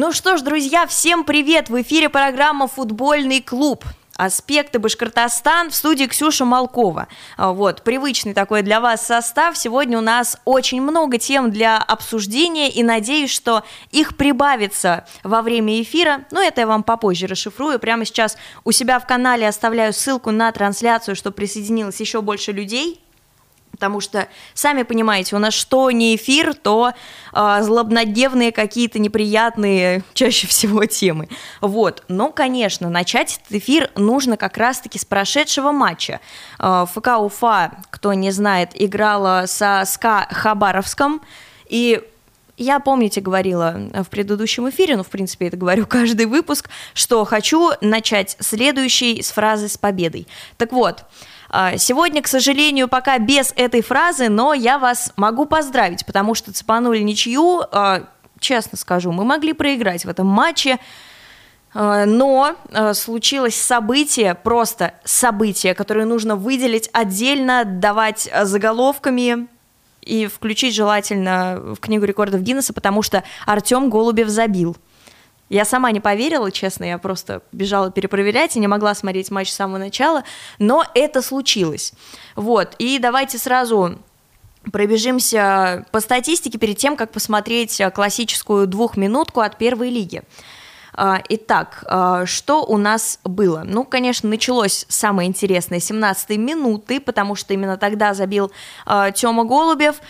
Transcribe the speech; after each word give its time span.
Ну 0.00 0.12
что 0.12 0.36
ж, 0.36 0.42
друзья, 0.42 0.86
всем 0.86 1.24
привет! 1.24 1.70
В 1.70 1.82
эфире 1.82 2.08
программа 2.08 2.68
«Футбольный 2.68 3.42
клуб». 3.42 3.84
Аспекты 4.14 4.78
Башкортостан 4.78 5.70
в 5.70 5.74
студии 5.74 6.04
Ксюша 6.04 6.44
Малкова. 6.44 7.08
А, 7.36 7.52
вот, 7.52 7.82
привычный 7.82 8.32
такой 8.32 8.62
для 8.62 8.80
вас 8.80 9.04
состав. 9.04 9.58
Сегодня 9.58 9.98
у 9.98 10.00
нас 10.00 10.40
очень 10.44 10.80
много 10.80 11.18
тем 11.18 11.50
для 11.50 11.78
обсуждения, 11.78 12.70
и 12.70 12.84
надеюсь, 12.84 13.32
что 13.32 13.64
их 13.90 14.16
прибавится 14.16 15.04
во 15.24 15.42
время 15.42 15.82
эфира. 15.82 16.26
Но 16.30 16.40
это 16.40 16.60
я 16.60 16.68
вам 16.68 16.84
попозже 16.84 17.26
расшифрую. 17.26 17.80
Прямо 17.80 18.04
сейчас 18.04 18.36
у 18.62 18.70
себя 18.70 19.00
в 19.00 19.06
канале 19.08 19.48
оставляю 19.48 19.92
ссылку 19.92 20.30
на 20.30 20.52
трансляцию, 20.52 21.16
чтобы 21.16 21.34
присоединилось 21.34 21.98
еще 21.98 22.22
больше 22.22 22.52
людей. 22.52 23.00
Потому 23.78 24.00
что, 24.00 24.26
сами 24.54 24.82
понимаете, 24.82 25.36
у 25.36 25.38
нас 25.38 25.54
что 25.54 25.92
не 25.92 26.16
эфир, 26.16 26.52
то 26.52 26.92
э, 27.32 27.58
злобнодневные 27.62 28.50
какие-то 28.50 28.98
неприятные 28.98 30.02
чаще 30.14 30.48
всего 30.48 30.84
темы. 30.84 31.28
Вот. 31.60 32.02
Но, 32.08 32.32
конечно, 32.32 32.90
начать 32.90 33.38
этот 33.40 33.62
эфир 33.62 33.90
нужно 33.94 34.36
как 34.36 34.56
раз-таки 34.56 34.98
с 34.98 35.04
прошедшего 35.04 35.70
матча. 35.70 36.18
Э, 36.58 36.86
ФК 36.92 37.20
Уфа, 37.20 37.70
кто 37.90 38.14
не 38.14 38.32
знает, 38.32 38.70
играла 38.74 39.44
со 39.46 39.84
СКА 39.86 40.26
Хабаровском. 40.28 41.20
И 41.68 42.02
я, 42.56 42.80
помните, 42.80 43.20
говорила 43.20 43.76
в 43.94 44.06
предыдущем 44.06 44.68
эфире, 44.70 44.96
ну, 44.96 45.04
в 45.04 45.08
принципе, 45.08 45.46
это 45.46 45.56
говорю 45.56 45.86
каждый 45.88 46.26
выпуск, 46.26 46.68
что 46.94 47.24
хочу 47.24 47.70
начать 47.80 48.36
следующий 48.40 49.22
с 49.22 49.30
фразы 49.30 49.68
«с 49.68 49.78
победой». 49.78 50.26
Так 50.56 50.72
вот, 50.72 51.04
сегодня, 51.76 52.22
к 52.22 52.26
сожалению, 52.26 52.88
пока 52.88 53.18
без 53.18 53.52
этой 53.56 53.82
фразы, 53.82 54.28
но 54.28 54.52
я 54.52 54.78
вас 54.78 55.12
могу 55.16 55.46
поздравить, 55.46 56.04
потому 56.04 56.34
что 56.34 56.52
цепанули 56.52 57.00
ничью. 57.00 57.62
А, 57.72 58.04
честно 58.38 58.76
скажу, 58.76 59.12
мы 59.12 59.24
могли 59.24 59.52
проиграть 59.52 60.04
в 60.04 60.08
этом 60.08 60.26
матче. 60.26 60.78
А, 61.74 62.04
но 62.04 62.54
случилось 62.92 63.60
событие, 63.60 64.34
просто 64.34 64.94
событие, 65.04 65.74
которое 65.74 66.04
нужно 66.04 66.36
выделить 66.36 66.90
отдельно, 66.92 67.64
давать 67.64 68.30
заголовками 68.42 69.48
и 70.02 70.26
включить 70.26 70.74
желательно 70.74 71.60
в 71.74 71.80
книгу 71.80 72.04
рекордов 72.04 72.42
Гиннесса, 72.42 72.72
потому 72.72 73.02
что 73.02 73.24
Артем 73.46 73.90
Голубев 73.90 74.28
забил. 74.28 74.76
Я 75.48 75.64
сама 75.64 75.90
не 75.92 76.00
поверила, 76.00 76.50
честно, 76.52 76.84
я 76.84 76.98
просто 76.98 77.42
бежала 77.52 77.90
перепроверять 77.90 78.56
и 78.56 78.60
не 78.60 78.66
могла 78.66 78.94
смотреть 78.94 79.30
матч 79.30 79.50
с 79.50 79.56
самого 79.56 79.78
начала, 79.78 80.24
но 80.58 80.84
это 80.94 81.22
случилось. 81.22 81.92
Вот, 82.36 82.74
и 82.78 82.98
давайте 82.98 83.38
сразу 83.38 83.98
пробежимся 84.70 85.86
по 85.90 86.00
статистике 86.00 86.58
перед 86.58 86.76
тем, 86.76 86.96
как 86.96 87.12
посмотреть 87.12 87.80
классическую 87.94 88.66
двухминутку 88.66 89.40
от 89.40 89.56
первой 89.56 89.88
лиги. 89.88 90.22
А, 90.92 91.22
итак, 91.28 91.84
а, 91.86 92.26
что 92.26 92.64
у 92.64 92.76
нас 92.76 93.20
было? 93.24 93.62
Ну, 93.64 93.84
конечно, 93.84 94.28
началось 94.28 94.84
самое 94.88 95.28
интересное 95.28 95.78
17 95.78 96.36
минуты, 96.36 97.00
потому 97.00 97.36
что 97.36 97.54
именно 97.54 97.76
тогда 97.76 98.14
забил 98.14 98.50
а, 98.84 99.10
Тёма 99.12 99.44
Голубев– 99.44 99.96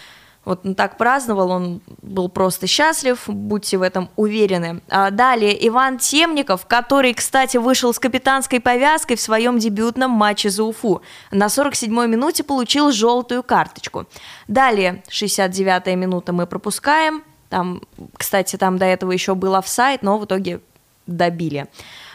вот 0.48 0.64
он 0.64 0.74
так 0.74 0.96
праздновал, 0.96 1.50
он 1.50 1.82
был 2.00 2.30
просто 2.30 2.66
счастлив, 2.66 3.22
будьте 3.26 3.76
в 3.76 3.82
этом 3.82 4.08
уверены. 4.16 4.80
А 4.88 5.10
далее 5.10 5.54
Иван 5.68 5.98
Темников, 5.98 6.66
который, 6.66 7.12
кстати, 7.12 7.58
вышел 7.58 7.92
с 7.92 7.98
капитанской 7.98 8.58
повязкой 8.58 9.16
в 9.16 9.20
своем 9.20 9.58
дебютном 9.58 10.10
матче 10.10 10.48
за 10.48 10.64
Уфу. 10.64 11.02
На 11.30 11.46
47-й 11.46 12.08
минуте 12.08 12.44
получил 12.44 12.90
желтую 12.92 13.42
карточку. 13.42 14.06
Далее 14.48 15.02
69-я 15.10 15.94
минута 15.96 16.32
мы 16.32 16.46
пропускаем. 16.46 17.22
Там, 17.50 17.82
кстати, 18.16 18.56
там 18.56 18.78
до 18.78 18.86
этого 18.86 19.12
еще 19.12 19.34
был 19.34 19.54
офсайд, 19.54 20.02
но 20.02 20.18
в 20.18 20.24
итоге 20.24 20.60
добили. 21.06 21.66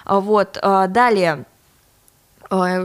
Вот, 0.06 0.58
а 0.62 0.88
далее 0.88 1.46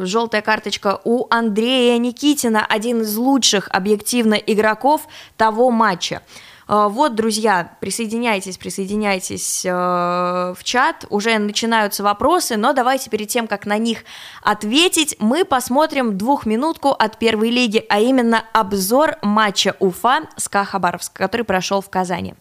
желтая 0.05 0.43
карточка 0.43 1.01
у 1.05 1.27
Андрея 1.31 1.99
Никитина, 1.99 2.65
один 2.67 3.03
из 3.03 3.17
лучших 3.17 3.69
объективно 3.71 4.35
игроков 4.35 5.07
того 5.37 5.71
матча. 5.71 6.23
Э, 6.69 6.87
вот, 6.89 7.15
друзья, 7.15 7.77
присоединяйтесь, 7.81 8.59
присоединяйтесь 8.59 9.65
э, 9.65 9.71
в 9.71 10.59
чат. 10.63 11.07
Уже 11.11 11.39
начинаются 11.39 12.03
вопросы, 12.03 12.57
но 12.57 12.73
давайте 12.73 13.11
перед 13.11 13.29
тем, 13.29 13.47
как 13.47 13.67
на 13.67 13.79
них 13.79 14.05
ответить, 14.43 15.17
мы 15.19 15.45
посмотрим 15.45 16.17
двухминутку 16.17 16.91
от 16.91 17.19
первой 17.19 17.51
лиги, 17.51 17.85
а 17.89 18.01
именно 18.01 18.45
обзор 18.53 19.17
матча 19.23 19.75
Уфа 19.81 20.29
с 20.37 20.49
Хабаровск, 20.49 21.13
который 21.13 21.43
прошел 21.43 21.81
в 21.81 21.89
Казани. 21.89 22.35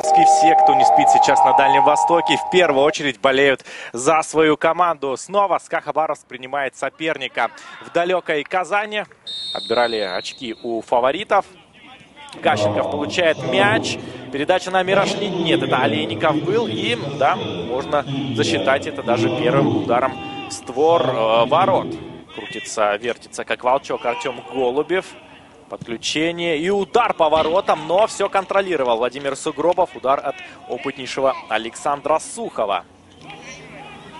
Все, 0.00 0.54
кто 0.54 0.74
не 0.74 0.84
спит 0.84 1.08
сейчас 1.08 1.42
на 1.42 1.54
Дальнем 1.54 1.82
Востоке, 1.82 2.36
в 2.36 2.50
первую 2.50 2.84
очередь 2.84 3.18
болеют 3.18 3.64
за 3.94 4.20
свою 4.22 4.58
команду. 4.58 5.16
Снова 5.16 5.58
СКА 5.58 5.80
Хабаровск 5.80 6.26
принимает 6.26 6.76
соперника 6.76 7.50
в 7.82 7.90
далекой 7.92 8.42
Казани. 8.42 9.04
Отбирали 9.54 9.96
очки 9.96 10.54
у 10.62 10.82
фаворитов. 10.82 11.46
Гащенков 12.42 12.90
получает 12.90 13.38
мяч. 13.50 13.96
Передача 14.32 14.70
на 14.70 14.82
Мирошни. 14.82 15.28
Нет, 15.28 15.62
это 15.62 15.78
Олейников 15.78 16.42
был. 16.44 16.66
И, 16.66 16.98
да, 17.18 17.36
можно 17.36 18.04
засчитать 18.34 18.86
это 18.86 19.02
даже 19.02 19.30
первым 19.38 19.78
ударом 19.78 20.12
в 20.50 20.52
створ 20.52 21.08
э, 21.08 21.46
ворот. 21.46 21.88
Крутится, 22.34 22.96
вертится, 22.96 23.44
как 23.44 23.64
волчок 23.64 24.04
Артем 24.04 24.42
Голубев. 24.52 25.06
Подключение 25.68 26.58
и 26.58 26.70
удар 26.70 27.12
по 27.12 27.28
воротам, 27.28 27.88
но 27.88 28.06
все 28.06 28.28
контролировал 28.28 28.98
Владимир 28.98 29.34
Сугробов. 29.34 29.96
Удар 29.96 30.20
от 30.24 30.36
опытнейшего 30.68 31.34
Александра 31.48 32.20
Сухова. 32.20 32.84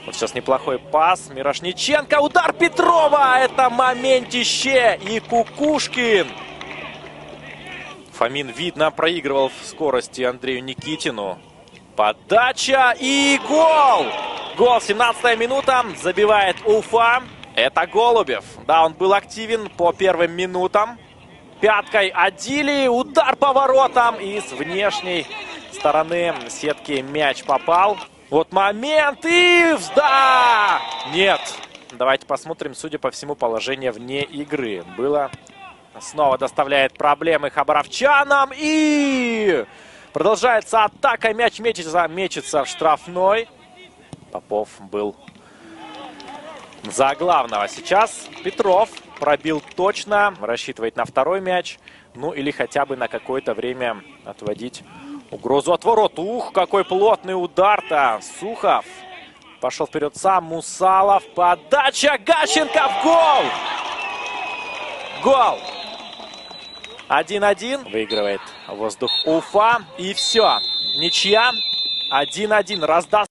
Вот 0.04 0.14
сейчас 0.14 0.34
неплохой 0.34 0.78
пас. 0.78 1.30
Мирошниченко. 1.30 2.20
Удар 2.20 2.52
Петрова. 2.52 3.38
Это 3.38 3.70
моментище. 3.70 4.98
И 5.02 5.20
Кукушкин. 5.20 6.28
Фомин, 8.12 8.48
видно, 8.48 8.90
проигрывал 8.90 9.50
в 9.50 9.66
скорости 9.66 10.22
Андрею 10.22 10.64
Никитину. 10.64 11.38
Подача 11.96 12.94
и 12.98 13.38
гол! 13.48 14.06
Гол, 14.56 14.80
17 14.80 15.38
минута. 15.38 15.84
Забивает 16.00 16.56
Уфа. 16.64 17.22
Это 17.54 17.86
Голубев. 17.86 18.44
Да, 18.66 18.84
он 18.84 18.94
был 18.94 19.12
активен 19.12 19.68
по 19.70 19.92
первым 19.92 20.32
минутам. 20.32 20.98
Пяткой 21.60 22.08
Адили. 22.08 22.86
Удар 22.88 23.36
по 23.36 23.52
воротам. 23.52 24.16
И 24.16 24.40
с 24.40 24.52
внешней 24.52 25.26
стороны 25.72 26.34
сетки 26.48 27.00
мяч 27.00 27.44
попал. 27.44 27.96
Вот 28.30 28.52
момент. 28.52 29.24
И 29.24 29.76
да! 29.94 30.80
Нет. 31.12 31.40
Давайте 31.92 32.26
посмотрим. 32.26 32.74
Судя 32.74 32.98
по 32.98 33.10
всему, 33.10 33.34
положение 33.34 33.92
вне 33.92 34.22
игры. 34.22 34.84
Было. 34.96 35.30
Снова 36.00 36.36
доставляет 36.36 36.94
проблемы 36.94 37.50
хабаровчанам. 37.50 38.50
И 38.54 39.64
продолжается 40.12 40.84
атака. 40.84 41.32
Мяч 41.32 41.58
мечется, 41.58 42.06
мечется 42.08 42.64
в 42.64 42.68
штрафной. 42.68 43.48
Попов 44.30 44.68
был 44.80 45.16
за 46.84 47.14
главного. 47.14 47.68
Сейчас 47.68 48.28
Петров 48.44 48.90
пробил 49.18 49.62
точно, 49.74 50.34
рассчитывает 50.40 50.96
на 50.96 51.04
второй 51.04 51.40
мяч. 51.40 51.78
Ну 52.14 52.32
или 52.32 52.50
хотя 52.50 52.86
бы 52.86 52.96
на 52.96 53.08
какое-то 53.08 53.54
время 53.54 54.02
отводить 54.24 54.82
угрозу 55.30 55.72
от 55.72 55.84
ворот. 55.84 56.18
Ух, 56.18 56.52
какой 56.52 56.84
плотный 56.84 57.34
удар-то. 57.34 58.20
Сухов 58.40 58.84
пошел 59.60 59.86
вперед 59.86 60.16
сам. 60.16 60.44
Мусалов. 60.44 61.24
Подача 61.34 62.18
Гащенко 62.24 62.88
в 62.88 63.04
гол. 63.04 63.44
Гол. 65.22 65.58
1-1. 67.08 67.90
Выигрывает 67.90 68.40
воздух 68.68 69.10
Уфа. 69.26 69.84
И 69.98 70.14
все. 70.14 70.58
Ничья. 70.98 71.52
1-1. 72.12 72.84
Раздаст. 72.84 73.30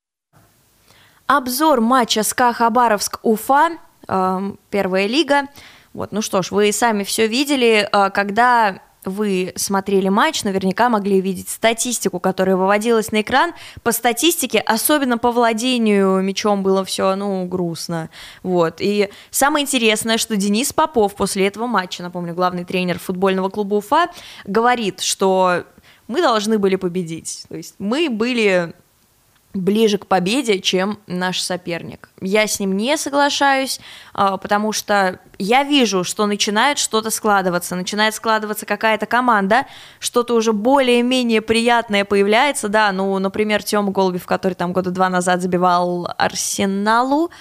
Обзор 1.28 1.82
матча 1.82 2.22
СКА 2.24 2.54
Хабаровск-Уфа. 2.54 3.80
Э, 4.08 4.40
первая 4.70 5.08
лига. 5.08 5.48
Вот, 5.96 6.12
ну 6.12 6.22
что 6.22 6.42
ж, 6.42 6.52
вы 6.52 6.74
сами 6.74 7.06
все 7.06 7.26
видели, 7.26 7.88
а, 7.90 8.10
когда 8.10 8.82
вы 9.06 9.54
смотрели 9.56 10.10
матч, 10.10 10.44
наверняка 10.44 10.90
могли 10.90 11.22
видеть 11.22 11.48
статистику, 11.48 12.20
которая 12.20 12.58
выводилась 12.58 13.14
на 13.14 13.22
экран. 13.22 13.54
По 13.82 13.94
статистике, 13.94 14.60
особенно 14.60 15.18
по 15.18 15.32
владению 15.32 16.22
мячом 16.22 16.64
было 16.64 16.84
все, 16.84 17.16
ну, 17.16 17.46
грустно. 17.46 18.10
Вот. 18.44 18.82
И 18.82 19.10
самое 19.30 19.64
интересное, 19.64 20.18
что 20.18 20.36
Денис 20.36 20.74
Попов 20.74 21.16
после 21.16 21.48
этого 21.48 21.66
матча, 21.66 22.04
напомню, 22.04 22.34
главный 22.34 22.66
тренер 22.66 23.00
футбольного 23.00 23.48
клуба 23.48 23.76
Уфа, 23.76 24.08
говорит, 24.44 25.00
что 25.00 25.64
мы 26.10 26.22
должны 26.22 26.60
были 26.60 26.76
победить. 26.76 27.46
То 27.48 27.56
есть 27.56 27.76
мы 27.80 28.10
были 28.10 28.74
ближе 29.56 29.98
к 29.98 30.06
победе, 30.06 30.60
чем 30.60 31.00
наш 31.08 31.42
соперник. 31.42 32.10
Я 32.20 32.46
с 32.46 32.60
ним 32.60 32.76
не 32.76 32.98
соглашаюсь, 32.98 33.80
а, 34.14 34.38
потому 34.38 34.74
что 34.74 35.20
я 35.40 35.64
вижу, 35.64 36.04
что 36.04 36.26
начинает 36.26 36.78
что-то 36.78 37.10
складываться, 37.10 37.76
начинает 37.76 38.14
складываться 38.14 38.66
какая-то 38.66 39.06
команда, 39.06 39.66
что-то 40.00 40.36
уже 40.36 40.52
более-менее 40.52 41.42
приятное 41.42 42.04
появляется, 42.04 42.68
да, 42.68 42.92
ну, 42.92 43.18
например, 43.18 43.64
Тёма 43.64 43.92
Голубев, 43.92 44.26
который 44.26 44.56
там 44.56 44.74
года 44.74 44.92
два 44.92 45.10
назад 45.10 45.42
забивал 45.42 46.08
Арсеналу, 46.18 47.32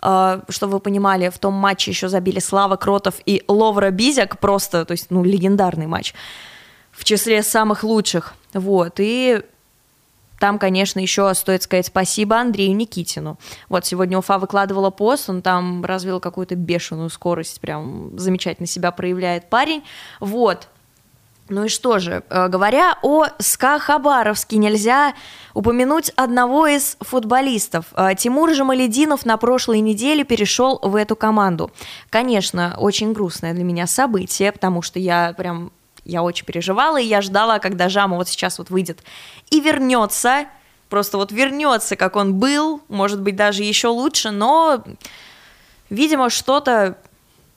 а, 0.00 0.40
чтобы 0.48 0.74
вы 0.74 0.80
понимали, 0.80 1.28
в 1.28 1.38
том 1.38 1.52
матче 1.52 1.90
еще 1.90 2.08
забили 2.08 2.38
Слава 2.38 2.76
Кротов 2.76 3.16
и 3.26 3.44
Ловра 3.46 3.90
Бизяк, 3.90 4.40
просто, 4.40 4.86
то 4.86 4.92
есть, 4.92 5.10
ну, 5.10 5.22
легендарный 5.22 5.86
матч, 5.86 6.14
в 6.92 7.04
числе 7.04 7.42
самых 7.42 7.84
лучших, 7.84 8.34
вот, 8.54 8.94
и 8.98 9.42
там, 10.38 10.58
конечно, 10.58 11.00
еще 11.00 11.32
стоит 11.34 11.62
сказать 11.62 11.86
спасибо 11.86 12.36
Андрею 12.36 12.76
Никитину. 12.76 13.38
Вот 13.68 13.86
сегодня 13.86 14.18
Уфа 14.18 14.38
выкладывала 14.38 14.90
пост, 14.90 15.28
он 15.28 15.42
там 15.42 15.84
развил 15.84 16.20
какую-то 16.20 16.54
бешеную 16.54 17.10
скорость, 17.10 17.60
прям 17.60 18.18
замечательно 18.18 18.66
себя 18.66 18.90
проявляет 18.90 19.50
парень. 19.50 19.82
Вот, 20.20 20.68
ну 21.48 21.64
и 21.64 21.68
что 21.68 21.98
же, 21.98 22.22
э, 22.28 22.48
говоря 22.48 22.98
о 23.02 23.26
СКА 23.38 23.78
Хабаровске, 23.78 24.58
нельзя 24.58 25.14
упомянуть 25.54 26.10
одного 26.10 26.66
из 26.66 26.96
футболистов. 27.00 27.86
Э, 27.96 28.10
Тимур 28.16 28.52
Жамалединов 28.52 29.24
на 29.24 29.36
прошлой 29.38 29.80
неделе 29.80 30.24
перешел 30.24 30.78
в 30.82 30.94
эту 30.94 31.16
команду. 31.16 31.70
Конечно, 32.10 32.76
очень 32.78 33.12
грустное 33.12 33.54
для 33.54 33.64
меня 33.64 33.86
событие, 33.86 34.52
потому 34.52 34.82
что 34.82 34.98
я 34.98 35.32
прям 35.36 35.72
я 36.08 36.22
очень 36.22 36.44
переживала, 36.44 37.00
и 37.00 37.06
я 37.06 37.20
ждала, 37.20 37.60
когда 37.60 37.88
Жама 37.88 38.16
вот 38.16 38.28
сейчас 38.28 38.58
вот 38.58 38.70
выйдет 38.70 39.04
и 39.50 39.60
вернется, 39.60 40.46
просто 40.88 41.18
вот 41.18 41.30
вернется, 41.30 41.94
как 41.94 42.16
он 42.16 42.34
был, 42.34 42.80
может 42.88 43.20
быть, 43.20 43.36
даже 43.36 43.62
еще 43.62 43.88
лучше, 43.88 44.30
но, 44.30 44.82
видимо, 45.90 46.30
что-то 46.30 46.98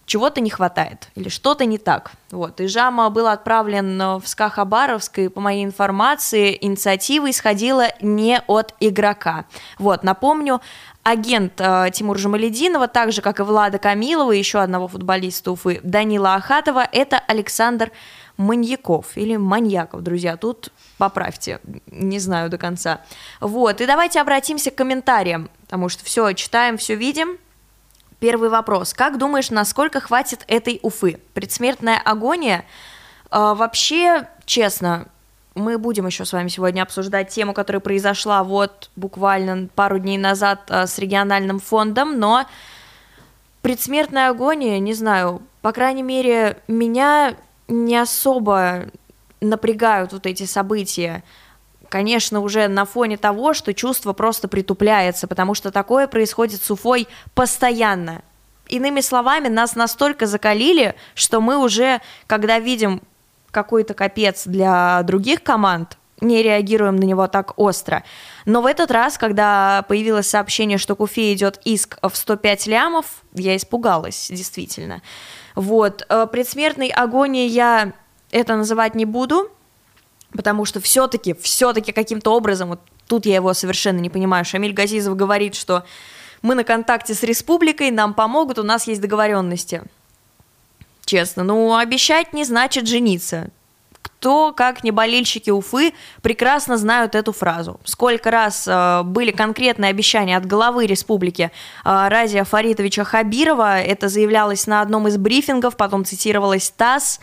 чего-то 0.06 0.42
не 0.42 0.50
хватает 0.50 1.08
или 1.16 1.30
что-то 1.30 1.64
не 1.64 1.78
так. 1.78 2.12
Вот. 2.32 2.60
И 2.60 2.68
Жама 2.68 3.10
был 3.10 3.28
отправлен 3.28 4.20
в 4.20 4.24
СКА 4.26 4.50
Хабаровск, 4.50 5.20
и 5.20 5.30
по 5.30 5.40
моей 5.40 5.64
информации 5.64 6.58
инициатива 6.60 7.30
исходила 7.30 7.88
не 8.02 8.42
от 8.48 8.76
игрока. 8.82 9.46
Вот, 9.80 10.04
напомню, 10.04 10.60
агент 11.04 11.60
э, 11.60 11.90
Тимура 11.94 12.18
Жамалединова, 12.18 12.88
так 12.88 13.12
же, 13.12 13.22
как 13.22 13.40
и 13.40 13.44
Влада 13.44 13.80
Камилова, 13.80 14.32
еще 14.32 14.60
одного 14.60 14.88
футболиста 14.88 15.52
Уфы, 15.52 15.80
Данила 15.84 16.36
Ахатова, 16.36 16.88
это 16.92 17.18
Александр 17.18 17.92
маньяков 18.38 19.18
или 19.18 19.36
маньяков, 19.36 20.02
друзья, 20.02 20.38
тут 20.38 20.72
поправьте, 20.98 21.60
не 21.88 22.20
знаю 22.20 22.50
до 22.50 22.58
конца. 22.58 23.02
Вот, 23.40 23.82
и 23.82 23.86
давайте 23.86 24.20
обратимся 24.20 24.72
к 24.72 24.76
комментариям, 24.76 25.50
потому 25.62 25.90
что 25.90 26.04
все 26.06 26.32
читаем, 26.34 26.78
все 26.78 26.96
видим. 26.96 27.38
Первый 28.20 28.50
вопрос. 28.50 28.94
Как 28.94 29.18
думаешь, 29.18 29.50
насколько 29.50 30.00
хватит 30.00 30.44
этой 30.48 30.80
Уфы? 30.84 31.20
Предсмертная 31.34 32.00
агония? 32.00 32.66
Э, 33.32 33.54
вообще, 33.56 34.28
честно, 34.46 35.08
мы 35.56 35.78
будем 35.78 36.06
еще 36.06 36.26
с 36.26 36.34
вами 36.34 36.48
сегодня 36.48 36.82
обсуждать 36.82 37.30
тему, 37.30 37.54
которая 37.54 37.82
произошла 37.82 38.44
вот 38.44 38.90
буквально 38.96 39.68
пару 39.76 40.00
дней 40.00 40.18
назад 40.18 40.62
э, 40.70 40.88
с 40.88 40.98
региональным 40.98 41.60
фондом, 41.60 42.20
но 42.20 42.46
предсмертная 43.62 44.30
агония, 44.30 44.80
не 44.80 44.94
знаю, 44.94 45.42
по 45.62 45.72
крайней 45.74 46.04
мере, 46.04 46.58
меня 46.68 47.36
не 47.68 47.98
особо 47.98 48.86
напрягают 49.42 50.14
вот 50.14 50.26
эти 50.26 50.44
события. 50.44 51.24
Конечно, 51.90 52.40
уже 52.40 52.68
на 52.68 52.86
фоне 52.86 53.18
того, 53.18 53.54
что 53.54 53.74
чувство 53.74 54.14
просто 54.14 54.48
притупляется, 54.48 55.28
потому 55.28 55.54
что 55.54 55.72
такое 55.72 56.08
происходит 56.08 56.62
с 56.62 56.72
Уфой 56.72 57.08
постоянно. 57.34 58.22
Иными 58.70 59.02
словами, 59.02 59.50
нас 59.50 59.76
настолько 59.76 60.26
закалили, 60.26 60.96
что 61.14 61.42
мы 61.42 61.58
уже, 61.58 62.00
когда 62.28 62.58
видим 62.60 63.02
какой-то 63.52 63.94
капец 63.94 64.46
для 64.46 65.02
других 65.04 65.44
команд, 65.44 65.98
не 66.22 66.44
реагируем 66.44 66.96
на 66.96 67.04
него 67.04 67.28
так 67.28 67.58
остро. 67.58 68.04
Но 68.46 68.62
в 68.62 68.66
этот 68.68 68.92
раз, 68.92 69.18
когда 69.18 69.84
появилось 69.88 70.30
сообщение, 70.30 70.78
что 70.78 70.96
к 70.96 71.02
Уфе 71.02 71.34
идет 71.34 71.60
иск 71.66 71.98
в 72.02 72.16
105 72.16 72.68
лямов, 72.68 73.06
я 73.34 73.56
испугалась, 73.56 74.28
действительно. 74.30 75.02
Вот. 75.56 76.06
Э, 76.10 76.28
предсмертной 76.32 76.90
агонии 76.90 77.48
я 77.48 77.94
это 78.30 78.56
называть 78.56 78.96
не 78.96 79.06
буду, 79.06 79.52
потому 80.32 80.66
что 80.66 80.80
все-таки, 80.80 81.34
все-таки 81.34 81.92
каким-то 81.92 82.34
образом, 82.34 82.70
вот 82.70 82.82
тут 83.08 83.26
я 83.26 83.36
его 83.36 83.54
совершенно 83.54 84.00
не 84.00 84.10
понимаю, 84.10 84.46
Шамиль 84.46 84.74
Газизов 84.74 85.16
говорит, 85.16 85.56
что 85.56 85.84
мы 86.42 86.56
на 86.56 86.64
контакте 86.64 87.14
с 87.14 87.24
республикой, 87.24 87.92
нам 87.92 88.14
помогут, 88.14 88.58
у 88.58 88.64
нас 88.64 88.88
есть 88.88 89.02
договоренности. 89.02 89.84
Честно, 91.12 91.44
ну, 91.44 91.76
обещать 91.76 92.32
не 92.32 92.46
значит 92.46 92.88
жениться. 92.88 93.50
Кто, 94.02 94.54
как 94.54 94.82
не 94.86 94.92
болельщики 94.92 95.50
Уфы, 95.50 95.94
прекрасно 96.22 96.78
знают 96.78 97.16
эту 97.16 97.34
фразу. 97.34 97.82
Сколько 97.84 98.32
раз 98.32 98.66
э, 98.66 99.02
были 99.04 99.32
конкретные 99.32 99.90
обещания 99.90 100.38
от 100.38 100.46
главы 100.46 100.86
республики 100.86 101.52
э, 101.84 102.08
Разия 102.08 102.46
Фаритовича 102.46 103.04
Хабирова, 103.04 103.82
это 103.82 104.08
заявлялось 104.08 104.68
на 104.68 104.80
одном 104.80 105.10
из 105.10 105.18
брифингов, 105.18 105.76
потом 105.76 106.06
цитировалось 106.06 106.70
ТАСС, 106.70 107.20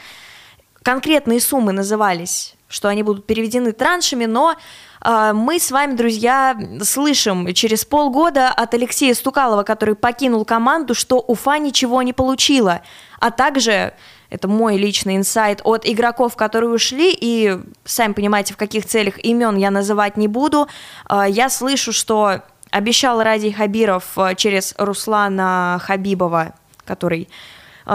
конкретные 0.83 1.41
суммы 1.41 1.73
назывались, 1.73 2.58
что 2.69 2.89
они 2.89 3.03
будут 3.03 3.27
переведены 3.27 3.73
траншами, 3.73 4.27
но 4.27 4.55
э, 5.05 5.33
мы 5.35 5.59
с 5.59 5.71
вами, 5.71 5.95
друзья, 5.95 6.57
слышим 6.83 7.53
через 7.55 7.85
полгода 7.85 8.49
от 8.49 8.75
Алексея 8.75 9.15
Стукалова, 9.15 9.63
который 9.63 9.95
покинул 9.95 10.45
команду, 10.45 10.95
что 10.95 11.19
Уфа 11.19 11.59
ничего 11.59 12.03
не 12.03 12.13
получила, 12.13 12.83
а 13.19 13.31
также 13.31 13.95
это 14.31 14.47
мой 14.47 14.77
личный 14.77 15.17
инсайт 15.17 15.61
от 15.65 15.87
игроков, 15.87 16.37
которые 16.37 16.71
ушли, 16.71 17.17
и 17.19 17.59
сами 17.85 18.13
понимаете, 18.13 18.55
в 18.55 18.59
каких 18.59 18.85
целях 18.85 19.19
имен 19.25 19.57
я 19.57 19.71
называть 19.71 20.17
не 20.17 20.29
буду. 20.29 20.69
А, 21.07 21.27
я 21.27 21.49
слышу, 21.49 21.93
что 21.93 22.43
обещал 22.71 23.23
Ради 23.23 23.51
Хабиров 23.51 24.05
а, 24.17 24.35
через 24.35 24.75
Руслана 24.77 25.81
Хабибова, 25.83 26.55
который 26.85 27.29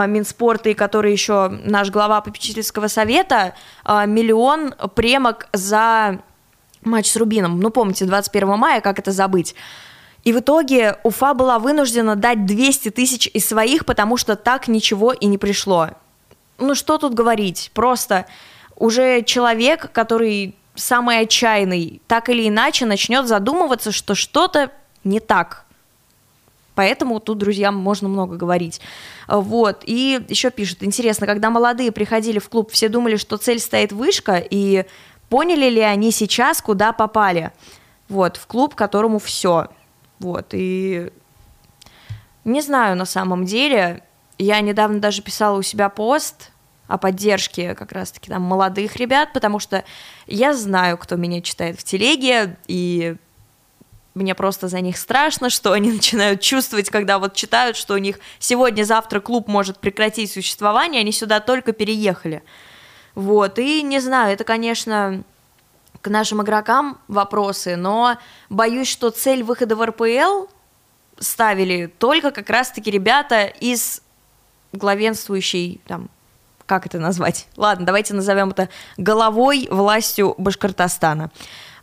Минспорта 0.07 0.69
и 0.69 0.73
который 0.73 1.11
еще 1.11 1.49
наш 1.49 1.89
глава 1.89 2.21
попечительского 2.21 2.87
совета, 2.87 3.53
миллион 3.85 4.73
премок 4.95 5.47
за 5.53 6.19
матч 6.83 7.09
с 7.09 7.15
Рубином. 7.15 7.59
Ну, 7.59 7.69
помните, 7.69 8.05
21 8.05 8.47
мая, 8.57 8.81
как 8.81 8.99
это 8.99 9.11
забыть? 9.11 9.55
И 10.23 10.33
в 10.33 10.39
итоге 10.39 10.97
Уфа 11.03 11.33
была 11.33 11.59
вынуждена 11.59 12.15
дать 12.15 12.45
200 12.45 12.91
тысяч 12.91 13.29
из 13.33 13.47
своих, 13.47 13.85
потому 13.85 14.17
что 14.17 14.35
так 14.35 14.67
ничего 14.67 15.11
и 15.13 15.25
не 15.25 15.37
пришло 15.37 15.89
ну 16.57 16.75
что 16.75 16.97
тут 16.97 17.13
говорить, 17.13 17.71
просто 17.73 18.25
уже 18.75 19.21
человек, 19.23 19.91
который 19.91 20.55
самый 20.75 21.19
отчаянный, 21.19 22.01
так 22.07 22.29
или 22.29 22.47
иначе 22.47 22.85
начнет 22.85 23.27
задумываться, 23.27 23.91
что 23.91 24.15
что-то 24.15 24.71
не 25.03 25.19
так. 25.19 25.62
Поэтому 26.75 27.19
тут, 27.19 27.37
друзья, 27.37 27.71
можно 27.71 28.09
много 28.09 28.35
говорить. 28.35 28.81
Вот. 29.27 29.83
И 29.85 30.19
еще 30.27 30.49
пишут, 30.49 30.83
интересно, 30.83 31.27
когда 31.27 31.49
молодые 31.49 31.91
приходили 31.91 32.39
в 32.39 32.49
клуб, 32.49 32.71
все 32.71 32.89
думали, 32.89 33.15
что 33.15 33.37
цель 33.37 33.59
стоит 33.59 33.91
вышка, 33.91 34.37
и 34.37 34.85
поняли 35.29 35.69
ли 35.69 35.81
они 35.81 36.11
сейчас, 36.11 36.61
куда 36.61 36.93
попали? 36.93 37.51
Вот, 38.09 38.37
в 38.37 38.47
клуб, 38.47 38.75
которому 38.75 39.19
все. 39.19 39.67
Вот, 40.19 40.49
и 40.51 41.11
не 42.43 42.61
знаю 42.61 42.95
на 42.95 43.05
самом 43.05 43.45
деле, 43.45 44.03
я 44.37 44.59
недавно 44.61 44.99
даже 44.99 45.21
писала 45.21 45.57
у 45.57 45.61
себя 45.61 45.89
пост 45.89 46.51
о 46.87 46.97
поддержке 46.97 47.75
как 47.75 47.91
раз-таки 47.91 48.29
там 48.29 48.41
молодых 48.41 48.97
ребят, 48.97 49.33
потому 49.33 49.59
что 49.59 49.83
я 50.27 50.53
знаю, 50.53 50.97
кто 50.97 51.15
меня 51.15 51.41
читает 51.41 51.79
в 51.79 51.83
телеге, 51.83 52.57
и 52.67 53.15
мне 54.13 54.35
просто 54.35 54.67
за 54.67 54.79
них 54.81 54.97
страшно, 54.97 55.49
что 55.49 55.71
они 55.71 55.91
начинают 55.93 56.41
чувствовать, 56.41 56.89
когда 56.89 57.19
вот 57.19 57.33
читают, 57.33 57.77
что 57.77 57.93
у 57.93 57.97
них 57.97 58.19
сегодня-завтра 58.39 59.19
клуб 59.19 59.47
может 59.47 59.79
прекратить 59.79 60.31
существование, 60.31 61.01
они 61.01 61.11
сюда 61.11 61.39
только 61.39 61.73
переехали. 61.73 62.43
Вот, 63.15 63.59
и 63.59 63.81
не 63.83 63.99
знаю, 63.99 64.33
это, 64.33 64.43
конечно, 64.43 65.23
к 66.01 66.09
нашим 66.09 66.41
игрокам 66.41 66.99
вопросы, 67.07 67.75
но 67.75 68.17
боюсь, 68.49 68.89
что 68.89 69.09
цель 69.09 69.43
выхода 69.43 69.75
в 69.75 69.85
РПЛ 69.85 70.47
ставили 71.19 71.85
только 71.85 72.31
как 72.31 72.49
раз-таки 72.49 72.89
ребята 72.89 73.45
из 73.45 74.01
главенствующей 74.73 75.79
там 75.87 76.09
как 76.65 76.85
это 76.85 76.97
назвать? 76.97 77.47
Ладно, 77.57 77.85
давайте 77.85 78.13
назовем 78.13 78.49
это 78.49 78.69
головой 78.97 79.67
властью 79.69 80.33
Башкортостана. 80.37 81.29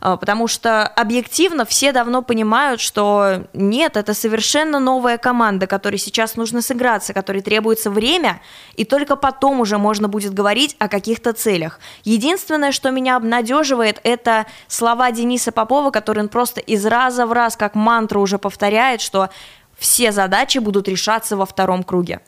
А, 0.01 0.17
потому 0.17 0.47
что 0.47 0.87
объективно 0.87 1.63
все 1.63 1.91
давно 1.91 2.23
понимают, 2.23 2.81
что 2.81 3.43
нет, 3.53 3.95
это 3.95 4.15
совершенно 4.15 4.79
новая 4.79 5.19
команда, 5.19 5.67
которой 5.67 5.97
сейчас 5.97 6.35
нужно 6.35 6.63
сыграться, 6.63 7.13
которой 7.13 7.43
требуется 7.43 7.91
время, 7.91 8.41
и 8.75 8.83
только 8.83 9.15
потом 9.15 9.59
уже 9.59 9.77
можно 9.77 10.07
будет 10.07 10.33
говорить 10.33 10.75
о 10.79 10.87
каких-то 10.87 11.33
целях. 11.33 11.79
Единственное, 12.03 12.71
что 12.71 12.89
меня 12.89 13.15
обнадеживает, 13.15 13.99
это 14.03 14.47
слова 14.67 15.11
Дениса 15.11 15.51
Попова, 15.51 15.91
который 15.91 16.23
он 16.23 16.29
просто 16.29 16.59
из 16.61 16.83
раза 16.87 17.27
в 17.27 17.31
раз 17.31 17.55
как 17.55 17.75
мантру 17.75 18.21
уже 18.21 18.39
повторяет, 18.39 19.01
что 19.01 19.29
все 19.77 20.11
задачи 20.11 20.57
будут 20.57 20.87
решаться 20.87 21.37
во 21.37 21.45
втором 21.45 21.83
круге. 21.83 22.21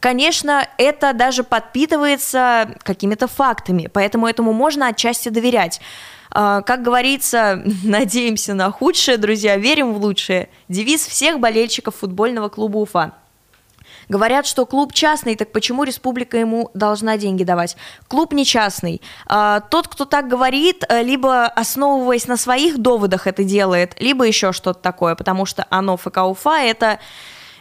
Конечно, 0.00 0.68
это 0.78 1.12
даже 1.12 1.44
подпитывается 1.44 2.76
какими-то 2.82 3.26
фактами, 3.26 3.88
поэтому 3.90 4.26
этому 4.26 4.52
можно 4.52 4.88
отчасти 4.88 5.28
доверять. 5.28 5.80
А, 6.34 6.62
как 6.62 6.82
говорится, 6.82 7.62
надеемся 7.84 8.54
на 8.54 8.70
худшее, 8.70 9.16
друзья, 9.16 9.56
верим 9.56 9.94
в 9.94 10.02
лучшее. 10.02 10.48
Девиз 10.68 11.06
всех 11.06 11.38
болельщиков 11.38 11.94
футбольного 11.94 12.48
клуба 12.48 12.78
Уфа. 12.78 13.12
Говорят, 14.08 14.44
что 14.44 14.66
клуб 14.66 14.92
частный, 14.92 15.34
так 15.34 15.50
почему 15.52 15.84
республика 15.84 16.36
ему 16.36 16.70
должна 16.74 17.16
деньги 17.16 17.42
давать? 17.42 17.76
Клуб 18.06 18.34
не 18.34 18.44
частный. 18.44 19.00
А, 19.26 19.60
тот, 19.60 19.88
кто 19.88 20.04
так 20.04 20.28
говорит, 20.28 20.84
э, 20.88 21.02
либо 21.02 21.46
основываясь 21.46 22.26
на 22.26 22.36
своих 22.36 22.78
доводах 22.78 23.26
это 23.26 23.44
делает, 23.44 23.94
либо 24.00 24.24
еще 24.24 24.52
что-то 24.52 24.80
такое, 24.80 25.14
потому 25.14 25.46
что 25.46 25.66
оно 25.70 25.96
ФК 25.96 26.18
Уфа 26.18 26.60
это 26.60 26.98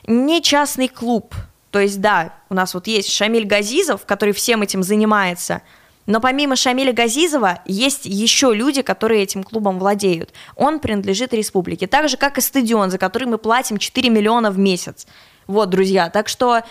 не 0.05 0.41
частный 0.41 0.89
клуб. 0.89 1.33
То 1.71 1.79
есть, 1.79 2.01
да, 2.01 2.33
у 2.49 2.55
нас 2.55 2.73
вот 2.73 2.87
есть 2.87 3.11
Шамиль 3.11 3.45
Газизов, 3.45 4.05
который 4.05 4.33
всем 4.33 4.63
этим 4.63 4.81
занимается– 4.81 5.61
но 6.05 6.19
помимо 6.19 6.55
Шамиля 6.55 6.93
Газизова 6.93 7.59
есть 7.65 8.05
еще 8.05 8.53
люди, 8.53 8.81
которые 8.81 9.23
этим 9.23 9.43
клубом 9.43 9.79
владеют. 9.79 10.33
Он 10.55 10.79
принадлежит 10.79 11.33
республике. 11.33 11.87
Так 11.87 12.09
же, 12.09 12.17
как 12.17 12.37
и 12.37 12.41
стадион, 12.41 12.91
за 12.91 12.97
который 12.97 13.27
мы 13.27 13.37
платим 13.37 13.77
4 13.77 14.09
миллиона 14.09 14.51
в 14.51 14.57
месяц. 14.57 15.07
Вот, 15.47 15.69
друзья. 15.69 16.09
Так 16.09 16.27
что 16.27 16.63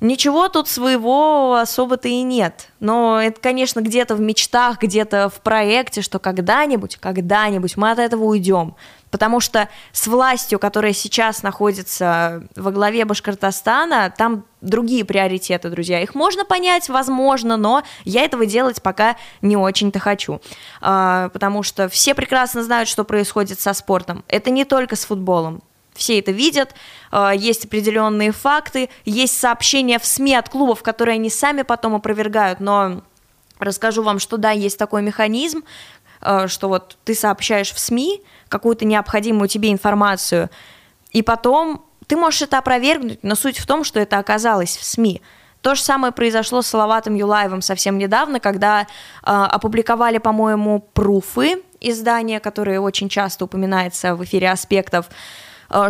Ничего 0.00 0.48
тут 0.48 0.66
своего 0.66 1.56
особо-то 1.56 2.08
и 2.08 2.22
нет. 2.22 2.68
Но 2.80 3.20
это, 3.20 3.38
конечно, 3.38 3.80
где-то 3.80 4.14
в 4.14 4.20
мечтах, 4.20 4.80
где-то 4.80 5.28
в 5.28 5.40
проекте, 5.42 6.00
что 6.00 6.18
когда-нибудь, 6.18 6.96
когда-нибудь 6.96 7.76
мы 7.76 7.90
от 7.90 7.98
этого 7.98 8.24
уйдем. 8.24 8.74
Потому 9.10 9.40
что 9.40 9.68
с 9.92 10.06
властью, 10.06 10.58
которая 10.58 10.94
сейчас 10.94 11.42
находится 11.42 12.44
во 12.56 12.70
главе 12.70 13.04
Башкортостана, 13.04 14.14
там 14.16 14.44
другие 14.62 15.04
приоритеты, 15.04 15.68
друзья. 15.68 16.00
Их 16.00 16.14
можно 16.14 16.46
понять, 16.46 16.88
возможно, 16.88 17.58
но 17.58 17.82
я 18.04 18.24
этого 18.24 18.46
делать 18.46 18.80
пока 18.82 19.16
не 19.42 19.56
очень-то 19.56 19.98
хочу. 19.98 20.40
А, 20.80 21.28
потому 21.30 21.62
что 21.62 21.88
все 21.90 22.14
прекрасно 22.14 22.62
знают, 22.62 22.88
что 22.88 23.04
происходит 23.04 23.60
со 23.60 23.74
спортом. 23.74 24.24
Это 24.28 24.50
не 24.50 24.64
только 24.64 24.96
с 24.96 25.04
футболом 25.04 25.62
все 26.00 26.18
это 26.18 26.32
видят, 26.32 26.74
э, 27.12 27.32
есть 27.36 27.66
определенные 27.66 28.32
факты, 28.32 28.88
есть 29.04 29.38
сообщения 29.38 29.98
в 29.98 30.06
СМИ 30.06 30.34
от 30.34 30.48
клубов, 30.48 30.82
которые 30.82 31.16
они 31.16 31.28
сами 31.30 31.62
потом 31.62 31.94
опровергают, 31.94 32.58
но 32.58 33.02
расскажу 33.58 34.02
вам, 34.02 34.18
что 34.18 34.38
да, 34.38 34.50
есть 34.50 34.78
такой 34.78 35.02
механизм, 35.02 35.62
э, 36.22 36.48
что 36.48 36.68
вот 36.68 36.96
ты 37.04 37.14
сообщаешь 37.14 37.72
в 37.72 37.78
СМИ 37.78 38.22
какую-то 38.48 38.86
необходимую 38.86 39.48
тебе 39.48 39.70
информацию, 39.70 40.48
и 41.12 41.22
потом 41.22 41.84
ты 42.06 42.16
можешь 42.16 42.42
это 42.42 42.58
опровергнуть, 42.58 43.22
но 43.22 43.34
суть 43.34 43.58
в 43.58 43.66
том, 43.66 43.84
что 43.84 44.00
это 44.00 44.18
оказалось 44.18 44.76
в 44.76 44.84
СМИ. 44.84 45.20
То 45.60 45.74
же 45.74 45.82
самое 45.82 46.12
произошло 46.14 46.62
с 46.62 46.68
Салаватом 46.68 47.14
Юлаевым 47.14 47.60
совсем 47.60 47.98
недавно, 47.98 48.40
когда 48.40 48.80
э, 48.80 48.86
опубликовали, 49.22 50.16
по-моему, 50.16 50.80
пруфы 50.94 51.62
издания, 51.80 52.40
которые 52.40 52.80
очень 52.80 53.10
часто 53.10 53.44
упоминается 53.44 54.14
в 54.14 54.24
эфире 54.24 54.50
аспектов, 54.50 55.10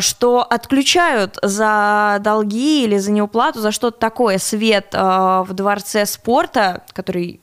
что 0.01 0.43
отключают 0.43 1.39
за 1.43 2.19
долги 2.21 2.85
или 2.85 2.99
за 2.99 3.11
неуплату, 3.13 3.61
за 3.61 3.73
что-то 3.73 3.99
такое 3.99 4.39
свет 4.39 4.89
э, 4.93 4.99
в 4.99 5.53
дворце 5.53 6.05
спорта, 6.07 6.85
который, 6.93 7.41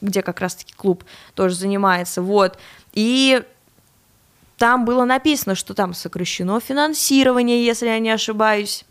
где 0.00 0.22
как 0.22 0.40
раз-таки 0.40 0.74
клуб 0.74 1.04
тоже 1.34 1.54
занимается, 1.54 2.22
вот, 2.22 2.58
и 2.92 3.42
там 4.58 4.84
было 4.84 5.04
написано, 5.04 5.54
что 5.54 5.74
там 5.74 5.94
сокращено 5.94 6.60
финансирование, 6.60 7.64
если 7.64 7.86
я 7.86 7.98
не 7.98 8.10
ошибаюсь, 8.10 8.84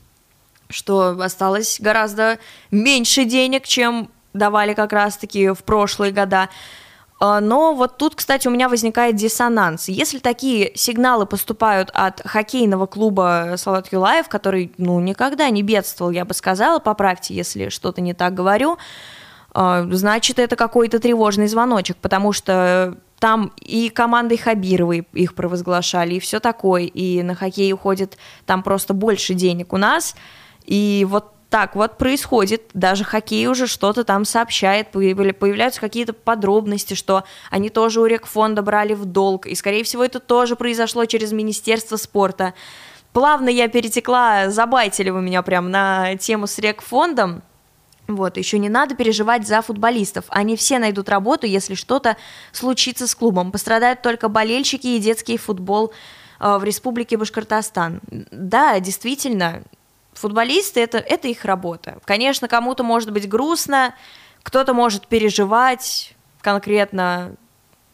что 0.70 1.20
осталось 1.20 1.80
гораздо 1.80 2.40
меньше 2.72 3.25
денег, 3.25 3.66
чем 3.68 4.10
давали 4.34 4.74
как 4.74 4.94
раз-таки 4.94 5.50
в 5.50 5.64
прошлые 5.64 6.12
года. 6.12 6.50
А, 7.19 7.39
но 7.39 7.74
вот 7.74 7.98
тут, 7.98 8.15
кстати, 8.15 8.48
у 8.48 8.51
меня 8.51 8.67
возникает 8.67 9.15
диссонанс. 9.15 9.88
Если 9.88 10.19
такие 10.19 10.72
сигналы 10.75 11.25
поступают 11.25 11.89
от 11.93 12.22
хоккейного 12.25 12.88
клуба 12.88 13.53
Салат 13.57 13.91
Юлаев, 13.91 14.27
который, 14.27 14.74
ну, 14.77 15.00
никогда 15.00 15.50
не 15.50 15.63
бедствовал, 15.63 16.12
я 16.12 16.25
бы 16.25 16.34
сказала, 16.34 16.79
поправьте, 16.79 17.34
если 17.34 17.69
что-то 17.69 18.01
не 18.01 18.13
так 18.13 18.34
говорю, 18.34 18.77
а, 19.53 19.88
значит, 19.91 20.39
это 20.39 20.57
какой-то 20.57 21.00
тревожный 21.00 21.48
звоночек, 21.48 21.95
потому 21.98 22.34
что 22.34 22.98
там 23.19 23.53
и 23.62 23.89
командой 23.89 24.38
Хабировой 24.38 25.07
их 25.13 25.36
провозглашали, 25.36 26.15
и 26.15 26.19
все 26.19 26.41
такое, 26.41 26.84
и 26.84 27.24
на 27.24 27.34
хоккей 27.34 27.72
уходит 27.72 28.17
там 28.45 28.62
просто 28.62 28.93
больше 28.93 29.34
денег 29.34 29.72
у 29.72 29.77
нас, 29.77 30.15
и 30.65 31.07
вот 31.10 31.35
так 31.56 31.74
вот 31.74 31.98
происходит, 31.98 32.64
даже 32.74 33.06
хоккей 33.06 33.48
уже 33.48 33.66
что-то 33.66 34.04
там 34.04 34.26
сообщает, 34.26 34.92
появляются 34.92 35.80
какие-то 35.80 36.12
подробности, 36.12 36.96
что 36.96 37.24
они 37.50 37.70
тоже 37.70 38.02
у 38.02 38.06
Рекфонда 38.06 38.62
брали 38.62 38.94
в 38.94 39.06
долг, 39.06 39.46
и, 39.46 39.56
скорее 39.56 39.86
всего, 39.86 40.04
это 40.04 40.20
тоже 40.20 40.58
произошло 40.58 41.06
через 41.06 41.32
Министерство 41.32 41.96
спорта. 41.96 42.56
Плавно 43.14 43.48
я 43.48 43.70
перетекла, 43.70 44.50
забайтили 44.50 45.12
вы 45.12 45.22
меня 45.22 45.42
прям 45.44 45.72
на 45.72 46.18
тему 46.18 46.46
с 46.46 46.60
Рекфондом, 46.60 47.42
вот, 48.10 48.36
еще 48.36 48.60
не 48.60 48.68
надо 48.68 48.94
переживать 48.94 49.48
за 49.48 49.62
футболистов. 49.62 50.26
Они 50.28 50.58
все 50.58 50.78
найдут 50.78 51.08
работу, 51.08 51.48
если 51.48 51.76
что-то 51.76 52.18
случится 52.52 53.08
с 53.08 53.16
клубом. 53.16 53.54
Пострадают 53.54 54.02
только 54.02 54.28
болельщики 54.28 54.88
и 54.88 55.00
детский 55.00 55.38
футбол 55.38 55.94
э, 56.42 56.58
в 56.58 56.66
Республике 56.66 57.16
Башкортостан. 57.16 58.02
Да, 58.12 58.78
действительно, 58.82 59.64
футболисты 60.15 60.81
это, 60.81 60.98
это 60.98 61.27
их 61.27 61.45
работа. 61.45 62.00
Конечно, 62.05 62.48
кому-то 62.48 62.84
может 62.84 63.12
быть 63.12 63.29
грустно, 63.29 63.95
кто-то 64.43 64.74
может 64.74 65.07
переживать 65.07 66.15
конкретно 66.41 67.36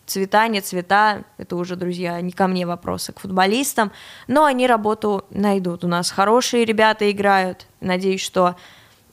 цвета, 0.05 0.47
не 0.47 0.61
цвета, 0.61 1.23
это 1.37 1.55
уже, 1.55 1.75
друзья, 1.75 2.19
не 2.21 2.31
ко 2.31 2.47
мне 2.47 2.65
вопросы, 2.65 3.13
к 3.13 3.21
футболистам, 3.21 3.91
но 4.27 4.43
они 4.43 4.67
работу 4.67 5.25
найдут. 5.29 5.83
У 5.83 5.87
нас 5.87 6.11
хорошие 6.11 6.65
ребята 6.65 7.09
играют, 7.09 7.65
надеюсь, 7.79 8.21
что 8.21 8.55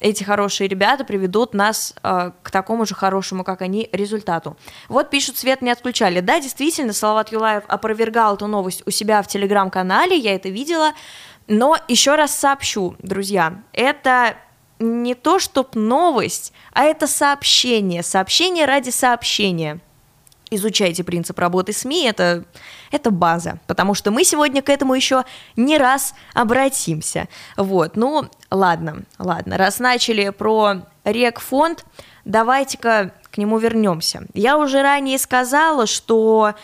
эти 0.00 0.22
хорошие 0.22 0.68
ребята 0.68 1.04
приведут 1.04 1.54
нас 1.54 1.94
э, 2.02 2.30
к 2.42 2.50
такому 2.50 2.86
же 2.86 2.94
хорошему, 2.94 3.44
как 3.44 3.62
они, 3.62 3.88
результату. 3.92 4.56
Вот 4.88 5.10
пишут, 5.10 5.36
свет 5.36 5.60
не 5.60 5.70
отключали. 5.70 6.20
Да, 6.20 6.40
действительно, 6.40 6.92
Салават 6.92 7.32
Юлаев 7.32 7.64
опровергал 7.66 8.36
эту 8.36 8.46
новость 8.46 8.82
у 8.86 8.90
себя 8.90 9.22
в 9.22 9.26
телеграм-канале, 9.26 10.16
я 10.16 10.34
это 10.34 10.48
видела, 10.48 10.92
но 11.48 11.78
еще 11.88 12.14
раз 12.14 12.34
сообщу, 12.34 12.94
друзья, 12.98 13.54
это 13.72 14.36
не 14.78 15.14
то, 15.14 15.38
чтоб 15.38 15.74
новость, 15.74 16.52
а 16.72 16.84
это 16.84 17.06
сообщение, 17.06 18.02
сообщение 18.02 18.66
ради 18.66 18.90
сообщения. 18.90 19.80
Изучайте 20.50 21.04
принцип 21.04 21.38
работы 21.38 21.72
СМИ, 21.72 22.06
это, 22.06 22.44
это 22.90 23.10
база, 23.10 23.58
потому 23.66 23.94
что 23.94 24.10
мы 24.10 24.24
сегодня 24.24 24.62
к 24.62 24.70
этому 24.70 24.94
еще 24.94 25.24
не 25.56 25.76
раз 25.76 26.14
обратимся. 26.32 27.28
Вот, 27.56 27.96
ну, 27.96 28.28
ладно, 28.50 29.02
ладно, 29.18 29.58
раз 29.58 29.78
начали 29.78 30.30
про 30.30 30.82
Рекфонд, 31.04 31.84
давайте-ка 32.24 33.12
к 33.30 33.36
нему 33.36 33.58
вернемся. 33.58 34.26
Я 34.32 34.56
уже 34.56 34.80
ранее 34.82 35.18
сказала, 35.18 35.86
что 35.86 36.54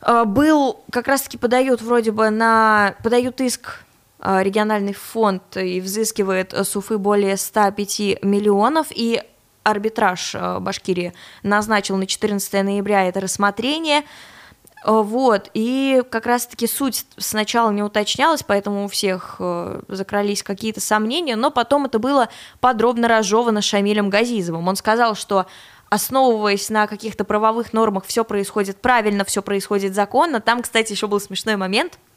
э, 0.00 0.24
был, 0.24 0.80
как 0.90 1.06
раз-таки 1.06 1.38
подают 1.38 1.82
вроде 1.82 2.10
бы 2.10 2.30
на, 2.30 2.94
подают 3.02 3.40
иск 3.40 3.83
региональный 4.24 4.94
фонд 4.94 5.56
и 5.56 5.80
взыскивает 5.80 6.54
с 6.54 6.74
Уфы 6.76 6.96
более 6.96 7.36
105 7.36 8.22
миллионов, 8.22 8.86
и 8.90 9.22
арбитраж 9.62 10.34
э, 10.34 10.58
Башкирии 10.60 11.12
назначил 11.42 11.96
на 11.96 12.06
14 12.06 12.52
ноября 12.64 13.08
это 13.08 13.20
рассмотрение. 13.20 14.00
Э, 14.84 15.02
вот, 15.02 15.50
и 15.52 16.02
как 16.10 16.24
раз-таки 16.26 16.66
суть 16.66 17.04
сначала 17.18 17.70
не 17.70 17.82
уточнялась, 17.82 18.42
поэтому 18.42 18.84
у 18.84 18.88
всех 18.88 19.40
закрались 19.88 20.42
какие-то 20.42 20.80
сомнения, 20.80 21.36
но 21.36 21.50
потом 21.50 21.84
это 21.84 21.98
было 21.98 22.28
подробно 22.60 23.08
разжевано 23.08 23.60
Шамилем 23.60 24.08
Газизовым. 24.08 24.66
Он 24.68 24.76
сказал, 24.76 25.16
что 25.16 25.46
основываясь 25.90 26.70
на 26.70 26.86
каких-то 26.86 27.24
правовых 27.24 27.72
нормах, 27.72 28.04
все 28.06 28.24
происходит 28.24 28.80
правильно, 28.80 29.24
все 29.24 29.42
происходит 29.42 29.94
законно. 29.94 30.40
Там, 30.40 30.62
кстати, 30.62 30.92
еще 30.92 31.08
был 31.08 31.20
смешной 31.20 31.56
момент– 31.56 31.98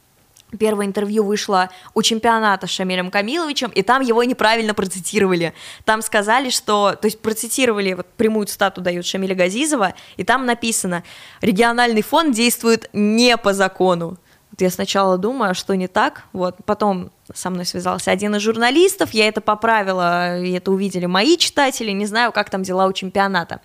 Первое 0.58 0.86
интервью 0.86 1.26
вышло 1.26 1.70
у 1.94 2.02
чемпионата 2.02 2.68
с 2.68 2.70
Шамилем 2.70 3.12
Камиловичем, 3.12 3.70
и 3.70 3.82
там 3.82 4.02
его 4.02 4.24
неправильно 4.24 4.74
процитировали. 4.74 5.54
Там 5.84 6.02
сказали, 6.02 6.50
что... 6.52 6.96
То 6.96 7.08
есть 7.08 7.20
процитировали, 7.20 7.94
вот 7.94 8.08
прямую 8.16 8.46
цитату 8.46 8.80
дают 8.80 9.06
Шамиля 9.06 9.36
Газизова, 9.36 9.94
и 10.16 10.24
там 10.24 10.46
написано 10.46 11.04
«Региональный 11.42 12.02
фонд 12.02 12.34
действует 12.34 12.90
не 12.94 13.36
по 13.36 13.54
закону». 13.54 14.18
Вот 14.52 14.62
я 14.62 14.70
сначала 14.70 15.18
думаю, 15.18 15.52
а 15.52 15.54
что 15.54 15.76
не 15.76 15.90
так, 15.90 16.24
вот, 16.32 16.56
потом 16.66 17.12
со 17.34 17.50
мной 17.50 17.66
связался 17.66 18.12
один 18.12 18.34
из 18.36 18.42
журналистов, 18.42 19.10
я 19.12 19.28
это 19.28 19.42
поправила, 19.42 20.40
и 20.40 20.54
это 20.54 20.72
увидели 20.72 21.06
мои 21.06 21.36
читатели, 21.36 21.92
не 21.92 22.06
знаю, 22.06 22.32
как 22.32 22.50
там 22.50 22.64
дела 22.64 22.88
у 22.88 22.94
чемпионата, 22.94 23.60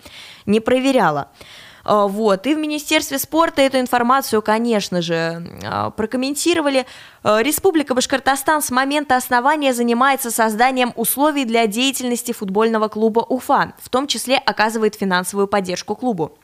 не 0.45 0.59
проверяла. 0.59 1.29
А, 1.83 2.07
вот. 2.07 2.47
И 2.47 2.55
в 2.55 2.57
Министерстве 2.57 3.19
спорта 3.19 3.61
эту 3.61 3.79
информацию, 3.79 4.41
конечно 4.41 5.01
же, 5.01 5.59
а, 5.63 5.89
прокомментировали. 5.89 6.85
А, 7.23 7.41
Республика 7.41 7.93
Башкортостан 7.93 8.61
с 8.61 8.71
момента 8.71 9.15
основания 9.15 9.73
занимается 9.73 10.31
созданием 10.31 10.93
условий 10.95 11.45
для 11.45 11.67
деятельности 11.67 12.31
футбольного 12.31 12.87
клуба 12.87 13.19
Уфа, 13.19 13.73
в 13.81 13.89
том 13.89 14.07
числе 14.07 14.37
оказывает 14.37 14.95
финансовую 14.95 15.47
поддержку 15.47 15.95
клубу. 15.95 16.37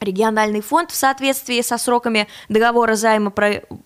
Региональный 0.00 0.60
фонд 0.60 0.90
в 0.90 0.94
соответствии 0.94 1.60
со 1.60 1.78
сроками 1.78 2.28
договора 2.48 2.94
займа 2.94 3.32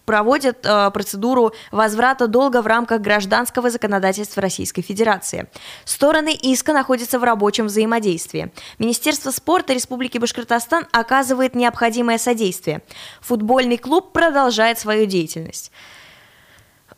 проводит 0.05 0.65
э, 0.65 0.91
процедуру 0.91 1.53
возврата 1.71 2.27
долга 2.27 2.63
в 2.63 2.67
рамках 2.67 3.01
гражданского 3.01 3.71
законодательства 3.71 4.43
Российской 4.43 4.83
Федерации. 4.83 5.49
Стороны 5.85 6.35
иска 6.35 6.73
находятся 6.73 7.19
в 7.19 7.25
рабочем 7.25 7.67
взаимодействии. 7.67 8.53
Министерство 8.79 9.31
спорта 9.31 9.73
Республики 9.73 10.19
Башкортостан 10.19 10.87
оказывает 10.93 11.55
необходимое 11.55 12.19
содействие. 12.19 12.83
Футбольный 13.21 13.79
клуб 13.79 14.13
продолжает 14.13 14.79
свою 14.79 15.07
деятельность 15.07 15.73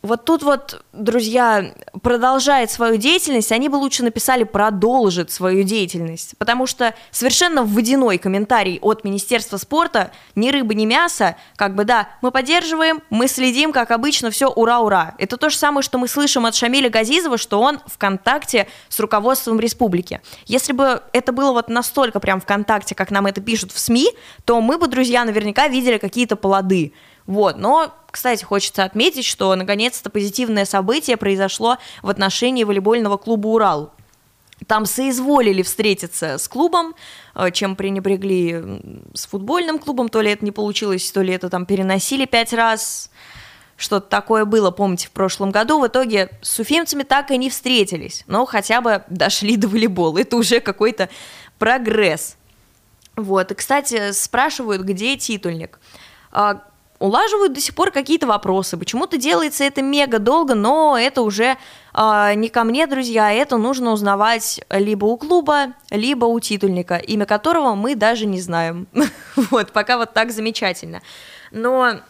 вот 0.05 0.27
тут 0.27 0.43
вот, 0.43 0.85
друзья, 0.93 1.73
продолжает 2.03 2.71
свою 2.71 2.99
деятельность, 2.99 3.51
они 3.53 3.71
бы 3.71 3.77
лучше 3.77 4.05
написали 4.05 4.45
продолжит 4.45 5.31
свою 5.31 5.63
деятельность, 5.63 6.35
потому 6.37 6.67
что 6.67 6.95
совершенно 7.11 7.65
водяной 7.65 8.19
комментарий 8.19 8.79
от 8.83 9.03
Министерства 9.05 9.57
спорта, 9.57 10.11
ни 10.35 10.51
рыбы, 10.51 10.75
ни 10.75 10.85
мясо, 10.85 11.37
как 11.57 11.75
бы 11.75 11.85
да, 11.85 12.11
мы 12.21 12.31
поддерживаем, 12.31 13.01
мы 13.09 13.29
следим, 13.29 13.73
как 13.73 13.91
обычно, 13.91 14.31
все 14.31 14.49
ура-ура. 14.49 15.15
Это 15.17 15.39
то 15.39 15.49
же 15.49 15.57
самое, 15.57 15.83
что 15.83 15.97
мы 15.97 16.07
слышим 16.07 16.45
от 16.45 16.55
Шамиля 16.55 16.91
Газизова, 16.91 17.39
что 17.39 17.63
он 17.63 17.81
в 17.87 17.97
контакте 17.97 18.69
с 18.91 19.01
руководством 19.01 19.59
республики. 19.59 20.21
Если 20.45 20.75
бы 20.75 21.03
это 21.15 21.33
было 21.33 21.53
вот 21.53 21.71
настолько 21.71 22.21
прям 22.21 22.43
в 22.43 22.45
контакте, 22.45 22.95
как 22.95 23.11
нам 23.11 23.25
это 23.25 23.41
пишут 23.41 23.73
в 23.73 23.79
СМИ, 23.79 24.11
то 24.45 24.61
мы 24.61 24.77
бы, 24.77 24.87
друзья, 24.87 25.25
наверняка 25.25 25.67
видели 25.69 25.97
какие-то 25.97 26.37
плоды. 26.37 26.93
Вот, 27.26 27.57
но, 27.57 27.95
кстати, 28.11 28.45
хочется 28.45 28.85
отметить, 28.85 29.25
что 29.25 29.54
наконец-то 29.54 30.11
позитивное 30.11 30.66
событие 30.66 31.16
произошло 31.16 31.78
в 32.02 32.11
отношении 32.11 32.64
волейбольного 32.64 33.16
клуба 33.16 33.49
«Урал». 33.49 33.93
Там 34.66 34.87
соизволили 34.87 35.62
встретиться 35.62 36.38
с 36.38 36.49
клубом, 36.49 36.95
э, 37.35 37.50
чем 37.50 37.76
пренебрегли 37.76 38.81
с 39.12 39.26
футбольным 39.26 39.78
клубом, 39.78 40.09
то 40.09 40.21
ли 40.21 40.31
это 40.31 40.45
не 40.45 40.52
получилось, 40.52 41.11
то 41.11 41.23
ли 41.23 41.33
это 41.33 41.50
там 41.50 41.66
переносили 41.66 42.25
пять 42.25 42.52
раз, 42.52 43.11
что-то 43.76 44.09
такое 44.09 44.45
было, 44.45 44.71
помните, 44.71 45.09
в 45.09 45.11
прошлом 45.11 45.50
году. 45.50 45.81
В 45.81 45.87
итоге 45.87 46.31
с 46.43 46.59
уфимцами 46.59 47.02
так 47.02 47.31
и 47.31 47.37
не 47.37 47.50
встретились, 47.50 48.25
но 48.26 48.47
хотя 48.47 48.81
бы 48.81 49.02
дошли 49.09 49.57
до 49.57 49.69
волейбола. 49.69 50.19
Это 50.19 50.37
уже 50.37 50.61
какой-то 50.61 51.09
прогресс. 51.59 52.37
Вот, 53.16 53.50
и, 53.52 53.54
кстати, 53.54 54.12
спрашивают, 54.12 54.83
где 54.83 55.16
титульник. 55.16 55.78
А, 57.05 57.07
улаживают 57.07 57.53
до 57.53 57.61
сих 57.61 57.75
пор 57.75 57.91
какие-то 57.91 58.27
вопросы. 58.27 58.77
Почему-то 58.77 59.17
делается 59.17 59.65
это 59.65 59.83
мега 59.83 60.19
долго, 60.19 60.55
но 60.55 60.97
это 60.99 61.23
уже 61.23 61.57
э, 61.95 62.35
не 62.35 62.49
ко 62.49 62.65
мне, 62.65 62.87
друзья, 62.87 63.33
это 63.33 63.57
нужно 63.57 63.93
узнавать 63.93 64.61
либо 64.71 65.07
у 65.07 65.17
клуба, 65.17 65.75
либо 65.91 66.27
у 66.27 66.41
титульника, 66.41 66.97
имя 66.97 67.27
которого 67.27 67.75
мы 67.75 67.95
даже 67.95 68.27
не 68.27 68.41
знаем. 68.41 68.87
вот, 69.37 69.73
пока 69.73 69.99
вот 69.99 70.13
так 70.15 70.31
замечательно. 70.33 71.03
Но 71.53 72.01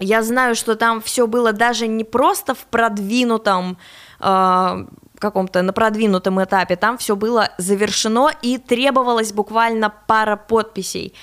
я 0.00 0.22
знаю, 0.22 0.54
что 0.54 0.74
там 0.74 1.00
все 1.00 1.26
было 1.26 1.52
даже 1.52 1.86
не 1.86 2.04
просто 2.04 2.54
в 2.54 2.64
продвинутом 2.66 3.78
э, 4.20 4.86
каком-то 5.18 5.62
на 5.62 5.72
продвинутом 5.72 6.42
этапе, 6.42 6.76
там 6.76 6.98
все 6.98 7.16
было 7.16 7.50
завершено 7.58 8.30
и 8.42 8.58
требовалось 8.58 9.32
буквально 9.32 9.92
пара 10.06 10.36
подписей. 10.36 11.14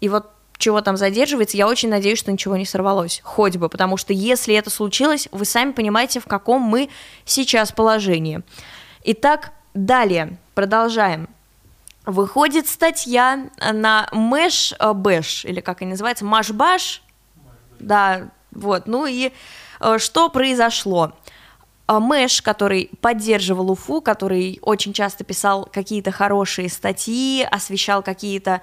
И 0.00 0.08
вот 0.08 0.33
чего 0.58 0.80
там 0.80 0.96
задерживается, 0.96 1.56
я 1.56 1.66
очень 1.66 1.88
надеюсь, 1.88 2.18
что 2.18 2.32
ничего 2.32 2.56
не 2.56 2.64
сорвалось, 2.64 3.20
хоть 3.24 3.56
бы, 3.56 3.68
потому 3.68 3.96
что 3.96 4.12
если 4.12 4.54
это 4.54 4.70
случилось, 4.70 5.28
вы 5.32 5.44
сами 5.44 5.72
понимаете, 5.72 6.20
в 6.20 6.26
каком 6.26 6.62
мы 6.62 6.88
сейчас 7.24 7.72
положении. 7.72 8.42
Итак, 9.04 9.52
далее, 9.74 10.38
продолжаем. 10.54 11.28
Выходит 12.06 12.68
статья 12.68 13.48
на 13.60 14.08
Мэш 14.12 14.74
Бэш, 14.78 15.44
или 15.44 15.60
как 15.60 15.82
они 15.82 15.92
называются, 15.92 16.24
Машбаш, 16.24 17.02
да, 17.80 18.28
вот, 18.52 18.86
ну 18.86 19.06
и 19.06 19.32
э, 19.80 19.98
что 19.98 20.28
произошло? 20.28 21.12
Э, 21.86 21.98
Мэш, 21.98 22.42
который 22.42 22.90
поддерживал 23.00 23.70
Уфу, 23.70 24.00
который 24.00 24.58
очень 24.62 24.92
часто 24.92 25.24
писал 25.24 25.68
какие-то 25.72 26.10
хорошие 26.10 26.68
статьи, 26.68 27.46
освещал 27.50 28.02
какие-то 28.02 28.60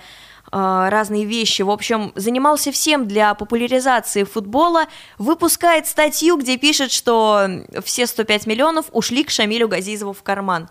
а, 0.53 0.89
разные 0.89 1.23
вещи. 1.23 1.61
В 1.61 1.69
общем, 1.69 2.11
занимался 2.15 2.71
всем 2.73 3.07
для 3.07 3.33
популяризации 3.35 4.23
футбола, 4.23 4.85
выпускает 5.17 5.87
статью, 5.87 6.37
где 6.37 6.57
пишет, 6.57 6.91
что 6.91 7.47
все 7.85 8.05
105 8.05 8.47
миллионов 8.47 8.87
ушли 8.91 9.23
к 9.23 9.29
Шамилю 9.29 9.69
Газизову 9.69 10.11
в 10.11 10.23
карман. 10.23 10.67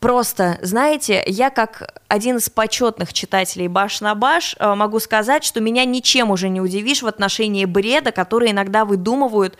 Просто, 0.00 0.58
знаете, 0.60 1.22
я 1.26 1.50
как 1.50 2.00
один 2.08 2.36
из 2.36 2.50
почетных 2.50 3.12
читателей 3.12 3.68
«Баш 3.68 4.00
на 4.00 4.14
баш» 4.14 4.56
а, 4.58 4.74
могу 4.74 4.98
сказать, 4.98 5.44
что 5.44 5.60
меня 5.60 5.84
ничем 5.84 6.30
уже 6.30 6.48
не 6.48 6.60
удивишь 6.60 7.02
в 7.02 7.06
отношении 7.06 7.64
бреда, 7.64 8.10
который 8.10 8.50
иногда 8.50 8.84
выдумывают 8.84 9.56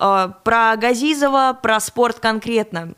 про 0.00 0.76
Газизова, 0.76 1.58
про 1.60 1.78
спорт 1.78 2.20
конкретно. 2.20 2.94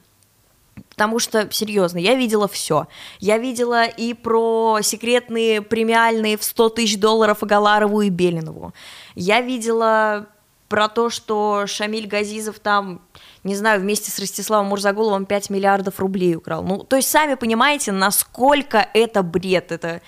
Потому 0.91 1.19
что, 1.19 1.51
серьезно, 1.51 1.99
я 1.99 2.15
видела 2.15 2.47
все. 2.47 2.87
Я 3.19 3.39
видела 3.39 3.87
и 3.87 4.15
про 4.15 4.79
секретные 4.83 5.61
премиальные 5.63 6.37
в 6.37 6.45
100 6.45 6.69
тысяч 6.71 6.99
долларов 6.99 7.43
Агаларову 7.43 8.03
и 8.03 8.09
Белинову. 8.09 8.73
Я 9.15 9.41
видела 9.41 10.29
про 10.69 10.89
то, 10.89 11.11
что 11.11 11.65
Шамиль 11.67 12.07
Газизов 12.07 12.59
там, 12.59 13.01
не 13.43 13.57
знаю, 13.57 13.81
вместе 13.81 14.11
с 14.11 14.19
Ростиславом 14.19 14.67
Мурзагуловым 14.67 15.27
5 15.27 15.51
миллиардов 15.51 15.99
рублей 15.99 16.37
украл. 16.37 16.63
Ну, 16.63 16.79
то 16.85 16.97
есть 16.97 17.11
сами 17.11 17.35
понимаете, 17.35 17.91
насколько 17.93 18.87
это 18.95 19.23
бред. 19.23 19.73
Это... 19.73 20.03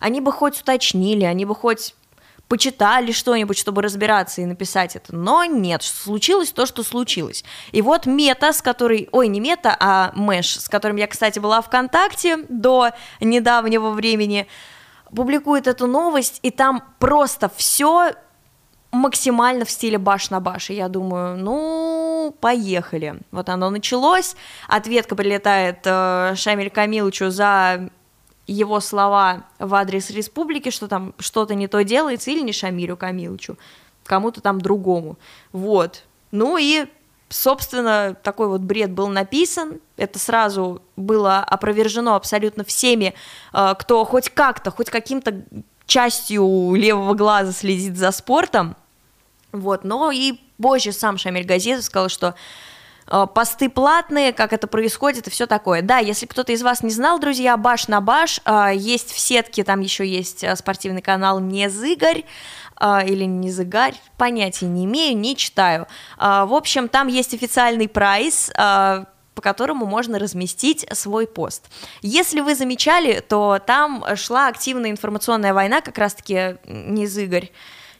Они 0.00 0.20
бы 0.20 0.32
хоть 0.32 0.60
уточнили, 0.60 1.24
они 1.24 1.44
бы 1.44 1.54
хоть 1.54 1.94
почитали 2.48 3.12
что-нибудь, 3.12 3.56
чтобы 3.56 3.82
разбираться 3.82 4.42
и 4.42 4.44
написать 4.44 4.96
это. 4.96 5.14
Но 5.14 5.44
нет, 5.44 5.82
случилось 5.82 6.52
то, 6.52 6.66
что 6.66 6.82
случилось. 6.82 7.44
И 7.72 7.80
вот 7.80 8.06
Мета, 8.06 8.52
с 8.52 8.60
которой, 8.60 9.08
ой, 9.12 9.28
не 9.28 9.40
Мета, 9.40 9.74
а 9.80 10.12
Мэш, 10.14 10.60
с 10.60 10.68
которым 10.68 10.96
я, 10.96 11.06
кстати, 11.06 11.38
была 11.38 11.62
в 11.62 11.66
ВКонтакте 11.66 12.44
до 12.48 12.90
недавнего 13.20 13.90
времени, 13.90 14.46
публикует 15.14 15.66
эту 15.66 15.86
новость, 15.86 16.40
и 16.42 16.50
там 16.50 16.82
просто 16.98 17.50
все 17.56 18.12
максимально 18.92 19.64
в 19.64 19.70
стиле 19.70 19.98
баш 19.98 20.30
на 20.30 20.40
баш. 20.40 20.70
И 20.70 20.74
я 20.74 20.88
думаю, 20.88 21.38
ну, 21.38 22.36
поехали. 22.40 23.20
Вот 23.30 23.48
оно 23.48 23.70
началось. 23.70 24.36
Ответка 24.68 25.16
прилетает 25.16 25.78
э, 25.84 26.34
Шамиль 26.36 26.70
Камиловичу 26.70 27.30
за 27.30 27.88
его 28.46 28.80
слова 28.80 29.44
в 29.58 29.74
адрес 29.74 30.10
республики, 30.10 30.70
что 30.70 30.88
там 30.88 31.14
что-то 31.18 31.54
не 31.54 31.68
то 31.68 31.82
делается, 31.84 32.30
или 32.30 32.40
не 32.40 32.52
Шамилю 32.52 32.96
Камиловичу, 32.96 33.56
кому-то 34.04 34.40
там 34.40 34.60
другому. 34.60 35.16
Вот. 35.52 36.04
Ну 36.32 36.56
и, 36.56 36.86
собственно, 37.28 38.16
такой 38.22 38.48
вот 38.48 38.60
бред 38.62 38.90
был 38.90 39.08
написан. 39.08 39.80
Это 39.96 40.18
сразу 40.18 40.82
было 40.96 41.38
опровержено 41.38 42.14
абсолютно 42.14 42.64
всеми, 42.64 43.14
э, 43.52 43.74
кто 43.78 44.04
хоть 44.04 44.30
как-то, 44.30 44.70
хоть 44.70 44.90
каким-то 44.90 45.44
частью 45.86 46.74
левого 46.74 47.14
глаза 47.14 47.52
следит 47.52 47.96
за 47.96 48.10
спортом. 48.10 48.76
Вот. 49.52 49.84
Но 49.84 50.10
и 50.10 50.32
позже 50.60 50.92
сам 50.92 51.18
Шамиль 51.18 51.44
Газизов 51.44 51.84
сказал, 51.84 52.08
что 52.08 52.34
посты 53.06 53.68
платные, 53.68 54.32
как 54.32 54.52
это 54.52 54.66
происходит 54.66 55.26
и 55.26 55.30
все 55.30 55.46
такое. 55.46 55.82
Да, 55.82 55.98
если 55.98 56.26
кто-то 56.26 56.52
из 56.52 56.62
вас 56.62 56.82
не 56.82 56.90
знал, 56.90 57.18
друзья, 57.18 57.56
баш 57.56 57.88
на 57.88 58.00
баш, 58.00 58.40
э, 58.44 58.70
есть 58.74 59.12
в 59.12 59.18
сетке, 59.18 59.64
там 59.64 59.80
еще 59.80 60.06
есть 60.06 60.44
э, 60.44 60.54
спортивный 60.56 61.02
канал 61.02 61.40
«Не 61.40 61.68
зыгарь», 61.68 62.24
или 63.06 63.24
не 63.24 63.52
зыгарь, 63.52 63.94
понятия 64.16 64.66
не 64.66 64.86
имею, 64.86 65.16
не 65.16 65.36
читаю. 65.36 65.86
В 66.18 66.52
общем, 66.52 66.88
там 66.88 67.06
есть 67.06 67.32
официальный 67.32 67.86
прайс, 67.86 68.50
по 68.56 69.06
которому 69.40 69.86
можно 69.86 70.18
разместить 70.18 70.84
свой 70.92 71.28
пост. 71.28 71.66
Если 72.00 72.40
вы 72.40 72.56
замечали, 72.56 73.20
то 73.20 73.60
там 73.64 74.04
шла 74.16 74.48
активная 74.48 74.90
информационная 74.90 75.54
война, 75.54 75.80
как 75.80 75.96
раз-таки 75.96 76.56
не 76.66 77.06
зыгарь, 77.06 77.52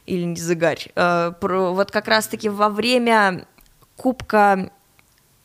или 0.05 0.23
не 0.23 0.35
Зыгарь, 0.35 0.91
э, 0.95 1.31
про, 1.39 1.73
вот 1.73 1.91
как 1.91 2.07
раз-таки 2.07 2.49
во 2.49 2.69
время 2.69 3.45
Кубка 3.95 4.71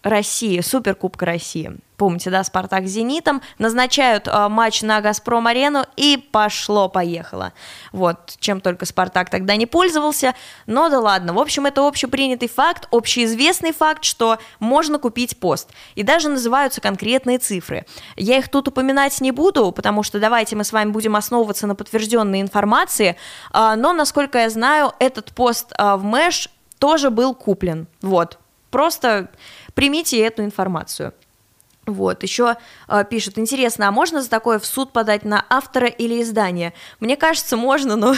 России, 0.03 0.61
Суперкубка 0.61 1.27
России. 1.27 1.77
Помните, 1.97 2.31
да, 2.31 2.45
Спартак 2.45 2.87
с 2.87 2.91
Зенитом. 2.93 3.43
Назначают 3.59 4.29
э, 4.29 4.49
матч 4.49 4.83
на 4.83 5.01
Газпром-арену 5.01 5.85
и 5.97 6.17
пошло-поехало. 6.31 7.53
Вот, 7.91 8.37
чем 8.39 8.61
только 8.61 8.87
Спартак 8.87 9.31
тогда 9.31 9.57
не 9.57 9.67
пользовался. 9.67 10.37
Но 10.67 10.89
да 10.89 11.01
ладно. 11.01 11.33
В 11.35 11.41
общем, 11.41 11.67
это 11.67 11.87
общепринятый 11.89 12.49
факт, 12.49 12.87
общеизвестный 12.93 13.73
факт, 13.73 14.05
что 14.05 14.39
можно 14.61 15.01
купить 15.01 15.41
пост. 15.41 15.71
И 15.97 16.05
даже 16.05 16.29
называются 16.29 16.81
конкретные 16.81 17.39
цифры. 17.39 17.85
Я 18.15 18.39
их 18.39 18.49
тут 18.49 18.69
упоминать 18.69 19.21
не 19.21 19.33
буду, 19.33 19.73
потому 19.73 20.05
что 20.05 20.21
давайте 20.21 20.55
мы 20.55 20.63
с 20.63 20.73
вами 20.73 20.91
будем 20.91 21.17
основываться 21.17 21.67
на 21.67 21.75
подтвержденной 21.75 22.41
информации. 22.41 23.17
Э, 23.53 23.75
но, 23.77 23.93
насколько 23.93 24.39
я 24.39 24.51
знаю, 24.51 24.93
этот 25.01 25.33
пост 25.33 25.73
э, 25.77 25.97
в 25.97 26.05
Мэш 26.05 26.49
тоже 26.79 27.11
был 27.11 27.35
куплен. 27.35 27.89
Вот. 28.03 28.39
Просто 28.71 29.31
примите 29.79 30.19
эту 30.19 30.43
информацию. 30.43 31.15
Вот, 31.87 32.25
еще 32.25 32.57
э, 32.89 33.05
пишут, 33.09 33.39
интересно, 33.39 33.87
а 33.87 33.93
можно 33.93 34.23
за 34.23 34.29
такое 34.29 34.59
в 34.59 34.67
суд 34.67 34.93
подать 34.93 35.25
на 35.25 35.47
автора 35.49 35.87
или 35.87 36.21
издание? 36.21 36.75
Мне 36.99 37.17
кажется, 37.17 37.57
можно, 37.57 37.95
но 37.95 38.17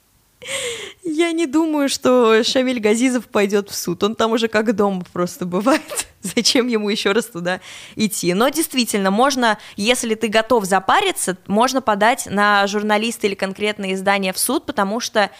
я 1.02 1.32
не 1.32 1.46
думаю, 1.46 1.88
что 1.88 2.44
Шамиль 2.44 2.78
Газизов 2.78 3.24
пойдет 3.28 3.70
в 3.70 3.74
суд. 3.74 4.02
Он 4.02 4.14
там 4.14 4.32
уже 4.32 4.48
как 4.48 4.76
дома 4.76 5.02
просто 5.14 5.46
бывает. 5.46 6.06
Зачем 6.20 6.66
ему 6.66 6.90
еще 6.90 7.12
раз 7.12 7.24
туда 7.24 7.62
идти? 7.96 8.34
Но 8.34 8.50
действительно, 8.50 9.10
можно, 9.10 9.56
если 9.76 10.14
ты 10.14 10.28
готов 10.28 10.66
запариться, 10.66 11.38
можно 11.46 11.80
подать 11.80 12.26
на 12.26 12.66
журналиста 12.66 13.26
или 13.26 13.34
конкретное 13.34 13.94
издание 13.94 14.34
в 14.34 14.38
суд, 14.38 14.66
потому 14.66 15.00
что 15.00 15.30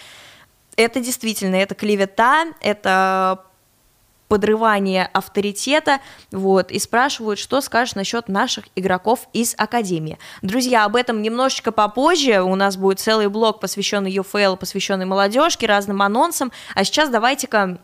это 0.77 0.99
действительно, 0.99 1.57
это 1.57 1.75
клевета, 1.75 2.47
это 2.63 3.45
подрывание 4.31 5.11
авторитета, 5.13 5.99
вот, 6.31 6.71
и 6.71 6.79
спрашивают, 6.79 7.41
что 7.41 7.61
скажешь 7.61 7.97
насчет 7.97 8.29
наших 8.29 8.67
игроков 8.77 9.29
из 9.33 9.57
Академии. 9.59 10.19
Друзья, 10.41 10.85
об 10.85 10.95
этом 10.95 11.21
немножечко 11.21 11.73
попозже, 11.73 12.41
у 12.41 12.55
нас 12.55 12.77
будет 12.77 13.01
целый 13.01 13.29
блок, 13.29 13.59
посвященный 13.59 14.17
UFL, 14.17 14.57
посвященный 14.57 15.05
молодежке, 15.05 15.67
разным 15.67 16.01
анонсам, 16.01 16.53
а 16.77 16.85
сейчас 16.85 17.11
давайте-ка 17.11 17.79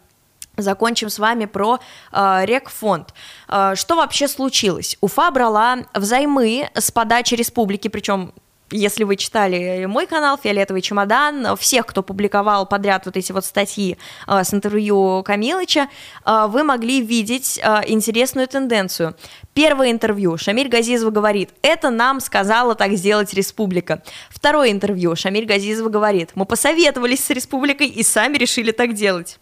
Закончим 0.58 1.10
с 1.10 1.18
вами 1.18 1.44
про 1.44 1.80
э, 2.12 2.40
Рекфонд. 2.44 3.12
Э, 3.46 3.74
что 3.74 3.96
вообще 3.96 4.26
случилось? 4.26 4.96
Уфа 5.02 5.30
брала 5.30 5.80
взаймы 5.92 6.70
с 6.72 6.90
подачи 6.90 7.34
республики, 7.34 7.88
причем 7.88 8.32
если 8.70 9.04
вы 9.04 9.16
читали 9.16 9.84
мой 9.86 10.06
канал 10.06 10.38
«Фиолетовый 10.42 10.82
чемодан», 10.82 11.56
всех, 11.56 11.86
кто 11.86 12.02
публиковал 12.02 12.66
подряд 12.66 13.06
вот 13.06 13.16
эти 13.16 13.32
вот 13.32 13.44
статьи 13.44 13.96
э, 14.26 14.44
с 14.44 14.52
интервью 14.52 15.22
Камилыча, 15.24 15.88
э, 16.24 16.46
вы 16.48 16.64
могли 16.64 17.00
видеть 17.00 17.60
э, 17.62 17.82
интересную 17.86 18.48
тенденцию. 18.48 19.14
Первое 19.54 19.90
интервью 19.90 20.36
Шамиль 20.36 20.68
Газизова 20.68 21.10
говорит, 21.10 21.50
это 21.62 21.90
нам 21.90 22.20
сказала 22.20 22.74
так 22.74 22.92
сделать 22.92 23.32
республика. 23.34 24.02
Второе 24.30 24.72
интервью 24.72 25.16
Шамиль 25.16 25.46
Газизова 25.46 25.88
говорит, 25.88 26.30
мы 26.34 26.44
посоветовались 26.44 27.24
с 27.24 27.30
республикой 27.30 27.86
и 27.86 28.02
сами 28.02 28.36
решили 28.36 28.72
так 28.72 28.94
делать 28.94 29.38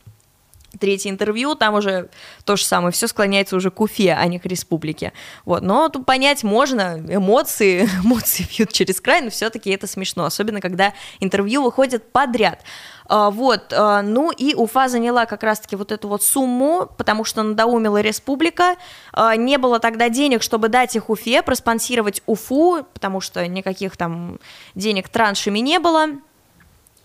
третье 0.79 1.11
интервью, 1.11 1.55
там 1.55 1.75
уже 1.75 2.09
то 2.45 2.57
же 2.57 2.65
самое, 2.65 2.93
все 2.93 3.09
склоняется 3.09 3.57
уже 3.57 3.71
к 3.71 3.81
Уфе, 3.81 4.15
а 4.15 4.27
не 4.27 4.39
к 4.39 4.47
республике. 4.47 5.13
Вот. 5.45 5.63
Но 5.63 5.89
тут 5.89 6.07
понять 6.07 6.45
можно, 6.45 7.01
эмоции, 7.09 7.89
эмоции 8.05 8.47
бьют 8.51 8.73
через 8.73 9.01
край, 9.01 9.23
но 9.23 9.31
все-таки 9.31 9.71
это 9.71 9.87
смешно, 9.87 10.25
особенно 10.25 10.61
когда 10.61 10.95
интервью 11.21 11.63
выходят 11.63 12.13
подряд. 12.13 12.61
А, 13.07 13.31
вот, 13.31 13.73
а, 13.73 14.03
ну 14.03 14.31
и 14.31 14.55
Уфа 14.55 14.89
заняла 14.89 15.27
как 15.27 15.43
раз-таки 15.43 15.77
вот 15.77 15.93
эту 15.93 16.09
вот 16.09 16.23
сумму, 16.23 16.89
потому 16.97 17.25
что 17.25 17.43
надоумила 17.43 18.01
республика, 18.01 18.77
а, 19.13 19.37
не 19.37 19.59
было 19.59 19.79
тогда 19.79 20.09
денег, 20.09 20.43
чтобы 20.43 20.69
дать 20.69 20.97
их 20.97 21.11
Уфе, 21.11 21.43
проспонсировать 21.43 22.23
Уфу, 22.27 22.87
потому 22.95 23.21
что 23.21 23.47
никаких 23.47 23.97
там 23.97 24.39
денег 24.75 25.09
траншами 25.09 25.59
не 25.59 25.79
было, 25.79 26.09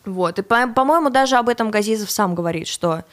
вот, 0.05 0.39
и, 0.39 0.41
по-моему, 0.41 1.09
даже 1.09 1.35
об 1.35 1.49
этом 1.49 1.71
Газизов 1.71 2.09
сам 2.09 2.33
говорит, 2.33 2.67
что 2.67 3.03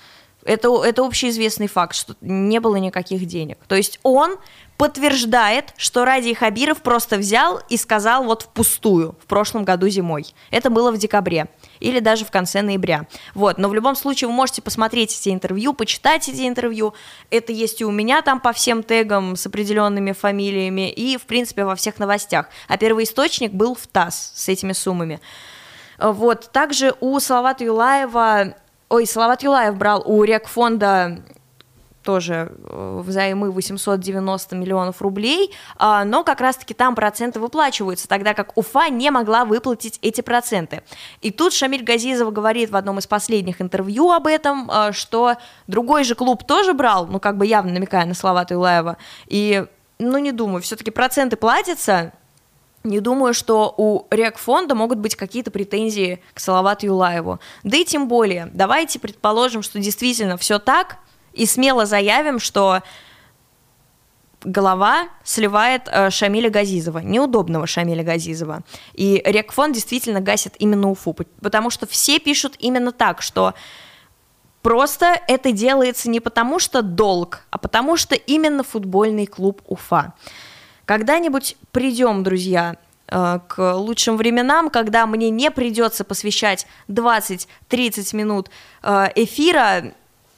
это, 0.47 0.85
это 0.85 1.05
общеизвестный 1.05 1.67
факт, 1.67 1.95
что 1.95 2.15
не 2.21 2.61
было 2.61 2.77
никаких 2.77 3.27
денег. 3.27 3.59
То 3.67 3.75
есть 3.75 3.99
он 4.03 4.37
подтверждает, 4.77 5.73
что 5.77 6.05
Ради 6.05 6.35
Хабиров 6.35 6.83
просто 6.83 7.17
взял 7.17 7.61
и 7.69 7.77
сказал 7.77 8.25
вот 8.25 8.43
впустую 8.43 9.17
в 9.23 9.27
прошлом 9.27 9.65
году 9.65 9.89
зимой. 9.89 10.27
Это 10.51 10.71
было 10.71 10.93
в 10.93 10.99
декабре 10.99 11.49
или 11.81 11.99
даже 11.99 12.25
в 12.25 12.31
конце 12.31 12.63
ноября. 12.63 13.07
Вот, 13.35 13.59
но 13.59 13.69
в 13.69 13.75
любом 13.75 13.97
случае 13.97 14.29
вы 14.29 14.35
можете 14.35 14.63
посмотреть 14.63 15.19
эти 15.19 15.31
интервью, 15.31 15.73
почитать 15.73 16.29
эти 16.29 16.47
интервью. 16.47 16.95
Это 17.31 17.53
есть 17.53 17.81
и 17.81 17.85
у 17.85 17.91
меня 17.91 18.23
там 18.23 18.41
по 18.41 18.53
всем 18.53 18.83
тегам 18.83 19.37
с 19.37 19.47
определенными 19.47 20.13
фамилиями 20.13 20.91
и, 20.91 21.17
в 21.17 21.23
принципе, 21.23 21.65
во 21.65 21.75
всех 21.75 21.99
новостях. 21.99 22.49
А 22.69 22.77
первый 22.77 23.05
источник 23.05 23.53
был 23.53 23.75
в 23.75 23.87
ТАСС 23.87 24.33
с 24.35 24.49
этими 24.49 24.73
суммами. 24.73 25.21
Вот, 25.99 26.51
также 26.53 26.95
у 27.01 27.19
Салавата 27.21 27.65
Юлаева 27.65 28.55
Ой, 28.89 29.07
Салават 29.07 29.43
Юлаев 29.43 29.77
брал 29.77 30.03
у 30.05 30.23
Рекфонда 30.23 31.23
тоже 32.07 32.53
э, 32.63 33.03
взаймы 33.05 33.51
890 33.51 34.55
миллионов 34.55 35.03
рублей, 35.03 35.53
а, 35.77 36.05
но 36.05 36.23
как 36.23 36.41
раз-таки 36.41 36.73
там 36.73 36.95
проценты 36.95 37.41
выплачиваются, 37.41 38.07
тогда 38.07 38.33
как 38.33 38.57
Уфа 38.57 38.89
не 38.89 39.11
могла 39.11 39.45
выплатить 39.45 39.99
эти 40.03 40.21
проценты. 40.21 40.83
И 41.21 41.33
тут 41.33 41.53
Шамиль 41.53 41.83
Газизов 41.83 42.33
говорит 42.33 42.71
в 42.71 42.77
одном 42.77 43.01
из 43.01 43.09
последних 43.09 43.61
интервью 43.61 44.13
об 44.13 44.29
этом, 44.29 44.71
а, 44.71 44.93
что 44.93 45.35
другой 45.67 46.05
же 46.05 46.15
клуб 46.15 46.47
тоже 46.47 46.73
брал, 46.73 47.09
ну 47.09 47.19
как 47.19 47.37
бы 47.37 47.45
явно 47.45 47.73
намекая 47.73 48.07
на 48.07 48.15
слова 48.15 48.47
Юлаева, 48.49 48.97
и 49.27 49.67
ну 49.99 50.19
не 50.19 50.31
думаю, 50.31 50.63
все-таки 50.63 50.93
проценты 50.93 51.37
платятся, 51.37 52.13
не 52.87 53.01
думаю, 53.01 53.35
что 53.35 53.75
у 53.77 54.07
Рекфонда 54.11 54.75
могут 54.75 54.99
быть 54.99 55.17
какие-то 55.17 55.51
претензии 55.51 56.23
к 56.33 56.41
Салавату 56.41 56.87
Юлаеву. 56.87 57.41
Да 57.65 57.77
и 57.77 57.85
тем 57.85 58.09
более, 58.09 58.51
давайте 58.53 58.99
предположим, 58.99 59.63
что 59.63 59.79
действительно 59.79 60.37
все 60.37 60.59
так, 60.59 60.99
и 61.33 61.45
смело 61.45 61.85
заявим, 61.85 62.39
что 62.39 62.83
голова 64.43 65.09
сливает 65.25 65.89
э, 65.91 66.11
Шамиля 66.11 66.51
Газизова, 66.51 66.99
неудобного 67.01 67.67
Шамиля 67.67 68.05
Газизова. 68.05 68.63
И 68.95 69.23
Рекфонд 69.25 69.75
действительно 69.75 70.21
гасит 70.21 70.55
именно 70.59 70.91
Уфу, 70.91 71.15
потому 71.41 71.71
что 71.71 71.87
все 71.87 72.19
пишут 72.19 72.55
именно 72.59 72.93
так, 72.93 73.23
что 73.23 73.55
просто 74.63 75.21
это 75.27 75.53
делается 75.53 76.09
не 76.09 76.21
потому 76.21 76.59
что 76.59 76.83
долг, 76.83 77.43
а 77.51 77.59
потому 77.59 77.97
что 77.97 78.15
именно 78.15 78.63
футбольный 78.63 79.27
клуб 79.27 79.63
Уфа. 79.67 80.15
Когда-нибудь 80.87 81.57
придем, 81.73 82.23
друзья, 82.23 82.77
э, 83.09 83.41
к 83.49 83.75
лучшим 83.75 84.17
временам, 84.17 84.71
когда 84.71 85.07
мне 85.07 85.31
не 85.31 85.51
придется 85.51 86.05
посвящать 86.05 86.67
20-30 86.89 88.17
минут 88.17 88.51
э, 88.83 89.09
эфира 89.17 89.93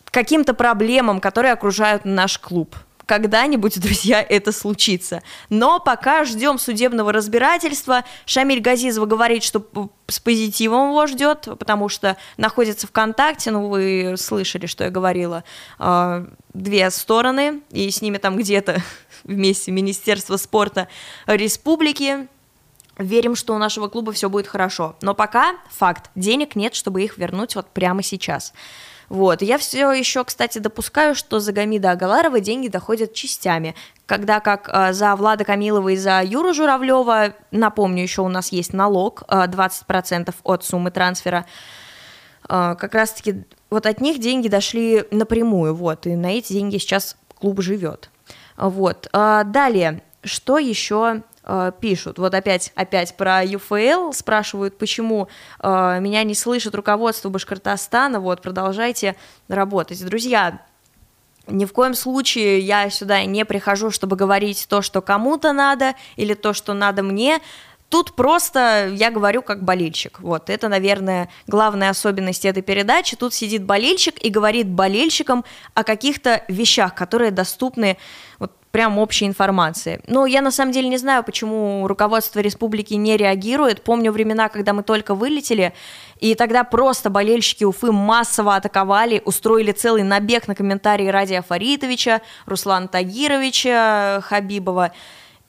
каким-то 0.06 0.54
проблемам, 0.54 1.20
которые 1.20 1.52
окружают 1.52 2.04
наш 2.04 2.38
клуб. 2.38 2.74
Когда-нибудь, 3.08 3.80
друзья, 3.80 4.20
это 4.20 4.52
случится. 4.52 5.22
Но 5.48 5.80
пока 5.80 6.26
ждем 6.26 6.58
судебного 6.58 7.10
разбирательства. 7.10 8.04
Шамиль 8.26 8.60
Газизова 8.60 9.06
говорит, 9.06 9.42
что 9.42 9.64
с 10.08 10.20
позитивом 10.20 10.90
его 10.90 11.06
ждет, 11.06 11.48
потому 11.58 11.88
что 11.88 12.18
находится 12.36 12.86
в 12.86 12.92
контакте, 12.92 13.50
ну 13.50 13.68
вы 13.68 14.16
слышали, 14.18 14.66
что 14.66 14.84
я 14.84 14.90
говорила, 14.90 15.42
э, 15.78 16.26
две 16.52 16.90
стороны, 16.90 17.62
и 17.70 17.90
с 17.90 18.02
ними 18.02 18.18
там 18.18 18.36
где-то 18.36 18.82
вместе 19.24 19.70
Министерство 19.70 20.36
спорта 20.36 20.86
республики. 21.26 22.28
Верим, 22.98 23.36
что 23.36 23.54
у 23.54 23.58
нашего 23.58 23.88
клуба 23.88 24.12
все 24.12 24.28
будет 24.28 24.48
хорошо. 24.48 24.96
Но 25.00 25.14
пока 25.14 25.56
факт, 25.70 26.10
денег 26.14 26.56
нет, 26.56 26.74
чтобы 26.74 27.02
их 27.02 27.16
вернуть 27.16 27.54
вот 27.54 27.68
прямо 27.68 28.02
сейчас. 28.02 28.52
Вот. 29.08 29.40
Я 29.42 29.58
все 29.58 29.90
еще, 29.92 30.24
кстати, 30.24 30.58
допускаю, 30.58 31.14
что 31.14 31.40
за 31.40 31.52
Гамида 31.52 31.92
Агаларова 31.92 32.40
деньги 32.40 32.68
доходят 32.68 33.14
частями, 33.14 33.74
когда 34.06 34.40
как 34.40 34.68
э, 34.72 34.92
за 34.92 35.16
Влада 35.16 35.44
Камилова 35.44 35.88
и 35.88 35.96
за 35.96 36.22
Юру 36.22 36.52
Журавлева, 36.52 37.34
напомню, 37.50 38.02
еще 38.02 38.22
у 38.22 38.28
нас 38.28 38.52
есть 38.52 38.72
налог 38.72 39.22
э, 39.28 39.46
20% 39.46 40.34
от 40.42 40.64
суммы 40.64 40.90
трансфера, 40.90 41.46
э, 42.48 42.76
как 42.78 42.94
раз-таки 42.94 43.44
вот 43.70 43.86
от 43.86 44.00
них 44.00 44.18
деньги 44.18 44.48
дошли 44.48 45.04
напрямую, 45.10 45.74
вот, 45.74 46.06
и 46.06 46.14
на 46.14 46.36
эти 46.36 46.52
деньги 46.52 46.78
сейчас 46.78 47.16
клуб 47.38 47.60
живет. 47.62 48.10
Вот. 48.56 49.08
А, 49.12 49.44
далее, 49.44 50.02
что 50.24 50.58
еще 50.58 51.22
а, 51.50 51.70
пишут. 51.70 52.18
Вот 52.18 52.34
опять, 52.34 52.72
опять 52.74 53.16
про 53.16 53.42
ЮФЛ 53.42 54.12
спрашивают, 54.12 54.76
почему 54.76 55.28
э, 55.60 55.98
меня 55.98 56.22
не 56.22 56.34
слышит 56.34 56.74
руководство 56.74 57.30
Башкортостана. 57.30 58.20
Вот, 58.20 58.42
продолжайте 58.42 59.16
работать. 59.48 60.04
Друзья, 60.04 60.60
ни 61.46 61.64
в 61.64 61.72
коем 61.72 61.94
случае 61.94 62.60
я 62.60 62.90
сюда 62.90 63.24
не 63.24 63.46
прихожу, 63.46 63.90
чтобы 63.90 64.14
говорить 64.14 64.66
то, 64.68 64.82
что 64.82 65.00
кому-то 65.00 65.54
надо, 65.54 65.94
или 66.16 66.34
то, 66.34 66.52
что 66.52 66.74
надо 66.74 67.02
мне. 67.02 67.40
Тут 67.88 68.14
просто 68.14 68.90
я 68.92 69.10
говорю 69.10 69.40
как 69.40 69.64
болельщик. 69.64 70.20
Вот, 70.20 70.50
это, 70.50 70.68
наверное, 70.68 71.30
главная 71.46 71.88
особенность 71.88 72.44
этой 72.44 72.62
передачи. 72.62 73.16
Тут 73.16 73.32
сидит 73.32 73.64
болельщик 73.64 74.22
и 74.22 74.28
говорит 74.28 74.68
болельщикам 74.68 75.46
о 75.72 75.82
каких-то 75.82 76.44
вещах, 76.48 76.94
которые 76.94 77.30
доступны 77.30 77.96
вот 78.38 78.52
прям 78.70 78.98
общей 78.98 79.26
информации. 79.26 80.00
Но 80.06 80.26
я 80.26 80.42
на 80.42 80.50
самом 80.50 80.72
деле 80.72 80.88
не 80.88 80.98
знаю, 80.98 81.24
почему 81.24 81.86
руководство 81.86 82.40
республики 82.40 82.94
не 82.94 83.16
реагирует. 83.16 83.82
Помню 83.82 84.12
времена, 84.12 84.48
когда 84.48 84.72
мы 84.72 84.82
только 84.82 85.14
вылетели, 85.14 85.72
и 86.20 86.34
тогда 86.34 86.64
просто 86.64 87.10
болельщики 87.10 87.64
Уфы 87.64 87.92
массово 87.92 88.56
атаковали, 88.56 89.22
устроили 89.24 89.72
целый 89.72 90.02
набег 90.02 90.48
на 90.48 90.54
комментарии 90.54 91.08
Радия 91.08 91.42
Фаритовича, 91.42 92.20
Руслана 92.46 92.88
Тагировича, 92.88 94.20
Хабибова. 94.22 94.92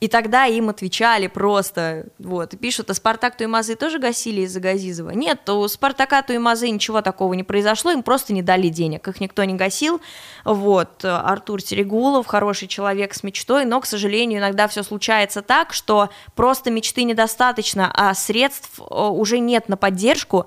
И 0.00 0.08
тогда 0.08 0.46
им 0.46 0.70
отвечали 0.70 1.26
просто, 1.26 2.06
вот, 2.18 2.58
пишут, 2.58 2.88
а 2.88 2.94
Спартак 2.94 3.36
Туймазы 3.36 3.76
тоже 3.76 3.98
гасили 3.98 4.40
из-за 4.42 4.58
Газизова? 4.58 5.10
Нет, 5.10 5.46
у 5.50 5.68
Спартака 5.68 6.22
Туймазы 6.22 6.70
ничего 6.70 7.02
такого 7.02 7.34
не 7.34 7.42
произошло, 7.42 7.90
им 7.90 8.02
просто 8.02 8.32
не 8.32 8.42
дали 8.42 8.68
денег, 8.68 9.06
их 9.06 9.20
никто 9.20 9.44
не 9.44 9.54
гасил, 9.54 10.00
вот, 10.46 11.04
Артур 11.04 11.60
Серегулов, 11.60 12.26
хороший 12.26 12.66
человек 12.66 13.12
с 13.12 13.22
мечтой, 13.22 13.66
но, 13.66 13.78
к 13.82 13.86
сожалению, 13.86 14.40
иногда 14.40 14.68
все 14.68 14.82
случается 14.82 15.42
так, 15.42 15.74
что 15.74 16.08
просто 16.34 16.70
мечты 16.70 17.02
недостаточно, 17.02 17.92
а 17.94 18.14
средств 18.14 18.78
э, 18.78 18.82
уже 18.82 19.38
нет 19.38 19.68
на 19.68 19.76
поддержку, 19.76 20.46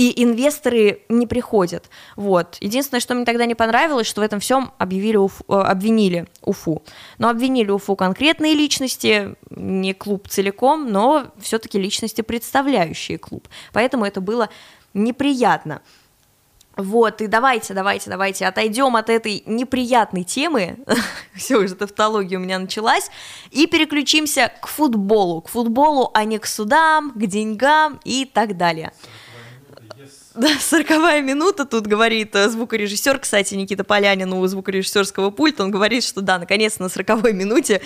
и 0.00 0.24
инвесторы 0.24 1.02
не 1.10 1.26
приходят. 1.26 1.90
Вот. 2.16 2.56
Единственное, 2.60 3.02
что 3.02 3.14
мне 3.14 3.26
тогда 3.26 3.44
не 3.44 3.54
понравилось, 3.54 4.06
что 4.06 4.22
в 4.22 4.24
этом 4.24 4.40
всем 4.40 4.72
объявили 4.78 5.18
Уф, 5.18 5.42
э, 5.46 5.52
обвинили 5.52 6.26
Уфу. 6.40 6.82
Но 7.18 7.28
обвинили 7.28 7.70
Уфу 7.70 7.96
конкретные 7.96 8.54
личности, 8.54 9.36
не 9.50 9.92
клуб 9.92 10.26
целиком, 10.26 10.90
но 10.90 11.26
все-таки 11.38 11.78
личности, 11.78 12.22
представляющие 12.22 13.18
клуб. 13.18 13.46
Поэтому 13.74 14.06
это 14.06 14.22
было 14.22 14.48
неприятно. 14.94 15.82
Вот, 16.76 17.20
и 17.20 17.26
давайте, 17.26 17.74
давайте, 17.74 18.08
давайте 18.08 18.46
отойдем 18.46 18.96
от 18.96 19.10
этой 19.10 19.42
неприятной 19.44 20.24
темы, 20.24 20.78
все 21.34 21.58
уже 21.58 21.74
тавтология 21.74 22.38
у 22.38 22.40
меня 22.40 22.58
началась, 22.58 23.10
и 23.50 23.66
переключимся 23.66 24.50
к 24.62 24.66
футболу, 24.66 25.42
к 25.42 25.50
футболу, 25.50 26.10
а 26.14 26.24
не 26.24 26.38
к 26.38 26.46
судам, 26.46 27.10
к 27.10 27.26
деньгам 27.26 28.00
и 28.04 28.24
так 28.24 28.56
далее. 28.56 28.92
Да, 30.40 30.48
сороковая 30.58 31.20
минута, 31.20 31.66
тут 31.66 31.86
говорит 31.86 32.34
э, 32.34 32.48
звукорежиссер, 32.48 33.18
кстати, 33.18 33.54
Никита 33.56 33.84
Полянин 33.84 34.32
у 34.32 34.46
звукорежиссерского 34.46 35.28
пульта, 35.28 35.64
он 35.64 35.70
говорит, 35.70 36.02
что 36.02 36.22
да, 36.22 36.38
наконец 36.38 36.78
на 36.78 36.88
сороковой 36.88 37.34
минуте 37.34 37.82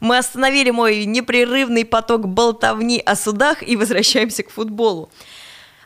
мы 0.00 0.18
остановили 0.18 0.68
мой 0.68 1.06
непрерывный 1.06 1.86
поток 1.86 2.28
болтовни 2.28 3.00
о 3.00 3.16
судах 3.16 3.66
и 3.66 3.74
возвращаемся 3.74 4.42
к 4.42 4.50
футболу. 4.50 5.08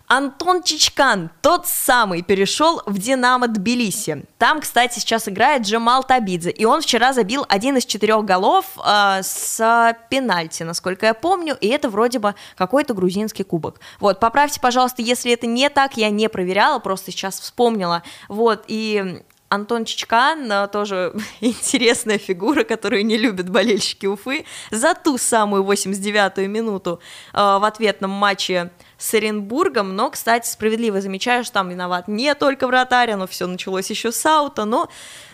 Антон 0.08 0.62
Чичкан, 0.62 1.30
тот 1.42 1.66
самый, 1.66 2.22
перешел 2.22 2.82
в 2.86 2.98
«Динамо 2.98 3.46
Тбилиси». 3.46 4.24
Там, 4.38 4.62
кстати, 4.62 4.98
сейчас 4.98 5.28
играет 5.28 5.62
Джамал 5.62 6.02
Табидзе, 6.02 6.50
и 6.50 6.64
он 6.64 6.80
вчера 6.80 7.12
забил 7.12 7.44
один 7.46 7.76
из 7.76 7.84
четырех 7.84 8.24
голов 8.24 8.64
э, 8.82 9.20
с 9.22 9.94
пенальти, 10.08 10.62
насколько 10.62 11.04
я 11.04 11.12
помню, 11.12 11.58
и 11.60 11.68
это 11.68 11.90
вроде 11.90 12.20
бы 12.20 12.34
какой-то 12.56 12.94
грузинский 12.94 13.44
кубок. 13.44 13.80
Вот, 14.00 14.18
поправьте, 14.18 14.60
пожалуйста, 14.60 15.02
если 15.02 15.30
это 15.30 15.46
не 15.46 15.68
так, 15.68 15.98
я 15.98 16.08
не 16.08 16.28
проверяла, 16.30 16.78
просто 16.78 17.10
сейчас 17.10 17.38
вспомнила. 17.38 18.02
Вот, 18.28 18.64
и 18.66 19.22
Антон 19.50 19.84
Чичкан 19.84 20.50
э, 20.50 20.68
тоже 20.68 21.14
интересная 21.40 22.18
фигура, 22.18 22.64
которую 22.64 23.04
не 23.04 23.16
любят 23.16 23.48
болельщики 23.48 24.06
Уфы, 24.06 24.44
за 24.70 24.94
ту 24.94 25.18
самую 25.18 25.64
89-ю 25.64 26.48
минуту 26.48 27.00
э, 27.32 27.36
в 27.36 27.64
ответном 27.64 28.10
матче 28.10 28.70
с 28.98 29.14
Оренбургом, 29.14 29.94
но, 29.94 30.10
кстати, 30.10 30.48
справедливо 30.48 31.00
замечаю, 31.00 31.44
что 31.44 31.54
там 31.54 31.68
виноват 31.68 32.08
не 32.08 32.34
только 32.34 32.66
вратарь, 32.66 33.14
но 33.14 33.26
все 33.26 33.46
началось 33.46 33.88
еще 33.90 34.10
с 34.10 34.26
аута, 34.26 34.64
но, 34.64 34.88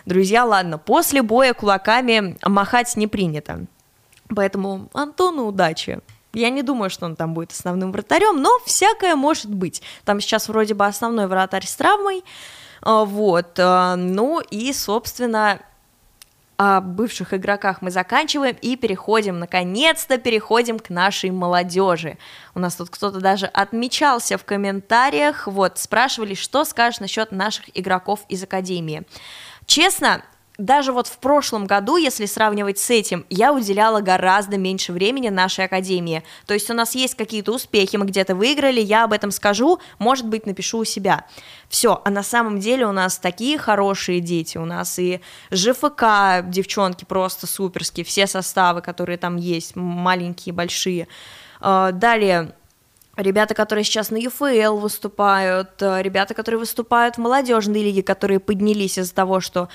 друзья, 0.05 0.45
ладно, 0.45 0.77
после 0.77 1.23
боя 1.23 1.53
кулаками 1.53 2.37
махать 2.43 2.95
не 2.95 3.07
принято. 3.07 3.65
Поэтому 4.33 4.89
Антону 4.93 5.45
удачи. 5.45 5.99
Я 6.33 6.49
не 6.49 6.63
думаю, 6.63 6.89
что 6.89 7.05
он 7.05 7.15
там 7.15 7.33
будет 7.33 7.51
основным 7.51 7.91
вратарем, 7.91 8.41
но 8.41 8.49
всякое 8.65 9.15
может 9.15 9.49
быть. 9.49 9.81
Там 10.03 10.19
сейчас 10.19 10.47
вроде 10.47 10.73
бы 10.73 10.85
основной 10.85 11.27
вратарь 11.27 11.65
с 11.65 11.75
травмой, 11.75 12.23
а, 12.81 13.05
вот, 13.05 13.57
а, 13.57 13.95
ну 13.95 14.41
и, 14.41 14.73
собственно, 14.73 15.61
о 16.57 16.81
бывших 16.81 17.33
игроках 17.33 17.81
мы 17.81 17.91
заканчиваем 17.91 18.57
и 18.61 18.75
переходим, 18.75 19.39
наконец-то 19.39 20.17
переходим 20.17 20.79
к 20.79 20.89
нашей 20.89 21.31
молодежи. 21.31 22.17
У 22.53 22.59
нас 22.59 22.75
тут 22.75 22.89
кто-то 22.89 23.19
даже 23.19 23.47
отмечался 23.47 24.37
в 24.37 24.45
комментариях, 24.45 25.47
вот, 25.47 25.77
спрашивали, 25.77 26.33
что 26.33 26.63
скажешь 26.63 26.99
насчет 26.99 27.31
наших 27.31 27.65
игроков 27.73 28.21
из 28.29 28.43
Академии. 28.43 29.03
Честно, 29.65 30.23
даже 30.57 30.93
вот 30.93 31.07
в 31.07 31.17
прошлом 31.17 31.65
году, 31.65 31.97
если 31.97 32.25
сравнивать 32.25 32.79
с 32.79 32.89
этим, 32.89 33.25
я 33.29 33.53
уделяла 33.53 34.01
гораздо 34.01 34.57
меньше 34.57 34.93
времени 34.93 35.29
нашей 35.29 35.65
академии. 35.65 36.23
То 36.45 36.53
есть 36.53 36.69
у 36.69 36.73
нас 36.73 36.95
есть 36.95 37.15
какие-то 37.15 37.53
успехи, 37.53 37.97
мы 37.97 38.05
где-то 38.05 38.35
выиграли, 38.35 38.79
я 38.79 39.03
об 39.03 39.13
этом 39.13 39.31
скажу, 39.31 39.79
может 39.99 40.27
быть, 40.27 40.45
напишу 40.45 40.79
у 40.79 40.85
себя. 40.85 41.25
Все, 41.67 42.01
а 42.05 42.09
на 42.09 42.23
самом 42.23 42.59
деле 42.59 42.85
у 42.85 42.91
нас 42.93 43.17
такие 43.17 43.57
хорошие 43.57 44.21
дети, 44.21 44.57
у 44.57 44.65
нас 44.65 44.97
и 44.97 45.19
ЖФК, 45.51 46.45
девчонки 46.45 47.03
просто 47.03 47.47
суперские, 47.47 48.05
все 48.05 48.27
составы, 48.27 48.81
которые 48.81 49.17
там 49.17 49.35
есть, 49.35 49.75
маленькие, 49.75 50.53
большие. 50.53 51.07
А, 51.59 51.91
далее, 51.91 52.55
ребята, 53.17 53.53
которые 53.55 53.83
сейчас 53.83 54.09
на 54.09 54.17
ЮФЛ 54.17 54.77
выступают, 54.77 55.81
а, 55.81 56.01
ребята, 56.01 56.33
которые 56.33 56.59
выступают 56.59 57.15
в 57.15 57.17
молодежной 57.19 57.81
лиге, 57.81 58.03
которые 58.03 58.39
поднялись 58.39 58.97
из-за 58.97 59.13
того, 59.13 59.41
что 59.41 59.67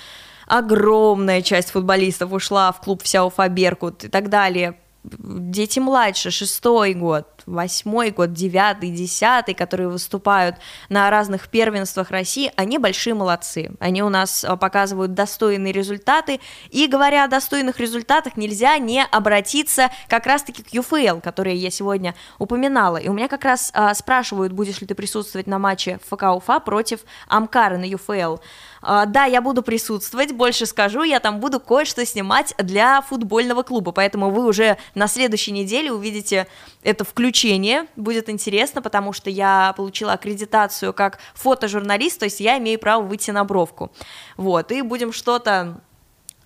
огромная 0.51 1.43
часть 1.43 1.71
футболистов 1.71 2.33
ушла 2.33 2.73
в 2.73 2.81
клуб 2.81 3.03
Вся 3.05 3.25
Уфа 3.25 3.49
Беркут 3.49 4.05
и 4.05 4.09
так 4.09 4.29
далее. 4.29 4.77
Дети 5.03 5.79
младше, 5.79 6.31
шестой 6.31 6.93
год, 6.93 7.27
восьмой 7.47 8.11
год, 8.11 8.35
девятый, 8.35 8.91
десятый, 8.91 9.55
которые 9.55 9.89
выступают 9.89 10.57
на 10.91 11.09
разных 11.09 11.49
первенствах 11.49 12.11
России, 12.11 12.53
они 12.57 12.77
большие 12.77 13.15
молодцы. 13.15 13.71
Они 13.81 14.03
у 14.03 14.11
нас 14.11 14.45
а, 14.45 14.57
показывают 14.57 15.15
достойные 15.15 15.73
результаты. 15.73 16.39
И 16.69 16.87
говоря 16.87 17.25
о 17.25 17.29
достойных 17.29 17.81
результатах, 17.81 18.37
нельзя 18.37 18.77
не 18.77 19.03
обратиться 19.03 19.91
как 20.07 20.27
раз-таки 20.27 20.63
к 20.63 20.69
ЮФЛ, 20.75 21.21
которые 21.21 21.57
я 21.57 21.71
сегодня 21.71 22.15
упоминала. 22.39 22.99
И 22.99 23.09
у 23.09 23.15
меня 23.15 23.29
как 23.29 23.45
раз 23.45 23.71
а, 23.73 23.95
спрашивают, 23.95 24.53
будешь 24.53 24.83
ли 24.83 24.87
ты 24.87 24.95
присутствовать 24.95 25.47
на 25.47 25.59
матче 25.59 25.99
ФК 26.11 26.25
Уфа 26.25 26.61
против 26.61 27.01
Амкара 27.27 27.79
на 27.79 27.85
ЮФЛ. 27.85 28.37
А, 28.83 29.07
да, 29.07 29.25
я 29.25 29.41
буду 29.41 29.63
присутствовать, 29.63 30.33
больше 30.33 30.67
скажу, 30.67 31.03
я 31.03 31.21
там 31.21 31.41
буду 31.41 31.61
кое-что 31.61 32.05
снимать 32.07 32.55
для 32.59 33.03
футбольного 33.03 33.63
клуба, 33.63 33.93
поэтому 33.93 34.31
вы 34.31 34.47
уже 34.47 34.79
на 34.95 35.07
следующей 35.07 35.53
неделе 35.53 35.93
увидите 35.93 36.47
это 36.83 37.05
включение, 37.05 37.87
будет 37.97 38.29
интересно, 38.29 38.81
потому 38.81 39.13
что 39.13 39.29
я 39.29 39.75
получила 39.77 40.15
аккредитацию 40.15 40.93
как 40.95 41.19
фотожурналист, 41.35 42.19
то 42.19 42.25
есть 42.25 42.41
я 42.41 42.59
имею 42.59 42.79
право 42.79 43.03
выйти 43.03 43.31
на 43.31 43.45
бровку, 43.45 43.93
вот, 44.37 44.73
и 44.73 44.83
будем 44.83 45.13
что-то 45.13 45.81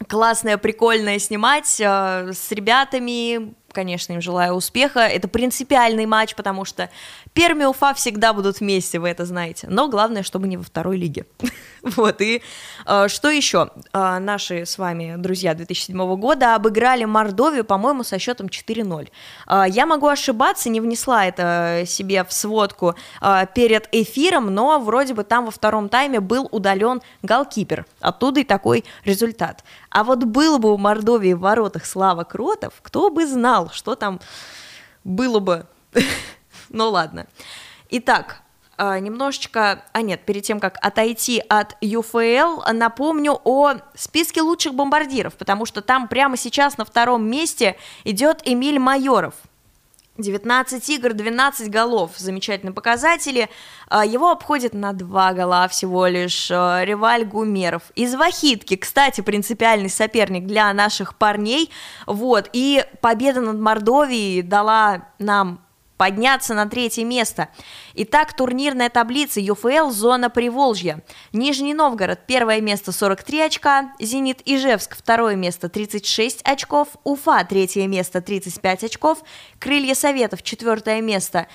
классное, 0.09 0.59
прикольное 0.59 1.19
снимать 1.19 1.81
э, 1.81 2.33
с 2.33 2.51
ребятами, 2.51 3.55
конечно, 3.75 4.13
им 4.15 4.23
желаю 4.23 4.55
успеха. 4.55 5.01
Это 5.01 5.29
принципиальный 5.29 6.07
матч, 6.07 6.35
потому 6.35 6.65
что 6.65 6.89
Перми 7.35 7.65
и 7.65 7.67
Уфа 7.67 7.93
всегда 7.95 8.33
будут 8.33 8.61
вместе, 8.61 8.99
вы 8.99 9.09
это 9.09 9.27
знаете. 9.27 9.67
Но 9.69 9.89
главное, 9.89 10.23
чтобы 10.23 10.49
не 10.49 10.57
во 10.57 10.63
второй 10.63 10.97
лиге. 10.97 11.27
вот, 11.97 12.21
и 12.23 12.43
э, 12.87 13.09
что 13.09 13.29
еще? 13.29 13.71
Э, 13.93 14.19
наши 14.19 14.65
с 14.65 14.79
вами 14.79 15.17
друзья 15.19 15.55
2007 15.55 16.17
года 16.17 16.55
обыграли 16.55 17.05
Мордовию, 17.05 17.65
по-моему, 17.65 18.05
со 18.05 18.19
счетом 18.19 18.47
4-0. 18.47 19.09
Э, 19.47 19.65
я 19.69 19.85
могу 19.85 20.09
ошибаться, 20.09 20.71
не 20.71 20.81
внесла 20.81 21.27
это 21.27 21.85
себе 21.87 22.25
в 22.25 22.33
сводку 22.33 22.95
э, 23.21 23.47
перед 23.55 23.89
эфиром, 23.93 24.47
но 24.47 24.79
вроде 24.81 25.13
бы 25.13 25.25
там 25.25 25.45
во 25.45 25.51
втором 25.51 25.91
тайме 25.91 26.21
был 26.21 26.49
удален 26.51 27.03
голкипер. 27.23 27.85
Оттуда 28.01 28.41
и 28.41 28.45
такой 28.45 28.85
результат. 29.05 29.63
А 29.91 30.05
вот 30.05 30.25
был 30.25 30.59
бы 30.59 30.73
у 30.73 30.79
Мордовии 30.79 31.35
в 31.35 31.41
воротах 31.41 31.85
Слава 31.85 32.25
Кротов, 32.25 32.73
кто 32.81 33.11
бы 33.11 33.27
знал, 33.27 33.69
что 33.71 33.95
там 33.95 34.21
было 35.05 35.39
бы 35.39 35.67
ну 36.71 36.89
ладно. 36.89 37.27
Итак, 37.91 38.44
немножечко, 38.79 39.85
а 39.93 40.03
нет, 40.03 40.21
перед 40.25 40.43
тем, 40.43 40.61
как 40.61 40.79
отойти 40.81 41.43
от 41.49 41.77
ЮФЛ, 41.81 42.73
напомню 42.73 43.41
о 43.45 43.75
списке 43.95 44.43
лучших 44.43 44.75
бомбардиров, 44.75 45.35
потому 45.35 45.67
что 45.67 45.81
там 45.83 46.09
прямо 46.09 46.37
сейчас 46.37 46.79
на 46.79 46.85
втором 46.85 47.29
месте 47.29 47.77
идет 48.05 48.43
Эмиль 48.45 48.79
Майоров. 48.79 49.35
19 50.17 50.89
игр, 50.91 51.13
12 51.13 51.71
голов, 51.71 52.13
замечательные 52.17 52.73
показатели. 52.73 53.49
А, 53.89 54.05
его 54.05 54.31
обходит 54.31 54.73
на 54.73 54.93
2 54.93 55.33
гола 55.33 55.67
всего 55.69 56.07
лишь 56.07 56.51
а, 56.53 56.85
Реваль 56.85 57.25
Гумеров. 57.25 57.83
Из 57.97 58.15
Вахитки, 58.15 58.77
кстати, 58.77 59.23
принципиальный 59.23 59.91
соперник 59.91 60.47
для 60.47 60.73
наших 60.73 61.17
парней. 61.17 61.71
Вот, 62.07 62.49
и 62.53 62.85
победа 63.01 63.41
над 63.41 63.59
Мордовией 63.59 64.43
дала 64.43 65.09
нам 65.19 65.64
подняться 65.97 66.55
на 66.55 66.67
третье 66.67 67.05
место. 67.05 67.49
Итак, 67.95 68.35
турнирная 68.37 68.91
таблица 68.91 69.41
ЮФЛ 69.41 69.91
«Зона 69.91 70.31
Приволжья». 70.31 71.03
Нижний 71.33 71.75
Новгород– 71.75 72.21
первое 72.27 72.61
место 72.61 72.93
43 72.93 73.41
очка, 73.41 73.93
Зенит 74.01 74.43
Ижевск– 74.45 74.97
второе 74.99 75.37
место 75.37 75.69
36 75.69 76.43
очков, 76.43 76.89
Уфа– 77.05 77.45
третье 77.49 77.87
место 77.87 78.21
35 78.21 78.85
очков, 78.85 79.23
Крылья 79.59 79.95
Советов– 79.95 80.43
четвертое 80.45 81.01
место 81.01 81.47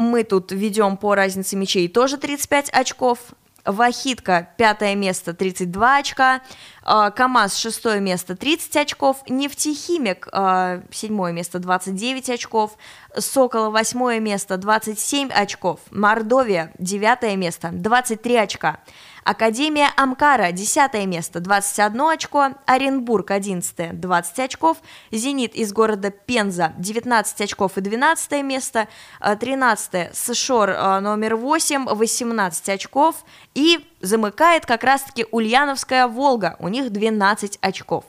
мы 0.00 0.24
тут 0.24 0.50
ведем 0.50 0.96
по 0.96 1.14
разнице 1.14 1.56
мячей 1.56 1.86
тоже 1.86 2.16
35 2.16 2.70
очков. 2.70 3.18
Вахитка 3.64 4.48
пятое 4.56 4.94
место 4.94 5.34
32 5.34 5.96
очка, 5.98 6.40
а, 6.82 7.10
КАМАЗ 7.10 7.56
шестое 7.56 8.00
место 8.00 8.36
30 8.36 8.76
очков, 8.76 9.22
Нефтехимик 9.28 10.28
а, 10.32 10.82
седьмое 10.90 11.32
место 11.32 11.58
29 11.58 12.30
очков, 12.30 12.76
Сокола 13.16 13.70
восьмое 13.70 14.20
место 14.20 14.56
27 14.56 15.30
очков, 15.30 15.80
Мордовия 15.90 16.72
девятое 16.78 17.36
место 17.36 17.70
23 17.72 18.36
очка, 18.36 18.80
Академия 19.24 19.90
Амкара 19.96 20.52
10 20.52 21.06
место 21.06 21.40
21 21.40 22.00
очко, 22.00 22.48
Оренбург 22.66 23.30
11 23.30 24.00
20 24.00 24.38
очков, 24.40 24.78
Зенит 25.10 25.54
из 25.54 25.72
города 25.72 26.10
Пенза 26.10 26.72
19 26.78 27.40
очков 27.42 27.76
и 27.76 27.80
12 27.80 28.42
место, 28.42 28.88
13 29.20 30.16
Сшор 30.16 30.70
номер 31.00 31.36
8 31.36 31.86
18 31.86 32.68
очков 32.70 33.16
и 33.54 33.86
замыкает 34.00 34.66
как 34.66 34.84
раз-таки 34.84 35.26
Ульяновская 35.30 36.06
Волга, 36.08 36.56
у 36.58 36.68
них 36.68 36.90
12 36.90 37.58
очков. 37.60 38.04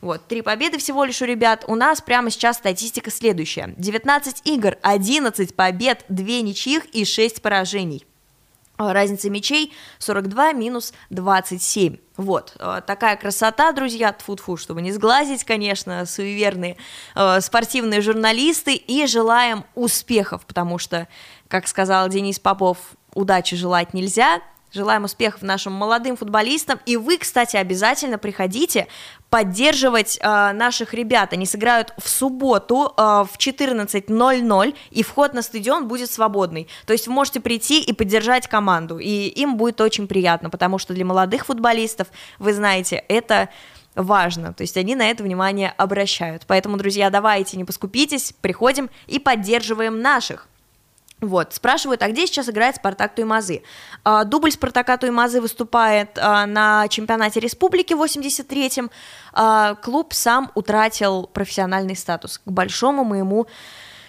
Вот, 0.00 0.26
три 0.26 0.42
победы 0.42 0.78
всего 0.78 1.04
лишь 1.04 1.22
у 1.22 1.24
ребят. 1.24 1.64
У 1.68 1.76
нас 1.76 2.00
прямо 2.00 2.30
сейчас 2.30 2.56
статистика 2.56 3.10
следующая. 3.10 3.72
19 3.76 4.42
игр, 4.44 4.76
11 4.82 5.54
побед, 5.54 6.04
2 6.08 6.24
ничьих 6.40 6.86
и 6.86 7.04
6 7.04 7.40
поражений. 7.40 8.04
А, 8.78 8.92
разница 8.92 9.28
мячей 9.28 9.72
42 9.98 10.52
минус 10.52 10.92
27. 11.10 11.98
Вот, 12.16 12.54
а, 12.58 12.80
такая 12.80 13.16
красота, 13.16 13.72
друзья, 13.72 14.12
тфу-тфу, 14.12 14.56
чтобы 14.56 14.82
не 14.82 14.92
сглазить, 14.92 15.44
конечно, 15.44 16.06
суеверные 16.06 16.76
э, 17.14 17.40
спортивные 17.40 18.00
журналисты, 18.00 18.74
и 18.74 19.06
желаем 19.06 19.64
успехов, 19.74 20.46
потому 20.46 20.78
что, 20.78 21.08
как 21.48 21.68
сказал 21.68 22.08
Денис 22.08 22.38
Попов, 22.38 22.78
удачи 23.14 23.56
желать 23.56 23.94
нельзя, 23.94 24.40
Желаем 24.72 25.04
успехов 25.04 25.42
нашим 25.42 25.74
молодым 25.74 26.16
футболистам. 26.16 26.80
И 26.86 26.96
вы, 26.96 27.18
кстати, 27.18 27.56
обязательно 27.56 28.16
приходите 28.16 28.88
поддерживать 29.28 30.18
э, 30.18 30.52
наших 30.52 30.94
ребят. 30.94 31.34
Они 31.34 31.44
сыграют 31.44 31.92
в 31.98 32.08
субботу 32.08 32.94
э, 32.96 33.02
в 33.02 33.36
14.00, 33.36 34.74
и 34.90 35.02
вход 35.02 35.34
на 35.34 35.42
стадион 35.42 35.88
будет 35.88 36.10
свободный. 36.10 36.68
То 36.86 36.94
есть 36.94 37.06
вы 37.06 37.12
можете 37.12 37.40
прийти 37.40 37.82
и 37.82 37.92
поддержать 37.92 38.48
команду, 38.48 38.98
и 38.98 39.26
им 39.26 39.56
будет 39.56 39.80
очень 39.82 40.08
приятно, 40.08 40.48
потому 40.48 40.78
что 40.78 40.94
для 40.94 41.04
молодых 41.04 41.46
футболистов, 41.46 42.08
вы 42.38 42.54
знаете, 42.54 43.04
это 43.08 43.50
важно, 43.94 44.54
то 44.54 44.62
есть 44.62 44.78
они 44.78 44.94
на 44.94 45.10
это 45.10 45.22
внимание 45.22 45.74
обращают. 45.76 46.44
Поэтому, 46.46 46.78
друзья, 46.78 47.10
давайте 47.10 47.58
не 47.58 47.64
поскупитесь, 47.64 48.32
приходим 48.40 48.88
и 49.06 49.18
поддерживаем 49.18 50.00
наших. 50.00 50.48
Вот, 51.22 51.54
спрашивают, 51.54 52.02
а 52.02 52.08
где 52.08 52.26
сейчас 52.26 52.48
играет 52.48 52.76
Спартак 52.76 53.14
Туймазы? 53.14 53.62
А, 54.02 54.24
дубль 54.24 54.50
Спартака 54.50 54.96
Туймазы 54.96 55.40
выступает 55.40 56.18
а, 56.18 56.46
на 56.46 56.88
чемпионате 56.88 57.38
республики 57.38 57.94
в 57.94 58.02
83-м. 58.02 58.90
А, 59.32 59.76
клуб 59.76 60.14
сам 60.14 60.50
утратил 60.56 61.28
профессиональный 61.32 61.94
статус, 61.94 62.38
к 62.38 62.50
большому 62.50 63.04
моему 63.04 63.46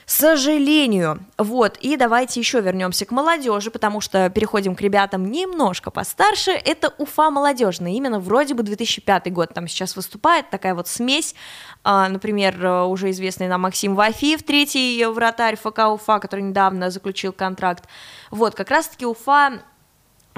сожалению. 0.05 1.25
Вот, 1.37 1.77
и 1.77 1.97
давайте 1.97 2.39
еще 2.39 2.61
вернемся 2.61 3.05
к 3.05 3.11
молодежи, 3.11 3.71
потому 3.71 4.01
что 4.01 4.29
переходим 4.29 4.75
к 4.75 4.81
ребятам 4.81 5.29
немножко 5.31 5.91
постарше. 5.91 6.51
Это 6.51 6.93
Уфа 6.97 7.29
молодежная, 7.29 7.91
именно 7.91 8.19
вроде 8.19 8.53
бы 8.53 8.63
2005 8.63 9.31
год 9.31 9.53
там 9.53 9.67
сейчас 9.67 9.95
выступает, 9.95 10.49
такая 10.49 10.75
вот 10.75 10.87
смесь. 10.87 11.35
А, 11.83 12.09
например, 12.09 12.65
уже 12.87 13.09
известный 13.11 13.47
нам 13.47 13.61
Максим 13.61 13.95
Вафиев, 13.95 14.43
третий 14.43 15.05
вратарь 15.05 15.55
ФК 15.55 15.79
Уфа, 15.93 16.19
который 16.19 16.41
недавно 16.41 16.89
заключил 16.89 17.33
контракт. 17.33 17.85
Вот, 18.31 18.55
как 18.55 18.69
раз-таки 18.69 19.05
Уфа 19.05 19.63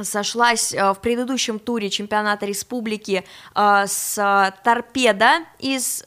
сошлась 0.02 0.74
э, 0.74 0.94
в 0.94 1.00
предыдущем 1.00 1.60
туре 1.60 1.90
чемпионата 1.90 2.46
республики 2.46 3.24
э, 3.56 3.84
с 3.88 4.54
Торпедо 4.64 5.46
из 5.60 6.06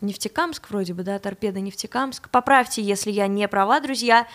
Нефтекамск 0.00 0.70
вроде 0.70 0.94
бы, 0.94 1.02
да, 1.02 1.18
торпеда 1.18 1.60
Нефтекамск. 1.60 2.28
Поправьте, 2.30 2.82
если 2.82 3.10
я 3.10 3.26
не 3.26 3.46
права, 3.48 3.80
друзья. 3.80 4.26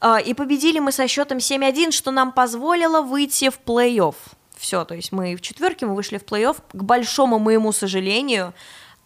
А, 0.00 0.18
и 0.18 0.34
победили 0.34 0.78
мы 0.78 0.92
со 0.92 1.06
счетом 1.08 1.38
7-1, 1.38 1.90
что 1.90 2.10
нам 2.10 2.32
позволило 2.32 3.02
выйти 3.02 3.50
в 3.50 3.60
плей-офф. 3.64 4.14
Все, 4.56 4.84
то 4.84 4.94
есть 4.94 5.12
мы 5.12 5.36
в 5.36 5.40
четверке, 5.40 5.86
мы 5.86 5.94
вышли 5.94 6.18
в 6.18 6.24
плей-офф. 6.24 6.56
К 6.72 6.82
большому 6.82 7.38
моему 7.38 7.72
сожалению, 7.72 8.54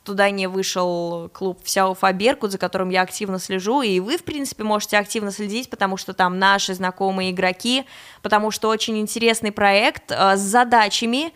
туда 0.04 0.30
не 0.30 0.46
вышел 0.46 1.30
клуб 1.32 1.58
вся 1.64 1.88
Уфа 1.88 2.12
Беркут, 2.12 2.52
за 2.52 2.58
которым 2.58 2.90
я 2.90 3.02
активно 3.02 3.38
слежу, 3.38 3.82
и 3.82 3.98
вы, 4.00 4.18
в 4.18 4.24
принципе, 4.24 4.62
можете 4.62 4.98
активно 4.98 5.32
следить, 5.32 5.70
потому 5.70 5.96
что 5.96 6.12
там 6.12 6.38
наши 6.38 6.74
знакомые 6.74 7.30
игроки, 7.30 7.84
потому 8.22 8.50
что 8.50 8.68
очень 8.68 8.98
интересный 8.98 9.50
проект 9.50 10.10
э, 10.10 10.36
с 10.36 10.40
задачами, 10.40 11.32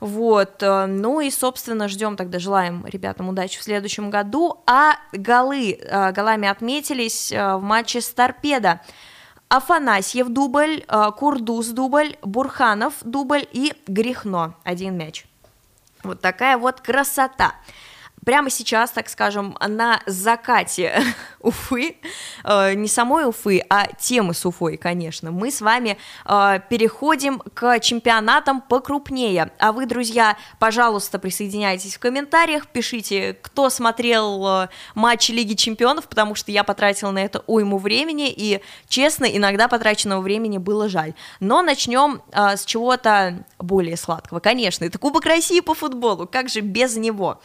вот, 0.00 0.62
э, 0.62 0.86
ну 0.86 1.20
и, 1.20 1.30
собственно, 1.30 1.86
ждем 1.86 2.16
тогда, 2.16 2.38
желаем 2.38 2.86
ребятам 2.86 3.28
удачи 3.28 3.58
в 3.60 3.62
следующем 3.62 4.08
году. 4.08 4.62
А 4.66 4.94
голы, 5.12 5.72
э, 5.72 6.12
голами 6.12 6.48
отметились 6.48 7.30
э, 7.30 7.56
в 7.56 7.62
матче 7.62 8.00
с 8.00 8.08
Торпедо. 8.08 8.80
Афанасьев 9.48 10.28
дубль, 10.28 10.84
Курдус 11.18 11.66
дубль, 11.68 12.16
Бурханов 12.22 12.94
дубль 13.02 13.44
и 13.50 13.74
Грехно 13.88 14.54
один 14.62 14.96
мяч. 14.96 15.26
Вот 16.04 16.20
такая 16.20 16.56
вот 16.56 16.80
красота 16.80 17.54
прямо 18.24 18.50
сейчас, 18.50 18.90
так 18.90 19.08
скажем, 19.08 19.56
на 19.60 20.00
закате 20.06 21.02
Уфы, 21.40 21.96
э, 22.44 22.74
не 22.74 22.88
самой 22.88 23.26
Уфы, 23.26 23.64
а 23.68 23.86
темы 23.86 24.34
с 24.34 24.44
Уфой, 24.44 24.76
конечно, 24.76 25.30
мы 25.30 25.50
с 25.50 25.60
вами 25.60 25.96
э, 26.26 26.60
переходим 26.68 27.38
к 27.38 27.80
чемпионатам 27.80 28.60
покрупнее. 28.60 29.50
А 29.58 29.72
вы, 29.72 29.86
друзья, 29.86 30.36
пожалуйста, 30.58 31.18
присоединяйтесь 31.18 31.96
в 31.96 31.98
комментариях, 31.98 32.66
пишите, 32.66 33.36
кто 33.40 33.70
смотрел 33.70 34.46
э, 34.46 34.68
матчи 34.94 35.32
Лиги 35.32 35.54
Чемпионов, 35.54 36.08
потому 36.08 36.34
что 36.34 36.52
я 36.52 36.64
потратила 36.64 37.10
на 37.10 37.24
это 37.24 37.42
уйму 37.46 37.78
времени, 37.78 38.32
и, 38.34 38.60
честно, 38.88 39.24
иногда 39.24 39.68
потраченного 39.68 40.20
времени 40.20 40.58
было 40.58 40.88
жаль. 40.88 41.14
Но 41.40 41.62
начнем 41.62 42.22
с 42.32 42.64
чего-то 42.64 43.44
более 43.58 43.96
сладкого. 43.96 44.40
Конечно, 44.40 44.84
это 44.84 44.98
Кубок 44.98 45.24
России 45.24 45.60
по 45.60 45.74
футболу, 45.74 46.26
как 46.26 46.48
же 46.48 46.60
без 46.60 46.96
него? 46.96 47.40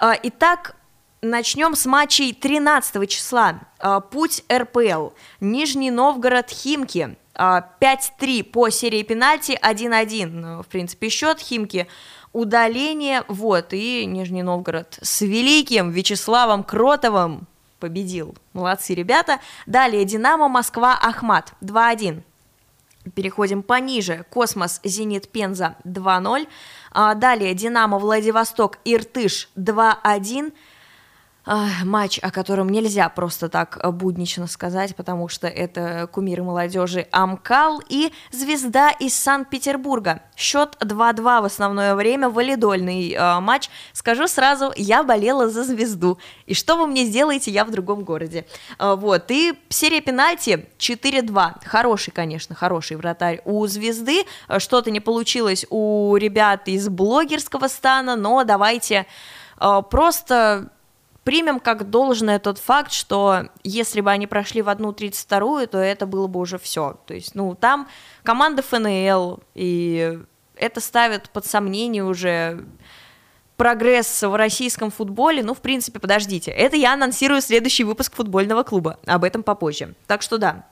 А, 0.00 0.18
итак, 0.22 0.76
начнем 1.20 1.74
с 1.74 1.84
матчей 1.84 2.32
13 2.32 3.06
числа. 3.06 3.60
А, 3.78 4.00
путь 4.00 4.42
РПЛ. 4.50 5.10
Нижний 5.40 5.90
Новгород, 5.90 6.48
Химки. 6.48 7.16
5-3 7.34 7.36
а, 7.36 8.44
по 8.50 8.70
серии 8.70 9.02
пенальти, 9.02 9.58
1-1, 9.62 10.26
ну, 10.26 10.62
в 10.62 10.66
принципе, 10.66 11.10
счет 11.10 11.38
Химки. 11.38 11.86
Удаление, 12.32 13.24
вот, 13.28 13.72
и 13.72 14.06
Нижний 14.06 14.42
Новгород 14.42 14.98
с 15.02 15.20
великим 15.20 15.90
Вячеславом 15.90 16.64
Кротовым 16.64 17.46
победил. 17.78 18.34
Молодцы 18.54 18.94
ребята. 18.94 19.40
Далее 19.66 20.04
Динамо, 20.04 20.48
Москва, 20.48 20.98
Ахмат, 21.00 21.52
2-1. 21.60 22.22
Переходим 23.14 23.62
пониже. 23.62 24.24
Космос, 24.30 24.80
Зенит, 24.84 25.28
Пенза 25.30 25.76
2-0. 25.84 26.46
А 26.92 27.14
далее 27.14 27.54
Динамо, 27.54 27.98
Владивосток, 27.98 28.78
Иртыш 28.84 29.48
2-1 29.56 30.52
матч, 31.84 32.18
о 32.22 32.30
котором 32.30 32.68
нельзя 32.68 33.08
просто 33.08 33.48
так 33.48 33.78
э, 33.82 33.90
буднично 33.90 34.46
сказать, 34.46 34.94
потому 34.94 35.28
что 35.28 35.48
это 35.48 36.08
кумиры 36.12 36.44
молодежи 36.44 37.08
Амкал 37.10 37.82
и 37.88 38.12
звезда 38.30 38.90
из 38.90 39.18
Санкт-Петербурга. 39.18 40.22
Счет 40.36 40.76
2-2 40.80 41.42
в 41.42 41.44
основное 41.44 41.96
время, 41.96 42.28
валидольный 42.28 43.12
э, 43.12 43.40
матч. 43.40 43.68
Скажу 43.92 44.28
сразу, 44.28 44.72
я 44.76 45.02
болела 45.02 45.48
за 45.48 45.64
звезду. 45.64 46.18
И 46.46 46.54
что 46.54 46.76
вы 46.76 46.86
мне 46.86 47.04
сделаете, 47.04 47.50
я 47.50 47.64
в 47.64 47.70
другом 47.72 48.04
городе. 48.04 48.46
Э, 48.78 48.94
вот, 48.94 49.30
и 49.30 49.54
серия 49.70 50.00
пенальти 50.00 50.68
4-2. 50.78 51.64
Хороший, 51.64 52.12
конечно, 52.12 52.54
хороший 52.54 52.96
вратарь 52.96 53.42
у 53.44 53.66
звезды. 53.66 54.24
Э, 54.48 54.60
что-то 54.60 54.92
не 54.92 55.00
получилось 55.00 55.66
у 55.68 56.14
ребят 56.16 56.68
из 56.68 56.88
блогерского 56.88 57.66
стана, 57.66 58.14
но 58.14 58.44
давайте 58.44 59.06
э, 59.58 59.82
просто 59.90 60.70
примем 61.24 61.60
как 61.60 61.90
должное 61.90 62.38
тот 62.38 62.58
факт, 62.58 62.92
что 62.92 63.48
если 63.62 64.00
бы 64.00 64.10
они 64.10 64.26
прошли 64.26 64.62
в 64.62 64.68
одну 64.68 64.92
32-ю, 64.92 65.66
то 65.68 65.78
это 65.78 66.06
было 66.06 66.26
бы 66.26 66.40
уже 66.40 66.58
все. 66.58 66.98
То 67.06 67.14
есть, 67.14 67.34
ну, 67.34 67.54
там 67.54 67.88
команда 68.22 68.62
ФНЛ, 68.62 69.40
и 69.54 70.18
это 70.56 70.80
ставит 70.80 71.30
под 71.30 71.46
сомнение 71.46 72.04
уже 72.04 72.64
прогресс 73.56 74.22
в 74.22 74.34
российском 74.34 74.90
футболе, 74.90 75.42
ну, 75.42 75.52
в 75.52 75.60
принципе, 75.60 75.98
подождите, 75.98 76.50
это 76.50 76.76
я 76.76 76.94
анонсирую 76.94 77.42
следующий 77.42 77.84
выпуск 77.84 78.14
футбольного 78.14 78.62
клуба, 78.62 78.98
об 79.04 79.22
этом 79.22 79.42
попозже. 79.42 79.94
Так 80.06 80.22
что 80.22 80.38
да, 80.38 80.64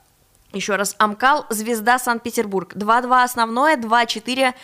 еще 0.55 0.77
раз, 0.77 0.97
Амкал, 0.99 1.45
Звезда 1.51 1.99
Санкт-Петербург, 1.99 2.75
2-2 2.75 3.23
основное, 3.23 3.77
2-4 3.77 4.55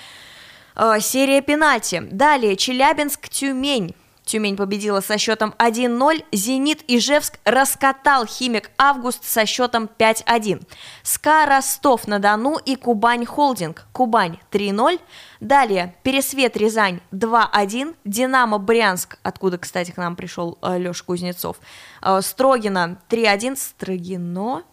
э, 0.77 1.01
серия 1.01 1.43
пенальти. 1.43 2.01
Далее, 2.11 2.57
Челябинск, 2.57 3.29
Тюмень, 3.29 3.95
Тюмень 4.25 4.57
победила 4.57 5.01
со 5.01 5.19
счетом 5.19 5.55
1-0. 5.59 6.25
Зенит 6.33 6.83
Ижевск 6.89 7.39
раскатал 7.45 8.27
Химик 8.27 8.71
Август 8.79 9.25
со 9.25 9.45
счетом 9.47 9.89
5-1. 9.99 10.67
СКА 11.03 11.47
Ростов-на-Дону 11.47 12.59
и 12.65 12.77
Кубань 12.77 13.27
Холдинг. 13.27 13.87
Кубань 13.93 14.39
3-0. 14.51 15.01
Далее 15.41 15.95
Пересвет 16.03 16.57
Рязань 16.57 17.01
2-1. 17.13 17.97
Динамо 18.05 18.59
Брянск, 18.59 19.19
откуда, 19.23 19.59
кстати, 19.59 19.91
к 19.91 19.97
нам 19.99 20.17
пришел 20.17 20.59
э, 20.63 20.79
Леша 20.79 21.05
Кузнецов. 21.05 21.59
Э, 22.01 22.21
Строгина 22.23 22.99
3-1. 23.11 23.57
Строгино 23.57 24.65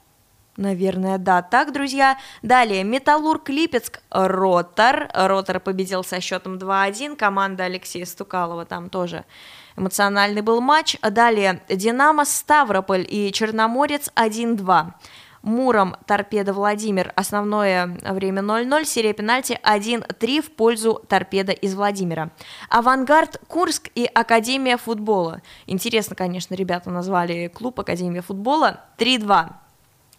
Наверное, 0.62 1.18
да. 1.18 1.42
Так, 1.42 1.74
друзья. 1.74 2.20
Далее, 2.44 2.84
Металлург 2.84 3.50
Липецк, 3.50 4.00
Ротор. 4.12 5.10
Ротор 5.12 5.60
победил 5.60 6.04
со 6.04 6.22
счетом 6.22 6.58
2-1. 6.58 7.16
Команда 7.16 7.64
Алексея 7.64 8.06
Стукалова 8.06 8.66
там 8.66 8.92
тоже 8.92 9.26
эмоциональный 9.76 10.44
был 10.44 10.62
матч. 10.62 10.98
Далее, 11.02 11.64
Динамо 11.68 12.26
Ставрополь 12.26 13.08
и 13.10 13.32
Черноморец 13.34 14.12
1-2. 14.16 14.94
Муром, 15.42 15.96
Торпеда 16.06 16.54
Владимир, 16.54 17.12
основное 17.16 17.98
время 18.04 18.44
0-0, 18.44 18.86
серия 18.86 19.14
пенальти 19.14 19.60
1-3 19.64 20.44
в 20.44 20.52
пользу 20.52 21.02
Торпеда 21.10 21.54
из 21.54 21.74
Владимира. 21.74 22.30
Авангард, 22.70 23.42
Курск 23.48 23.90
и 23.96 24.06
Академия 24.06 24.78
футбола. 24.78 25.42
Интересно, 25.66 26.16
конечно, 26.16 26.54
ребята 26.54 26.92
назвали 26.92 27.48
клуб 27.48 27.80
Академия 27.80 28.22
футбола 28.22 28.82
3-2. 29.00 29.54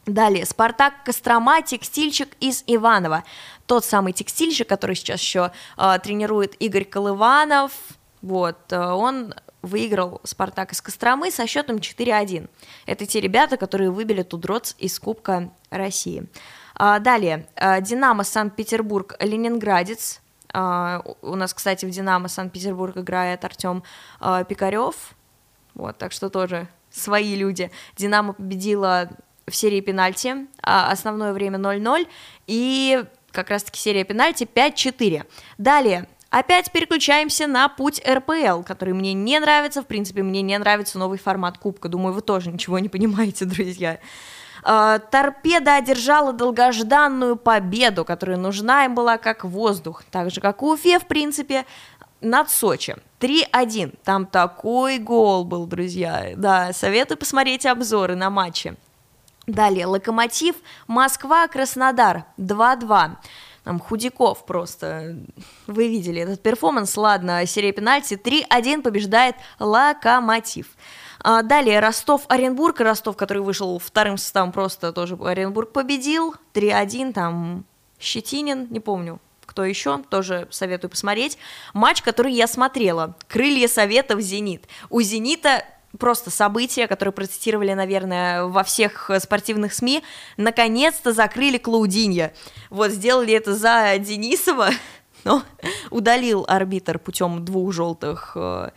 Далее, 0.06 0.44
Спартак 0.46 1.04
Кострома, 1.04 1.62
текстильщик 1.62 2.30
из 2.40 2.64
Иванова. 2.66 3.22
Тот 3.66 3.84
самый 3.84 4.12
текстильщик, 4.12 4.68
который 4.68 4.96
сейчас 4.96 5.20
еще 5.20 5.52
э, 5.76 5.98
тренирует 6.02 6.60
Игорь 6.60 6.84
Колыванов. 6.84 7.72
Вот, 8.20 8.72
э, 8.72 8.78
он 8.78 9.32
выиграл 9.62 10.20
Спартак 10.24 10.72
из 10.72 10.80
Костромы 10.80 11.30
со 11.30 11.46
счетом 11.46 11.76
4-1. 11.76 12.50
Это 12.86 13.06
те 13.06 13.20
ребята, 13.20 13.56
которые 13.56 13.90
выбили 13.90 14.22
Тудроц 14.22 14.74
из 14.78 14.98
Кубка 14.98 15.50
России. 15.70 16.26
А, 16.74 16.98
далее, 16.98 17.46
э, 17.54 17.80
Динамо 17.80 18.24
Санкт-Петербург, 18.24 19.16
Ленинградец. 19.20 20.20
А, 20.52 21.02
у 21.22 21.36
нас, 21.36 21.54
кстати, 21.54 21.86
в 21.86 21.90
Динамо 21.90 22.26
Санкт-Петербург 22.26 22.96
играет 22.96 23.44
Артем 23.44 23.84
э, 24.20 24.44
Пикарев. 24.48 25.14
Вот, 25.74 25.96
так 25.96 26.10
что 26.10 26.28
тоже 26.28 26.68
свои 26.90 27.36
люди. 27.36 27.70
Динамо 27.96 28.32
победила 28.32 29.10
в 29.46 29.54
серии 29.54 29.80
пенальти, 29.80 30.46
а 30.62 30.90
основное 30.90 31.32
время 31.32 31.58
0-0, 31.58 32.06
и 32.46 33.04
как 33.30 33.50
раз-таки 33.50 33.78
серия 33.78 34.04
пенальти 34.04 34.44
5-4. 34.44 35.24
Далее, 35.58 36.06
Опять 36.32 36.72
переключаемся 36.72 37.46
на 37.46 37.68
путь 37.68 38.00
РПЛ, 38.08 38.62
который 38.62 38.94
мне 38.94 39.12
не 39.12 39.38
нравится. 39.38 39.82
В 39.82 39.86
принципе, 39.86 40.22
мне 40.22 40.40
не 40.40 40.56
нравится 40.56 40.98
новый 40.98 41.18
формат 41.18 41.58
Кубка. 41.58 41.90
Думаю, 41.90 42.14
вы 42.14 42.22
тоже 42.22 42.50
ничего 42.50 42.78
не 42.78 42.88
понимаете, 42.88 43.44
друзья. 43.44 43.98
А, 44.62 44.98
торпеда 44.98 45.76
одержала 45.76 46.32
долгожданную 46.32 47.36
победу, 47.36 48.06
которая 48.06 48.38
нужна 48.38 48.86
им 48.86 48.94
была 48.94 49.18
как 49.18 49.44
воздух. 49.44 50.04
Так 50.10 50.30
же, 50.30 50.40
как 50.40 50.62
у 50.62 50.72
Уфе, 50.72 50.98
в 50.98 51.06
принципе, 51.06 51.66
над 52.22 52.50
Сочи. 52.50 52.96
3-1. 53.20 53.98
Там 54.02 54.24
такой 54.24 54.98
гол 54.98 55.44
был, 55.44 55.66
друзья. 55.66 56.32
Да, 56.34 56.72
советую 56.72 57.18
посмотреть 57.18 57.66
обзоры 57.66 58.14
на 58.14 58.30
матче. 58.30 58.76
Далее, 59.46 59.86
Локомотив, 59.86 60.56
Москва, 60.86 61.48
Краснодар, 61.48 62.26
2-2. 62.38 63.16
Там 63.64 63.78
Худяков 63.80 64.44
просто, 64.44 65.16
вы 65.66 65.88
видели 65.88 66.20
этот 66.20 66.42
перформанс, 66.42 66.96
ладно, 66.96 67.44
серия 67.46 67.72
пенальти, 67.72 68.14
3-1 68.14 68.82
побеждает 68.82 69.36
Локомотив. 69.58 70.66
А 71.24 71.42
далее 71.42 71.78
Ростов, 71.80 72.22
Оренбург, 72.28 72.80
Ростов, 72.80 73.16
который 73.16 73.42
вышел 73.42 73.78
вторым 73.78 74.16
составом, 74.16 74.52
просто 74.52 74.92
тоже 74.92 75.16
Оренбург 75.20 75.72
победил, 75.72 76.34
3-1, 76.54 77.12
там 77.12 77.64
Щетинин, 78.00 78.66
не 78.70 78.80
помню, 78.80 79.20
кто 79.46 79.64
еще, 79.64 79.98
тоже 80.08 80.48
советую 80.50 80.90
посмотреть. 80.90 81.38
Матч, 81.74 82.02
который 82.02 82.32
я 82.32 82.46
смотрела, 82.48 83.16
Крылья 83.28 83.68
Советов, 83.68 84.20
Зенит. 84.20 84.66
У 84.90 85.00
Зенита 85.00 85.64
просто 85.98 86.30
событие, 86.30 86.86
которое 86.86 87.12
процитировали, 87.12 87.72
наверное, 87.72 88.44
во 88.44 88.62
всех 88.64 89.10
спортивных 89.18 89.74
СМИ, 89.74 90.02
наконец-то 90.36 91.12
закрыли 91.12 91.58
Клаудинья. 91.58 92.32
Вот, 92.70 92.90
сделали 92.90 93.34
это 93.34 93.54
за 93.54 93.96
Денисова, 93.98 94.70
но 95.24 95.42
удалил 95.90 96.44
арбитр 96.48 96.98
путем 96.98 97.44
двух 97.44 97.72
желтых 97.72 98.32
э, 98.34 98.70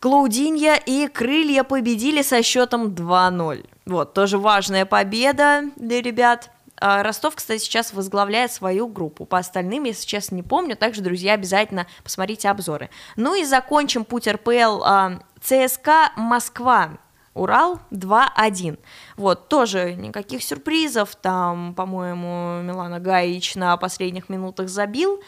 Клаудинья, 0.00 0.76
и 0.76 1.08
крылья 1.08 1.64
победили 1.64 2.22
со 2.22 2.42
счетом 2.42 2.88
2-0. 2.88 3.66
Вот, 3.86 4.14
тоже 4.14 4.38
важная 4.38 4.84
победа 4.84 5.62
для 5.76 6.02
ребят. 6.02 6.50
А 6.78 7.02
Ростов, 7.02 7.36
кстати, 7.36 7.62
сейчас 7.62 7.94
возглавляет 7.94 8.52
свою 8.52 8.86
группу. 8.86 9.24
По 9.24 9.38
остальным, 9.38 9.84
если 9.84 10.06
честно, 10.06 10.34
не 10.34 10.42
помню. 10.42 10.76
Также, 10.76 11.00
друзья, 11.00 11.32
обязательно 11.32 11.86
посмотрите 12.04 12.50
обзоры. 12.50 12.90
Ну 13.16 13.34
и 13.34 13.44
закончим 13.44 14.04
путь 14.04 14.28
РПЛ 14.28 14.82
а, 14.84 15.20
ЦСКА 15.46 16.10
Москва. 16.16 16.98
Урал 17.34 17.78
2-1. 17.92 18.80
Вот, 19.16 19.48
тоже 19.48 19.94
никаких 19.94 20.42
сюрпризов. 20.42 21.14
Там, 21.14 21.72
по-моему, 21.74 22.62
Милана 22.62 22.98
Гаич 22.98 23.54
на 23.54 23.76
последних 23.76 24.28
минутах 24.28 24.68
забил. 24.68 25.22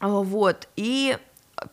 Вот, 0.00 0.68
и 0.76 1.16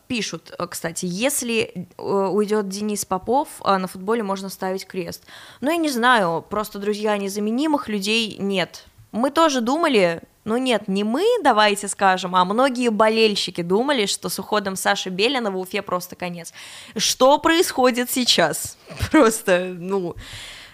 пишут, 0.06 0.52
кстати, 0.70 1.04
если 1.04 1.88
э, 1.98 2.02
уйдет 2.02 2.68
Денис 2.68 3.04
Попов, 3.04 3.48
а 3.60 3.78
на 3.78 3.86
футболе 3.86 4.22
можно 4.22 4.48
ставить 4.48 4.86
крест. 4.86 5.24
Ну, 5.60 5.70
я 5.70 5.76
не 5.76 5.90
знаю, 5.90 6.42
просто, 6.48 6.78
друзья, 6.78 7.18
незаменимых 7.18 7.88
людей 7.88 8.36
нет. 8.38 8.86
Мы 9.16 9.30
тоже 9.30 9.62
думали, 9.62 10.20
ну 10.44 10.58
нет, 10.58 10.88
не 10.88 11.02
мы, 11.02 11.24
давайте 11.42 11.88
скажем, 11.88 12.36
а 12.36 12.44
многие 12.44 12.90
болельщики 12.90 13.62
думали, 13.62 14.04
что 14.04 14.28
с 14.28 14.38
уходом 14.38 14.76
Саши 14.76 15.08
Белина 15.08 15.50
в 15.50 15.56
Уфе 15.56 15.80
просто 15.80 16.16
конец. 16.16 16.52
Что 16.96 17.38
происходит 17.38 18.10
сейчас? 18.10 18.76
Просто, 19.10 19.74
ну, 19.74 20.14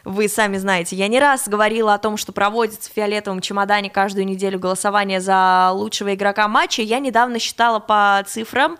вы 0.05 0.28
сами 0.28 0.57
знаете. 0.57 0.97
Я 0.97 1.07
не 1.07 1.20
раз 1.20 1.47
говорила 1.47 1.95
о 1.95 1.99
том, 1.99 2.16
что 2.16 2.32
проводится 2.32 2.90
в 2.90 2.93
фиолетовом 2.93 3.40
чемодане 3.40 3.90
каждую 3.90 4.26
неделю 4.26 4.59
голосование 4.59 5.20
за 5.20 5.70
лучшего 5.72 6.12
игрока 6.12 6.49
матча. 6.49 6.82
Я 6.82 6.99
недавно 6.99 7.38
считала 7.38 7.78
по 7.78 8.24
цифрам, 8.26 8.76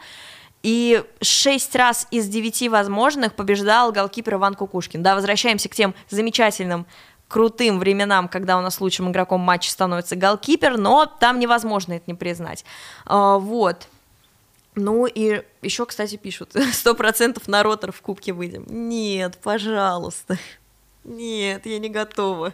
и 0.63 1.03
шесть 1.21 1.75
раз 1.75 2.07
из 2.11 2.29
девяти 2.29 2.69
возможных 2.69 3.35
побеждал 3.35 3.91
голкипер 3.91 4.35
Иван 4.35 4.55
Кукушкин. 4.55 5.03
Да, 5.03 5.15
возвращаемся 5.15 5.69
к 5.69 5.75
тем 5.75 5.95
замечательным 6.09 6.87
крутым 7.33 7.79
временам, 7.79 8.29
когда 8.29 8.59
у 8.59 8.61
нас 8.61 8.79
лучшим 8.81 9.11
игроком 9.11 9.41
матча 9.41 9.71
становится 9.71 10.17
голкипер, 10.17 10.77
но 10.77 11.07
там 11.07 11.41
невозможно 11.41 11.95
это 11.95 12.05
не 12.07 12.15
признать. 12.15 12.65
А, 13.07 13.39
вот. 13.39 13.89
Ну 14.75 15.07
и 15.07 15.43
еще, 15.63 15.87
кстати, 15.87 16.17
пишут, 16.17 16.53
сто 16.73 16.95
процентов 16.95 17.49
на 17.49 17.63
ротор 17.63 17.91
в 17.91 18.03
кубке 18.03 18.35
выйдем. 18.35 18.67
Нет, 18.69 19.39
пожалуйста. 19.43 20.39
Нет, 21.05 21.65
я 21.65 21.79
не 21.79 21.89
готова. 21.89 22.53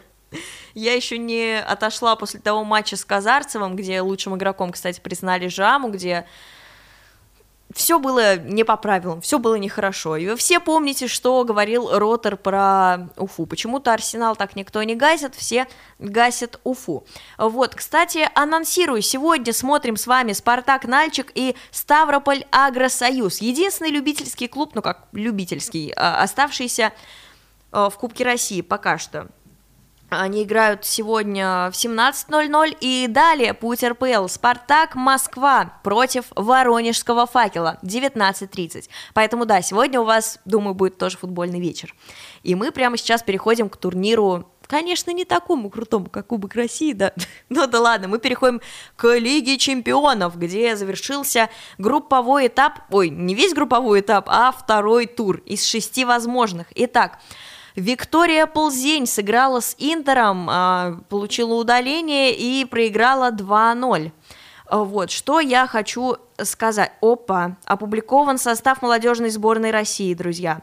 Я 0.74 0.94
еще 0.94 1.18
не 1.18 1.58
отошла 1.58 2.14
после 2.14 2.38
того 2.38 2.62
матча 2.62 2.96
с 2.96 3.04
Казарцевым, 3.04 3.74
где 3.74 4.00
лучшим 4.00 4.36
игроком, 4.36 4.70
кстати, 4.70 5.00
признали 5.00 5.48
Жаму, 5.48 5.90
где 5.90 6.24
все 7.74 7.98
было 7.98 8.36
не 8.36 8.64
по 8.64 8.76
правилам, 8.76 9.20
все 9.20 9.38
было 9.38 9.56
нехорошо. 9.56 10.16
И 10.16 10.26
вы 10.26 10.36
все 10.36 10.58
помните, 10.58 11.06
что 11.06 11.44
говорил 11.44 11.90
Ротор 11.90 12.36
про 12.36 13.08
Уфу. 13.16 13.46
Почему-то 13.46 13.92
Арсенал 13.92 14.36
так 14.36 14.56
никто 14.56 14.82
не 14.82 14.94
гасит, 14.94 15.34
все 15.34 15.66
гасят 15.98 16.60
Уфу. 16.64 17.04
Вот, 17.36 17.74
кстати, 17.74 18.28
анонсирую, 18.34 19.02
сегодня 19.02 19.52
смотрим 19.52 19.96
с 19.96 20.06
вами 20.06 20.32
Спартак 20.32 20.86
Нальчик 20.86 21.30
и 21.34 21.54
Ставрополь 21.70 22.44
Агросоюз. 22.50 23.40
Единственный 23.42 23.90
любительский 23.90 24.48
клуб, 24.48 24.72
ну 24.74 24.80
как 24.80 25.06
любительский, 25.12 25.92
а, 25.94 26.22
оставшийся 26.22 26.92
а, 27.70 27.90
в 27.90 27.98
Кубке 27.98 28.24
России 28.24 28.62
пока 28.62 28.96
что. 28.96 29.28
Они 30.10 30.44
играют 30.44 30.86
сегодня 30.86 31.70
в 31.70 31.74
17.00 31.74 32.78
и 32.80 33.06
далее 33.08 33.52
путь 33.52 33.84
РПЛ 33.84 34.26
«Спартак 34.28 34.94
Москва» 34.94 35.80
против 35.84 36.24
Воронежского 36.34 37.26
факела 37.26 37.78
19.30. 37.82 38.88
Поэтому 39.12 39.44
да, 39.44 39.60
сегодня 39.60 40.00
у 40.00 40.04
вас, 40.04 40.38
думаю, 40.46 40.74
будет 40.74 40.96
тоже 40.96 41.18
футбольный 41.18 41.60
вечер. 41.60 41.94
И 42.42 42.54
мы 42.54 42.72
прямо 42.72 42.96
сейчас 42.96 43.22
переходим 43.22 43.68
к 43.68 43.76
турниру 43.76 44.46
Конечно, 44.68 45.12
не 45.12 45.24
такому 45.24 45.70
крутому, 45.70 46.10
как 46.10 46.26
Кубок 46.26 46.54
России, 46.54 46.92
да. 46.92 47.14
Ну 47.48 47.66
да 47.66 47.80
ладно, 47.80 48.06
мы 48.06 48.18
переходим 48.18 48.60
к 48.96 49.16
Лиге 49.16 49.56
Чемпионов, 49.56 50.38
где 50.38 50.76
завершился 50.76 51.48
групповой 51.78 52.48
этап, 52.48 52.80
ой, 52.90 53.08
не 53.08 53.34
весь 53.34 53.54
групповой 53.54 54.00
этап, 54.00 54.26
а 54.28 54.52
второй 54.52 55.06
тур 55.06 55.38
из 55.46 55.64
шести 55.64 56.04
возможных. 56.04 56.66
Итак, 56.74 57.18
Виктория 57.78 58.46
Ползень 58.46 59.06
сыграла 59.06 59.60
с 59.60 59.76
Интером, 59.78 60.48
а, 60.50 60.98
получила 61.08 61.54
удаление 61.54 62.34
и 62.34 62.64
проиграла 62.64 63.30
2-0. 63.30 64.10
Вот, 64.68 65.12
что 65.12 65.38
я 65.38 65.66
хочу 65.68 66.16
сказать. 66.42 66.92
Опа, 67.00 67.56
опубликован 67.64 68.38
состав 68.38 68.82
молодежной 68.82 69.30
сборной 69.30 69.70
России, 69.70 70.12
друзья. 70.12 70.62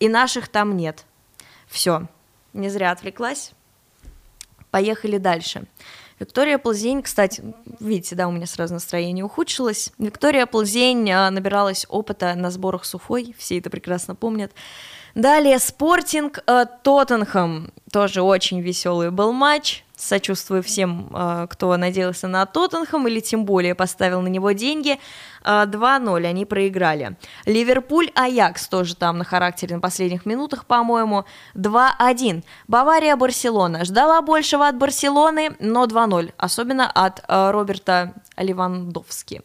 И 0.00 0.08
наших 0.08 0.48
там 0.48 0.76
нет. 0.76 1.06
Все, 1.68 2.08
не 2.54 2.70
зря 2.70 2.90
отвлеклась. 2.90 3.52
Поехали 4.72 5.16
дальше. 5.16 5.62
Виктория 6.20 6.58
Ползень, 6.58 7.02
кстати, 7.02 7.42
видите, 7.80 8.14
да, 8.14 8.28
у 8.28 8.30
меня 8.30 8.46
сразу 8.46 8.74
настроение 8.74 9.24
ухудшилось. 9.24 9.90
Виктория 9.98 10.44
Ползень 10.44 11.10
а, 11.10 11.30
набиралась 11.30 11.86
опыта 11.88 12.34
на 12.34 12.50
сборах 12.50 12.84
с 12.84 12.94
Уфой, 12.94 13.34
все 13.38 13.58
это 13.58 13.70
прекрасно 13.70 14.14
помнят. 14.14 14.52
Далее 15.14 15.58
Спортинг 15.58 16.40
э, 16.46 16.66
Тоттенхэм. 16.82 17.72
Тоже 17.90 18.20
очень 18.22 18.60
веселый 18.60 19.10
был 19.10 19.32
матч. 19.32 19.82
Сочувствую 20.00 20.62
всем, 20.62 21.08
э, 21.14 21.46
кто 21.50 21.76
надеялся 21.76 22.26
на 22.26 22.46
Тоттенхэм 22.46 23.06
или 23.06 23.20
тем 23.20 23.44
более 23.44 23.74
поставил 23.74 24.22
на 24.22 24.28
него 24.28 24.52
деньги. 24.52 24.98
2-0 25.44 26.22
э, 26.22 26.26
они 26.26 26.44
проиграли. 26.46 27.16
Ливерпуль 27.44 28.10
Аякс 28.14 28.66
тоже 28.68 28.96
там 28.96 29.18
на 29.18 29.24
характере 29.24 29.76
на 29.76 29.80
последних 29.80 30.24
минутах, 30.24 30.64
по-моему. 30.64 31.24
2-1. 31.54 32.44
Бавария 32.66 33.16
Барселона. 33.16 33.84
Ждала 33.84 34.22
большего 34.22 34.68
от 34.68 34.76
Барселоны, 34.76 35.54
но 35.60 35.84
2-0. 35.84 36.32
Особенно 36.38 36.90
от 36.90 37.22
Роберта 37.28 38.14
Левандовски. 38.38 39.42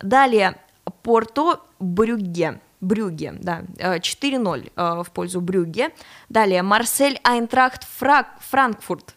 Далее 0.00 0.56
Порто 1.02 1.60
Брюгге. 1.80 2.60
Брюгге, 2.80 3.34
да, 3.40 3.62
4-0 3.78 4.64
э, 4.64 4.70
э, 4.76 5.02
в 5.02 5.10
пользу 5.10 5.40
Брюгге. 5.40 5.90
Далее 6.28 6.62
Марсель 6.62 7.18
Айнтрахт 7.24 7.84
Фрак, 7.98 8.28
Франкфурт, 8.40 9.14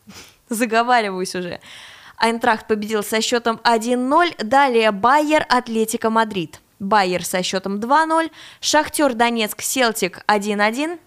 заговариваюсь 0.49 1.35
уже. 1.35 1.59
Айнтрахт 2.17 2.67
победил 2.67 3.03
со 3.03 3.21
счетом 3.21 3.59
1-0. 3.63 4.43
Далее 4.43 4.91
Байер 4.91 5.45
Атлетика 5.49 6.09
Мадрид. 6.09 6.59
Байер 6.79 7.25
со 7.25 7.41
счетом 7.43 7.75
2-0. 7.79 8.31
Шахтер 8.59 9.13
Донецк 9.13 9.61
Селтик 9.61 10.23
1-1. 10.27 10.99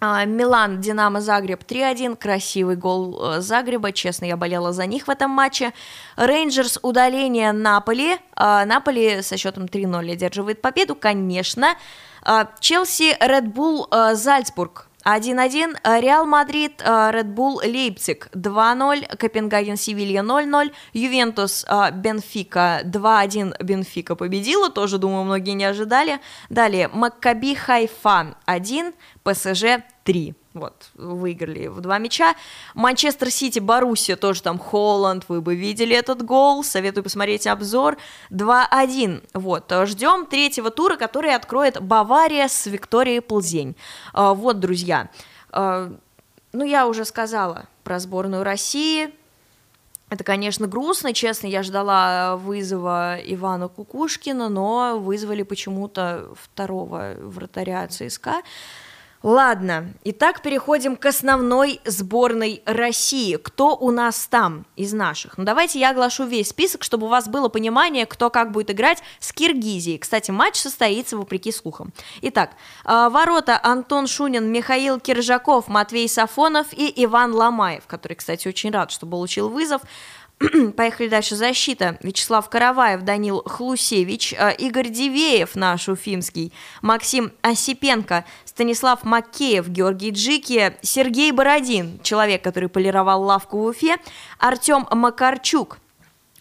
А, 0.00 0.24
Милан, 0.24 0.80
Динамо, 0.80 1.20
Загреб 1.20 1.64
3-1, 1.64 2.16
красивый 2.16 2.76
гол 2.76 3.20
э, 3.20 3.40
Загреба, 3.40 3.90
честно, 3.90 4.26
я 4.26 4.36
болела 4.36 4.72
за 4.72 4.86
них 4.86 5.08
в 5.08 5.10
этом 5.10 5.32
матче. 5.32 5.72
Рейнджерс, 6.14 6.78
удаление 6.82 7.50
Наполи, 7.50 8.18
а, 8.36 8.64
Наполи 8.64 9.22
со 9.22 9.36
счетом 9.36 9.64
3-0 9.64 10.12
одерживает 10.12 10.62
победу, 10.62 10.94
конечно. 10.94 11.74
А, 12.22 12.48
Челси, 12.60 13.16
Редбул, 13.20 13.88
Зальцбург 14.12 14.87
1-1, 15.04 16.00
Реал 16.00 16.26
Мадрид, 16.26 16.82
Редбул, 16.82 17.60
Лейпциг 17.60 18.28
2-0, 18.34 19.16
Копенгаген, 19.16 19.76
Севилья 19.76 20.20
0-0, 20.20 20.72
Ювентус, 20.92 21.64
Бенфика 21.92 22.82
2-1, 22.84 23.62
Бенфика 23.62 24.16
победила, 24.16 24.70
тоже, 24.70 24.98
думаю, 24.98 25.24
многие 25.24 25.52
не 25.52 25.64
ожидали. 25.64 26.20
Далее, 26.50 26.88
Маккаби, 26.88 27.54
Хайфа 27.54 28.36
1, 28.46 28.92
ПСЖ 29.22 29.82
3. 30.04 30.34
Вот, 30.58 30.90
выиграли 30.94 31.68
в 31.68 31.80
два 31.80 31.98
мяча. 31.98 32.34
Манчестер 32.74 33.30
Сити, 33.30 33.58
Боруссия, 33.58 34.16
тоже 34.16 34.42
там 34.42 34.58
Холланд, 34.58 35.24
вы 35.28 35.40
бы 35.40 35.54
видели 35.54 35.94
этот 35.94 36.22
гол, 36.22 36.64
советую 36.64 37.04
посмотреть 37.04 37.46
обзор. 37.46 37.96
2-1. 38.30 39.28
Вот, 39.34 39.72
ждем 39.84 40.26
третьего 40.26 40.70
тура, 40.70 40.96
который 40.96 41.34
откроет 41.34 41.80
Бавария 41.80 42.48
с 42.48 42.66
Викторией 42.66 43.20
Ползень. 43.20 43.76
А, 44.12 44.34
вот, 44.34 44.60
друзья, 44.60 45.10
а, 45.50 45.92
ну, 46.52 46.64
я 46.64 46.86
уже 46.86 47.04
сказала 47.04 47.66
про 47.84 47.98
сборную 47.98 48.44
России, 48.44 49.12
это, 50.10 50.24
конечно, 50.24 50.66
грустно, 50.66 51.12
честно, 51.12 51.48
я 51.48 51.62
ждала 51.62 52.36
вызова 52.36 53.18
Ивана 53.22 53.68
Кукушкина, 53.68 54.48
но 54.48 54.98
вызвали 54.98 55.42
почему-то 55.42 56.28
второго 56.34 57.14
вратаря 57.20 57.86
ЦСКА. 57.88 58.40
Ладно, 59.22 59.94
итак, 60.04 60.42
переходим 60.42 60.94
к 60.94 61.04
основной 61.06 61.80
сборной 61.84 62.62
России. 62.66 63.34
Кто 63.34 63.76
у 63.76 63.90
нас 63.90 64.28
там 64.28 64.64
из 64.76 64.92
наших? 64.92 65.36
Ну, 65.36 65.44
давайте 65.44 65.80
я 65.80 65.90
оглашу 65.90 66.24
весь 66.24 66.50
список, 66.50 66.84
чтобы 66.84 67.06
у 67.06 67.10
вас 67.10 67.28
было 67.28 67.48
понимание, 67.48 68.06
кто 68.06 68.30
как 68.30 68.52
будет 68.52 68.70
играть 68.70 69.02
с 69.18 69.32
Киргизией. 69.32 69.98
Кстати, 69.98 70.30
матч 70.30 70.54
состоится 70.54 71.16
вопреки 71.16 71.50
слухам. 71.50 71.92
Итак, 72.22 72.52
а, 72.84 73.10
ворота 73.10 73.58
Антон 73.60 74.06
Шунин, 74.06 74.52
Михаил 74.52 75.00
Киржаков, 75.00 75.66
Матвей 75.66 76.08
Сафонов 76.08 76.68
и 76.72 76.92
Иван 77.04 77.34
Ломаев, 77.34 77.86
который, 77.88 78.14
кстати, 78.14 78.46
очень 78.46 78.70
рад, 78.70 78.92
что 78.92 79.04
получил 79.06 79.48
вызов. 79.48 79.82
Поехали 80.76 81.08
дальше. 81.08 81.34
Защита. 81.34 81.98
Вячеслав 82.02 82.48
Караваев, 82.48 83.02
Данил 83.02 83.42
Хлусевич, 83.44 84.34
э, 84.34 84.54
Игорь 84.56 84.88
Дивеев, 84.88 85.56
наш 85.56 85.88
уфимский, 85.88 86.52
Максим 86.80 87.32
Осипенко, 87.42 88.24
Станислав 88.58 89.04
Макеев, 89.04 89.68
Георгий 89.68 90.10
Джики, 90.10 90.76
Сергей 90.82 91.30
Бородин, 91.30 92.00
человек, 92.02 92.42
который 92.42 92.68
полировал 92.68 93.22
лавку 93.22 93.58
в 93.58 93.66
Уфе, 93.66 93.98
Артем 94.36 94.84
Макарчук, 94.90 95.78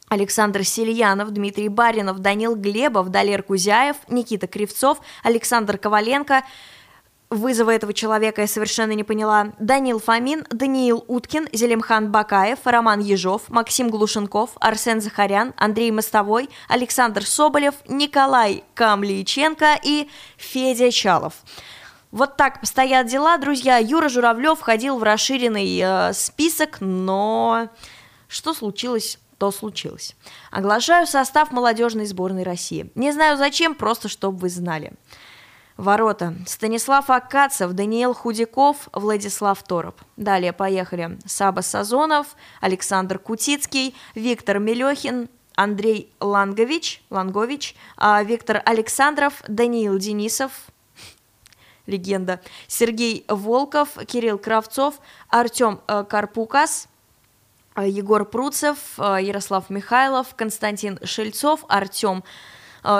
Александр 0.09 0.63
Сельянов, 0.63 1.29
Дмитрий 1.29 1.69
Баринов, 1.69 2.17
Данил 2.17 2.55
Глебов, 2.55 3.09
Далер 3.09 3.43
Кузяев, 3.43 3.97
Никита 4.09 4.47
Кривцов, 4.47 4.97
Александр 5.21 5.77
Коваленко– 5.77 6.41
Вызова 7.29 7.71
этого 7.71 7.93
человека 7.93 8.41
я 8.41 8.47
совершенно 8.47 8.93
не 8.93 9.03
поняла. 9.03 9.51
Данил 9.59 9.99
Фомин, 9.99 10.45
Даниил 10.49 11.03
Уткин, 11.07 11.49
Зелимхан 11.51 12.09
Бакаев, 12.09 12.59
Роман 12.63 13.01
Ежов, 13.01 13.49
Максим 13.49 13.89
Глушенков, 13.89 14.51
Арсен 14.61 15.01
Захарян, 15.01 15.53
Андрей 15.57 15.91
Мостовой, 15.91 16.49
Александр 16.69 17.25
Соболев, 17.25 17.75
Николай 17.89 18.63
Камличенко 18.75 19.77
и 19.83 20.09
Федя 20.37 20.89
Чалов. 20.89 21.33
Вот 22.11 22.37
так 22.37 22.59
стоят 22.63 23.07
дела, 23.07 23.37
друзья. 23.37 23.77
Юра 23.77 24.09
Журавлев 24.09 24.59
входил 24.59 24.97
в 24.97 25.03
расширенный 25.03 25.79
э, 25.81 26.13
список, 26.13 26.77
но 26.79 27.69
что 28.27 28.53
случилось? 28.53 29.19
то 29.37 29.51
случилось. 29.51 30.15
Оглашаю 30.51 31.05
состав 31.05 31.51
молодежной 31.51 32.05
сборной 32.05 32.41
России. 32.43 32.91
Не 32.95 33.11
знаю 33.11 33.37
зачем, 33.37 33.75
просто 33.75 34.09
чтобы 34.09 34.37
вы 34.39 34.49
знали. 34.49 34.93
Ворота. 35.77 36.33
Станислав 36.47 37.11
Акацев, 37.11 37.71
Даниил 37.73 38.15
Худяков, 38.15 38.89
Владислав 38.93 39.61
Тороп. 39.61 40.01
Далее 40.15 40.53
поехали. 40.53 41.19
Саба 41.25 41.61
Сазонов, 41.61 42.35
Александр 42.61 43.19
Кутицкий, 43.19 43.95
Виктор 44.15 44.57
Мелехин, 44.57 45.29
Андрей 45.55 46.11
Лангович, 46.19 47.03
Лангович, 47.11 47.75
а 47.95 48.23
Виктор 48.23 48.63
Александров, 48.65 49.43
Даниил 49.47 49.99
Денисов, 49.99 50.51
легенда, 51.87 52.39
Сергей 52.67 53.25
Волков, 53.27 53.89
Кирилл 54.05 54.37
Кравцов, 54.37 54.99
Артем 55.29 55.79
э, 55.87 56.03
Карпукас, 56.07 56.87
э, 57.75 57.89
Егор 57.89 58.25
Пруцев, 58.25 58.77
э, 58.97 59.17
Ярослав 59.21 59.69
Михайлов, 59.69 60.35
Константин 60.35 60.99
Шельцов, 61.03 61.65
Артем 61.67 62.23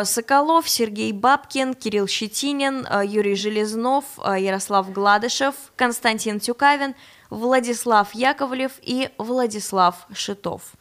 Соколов, 0.04 0.68
Сергей 0.68 1.14
Бабкин, 1.14 1.74
Кирилл 1.74 2.08
Щетинин, 2.08 2.86
Юрий 3.06 3.36
Железнов, 3.36 4.04
Ярослав 4.18 4.92
Гладышев, 4.92 5.56
Константин 5.78 6.42
Тюкавин, 6.42 6.94
Владислав 7.30 8.14
Яковлев 8.14 8.74
и 8.82 9.10
Владислав 9.18 10.08
Шитов. 10.12 10.74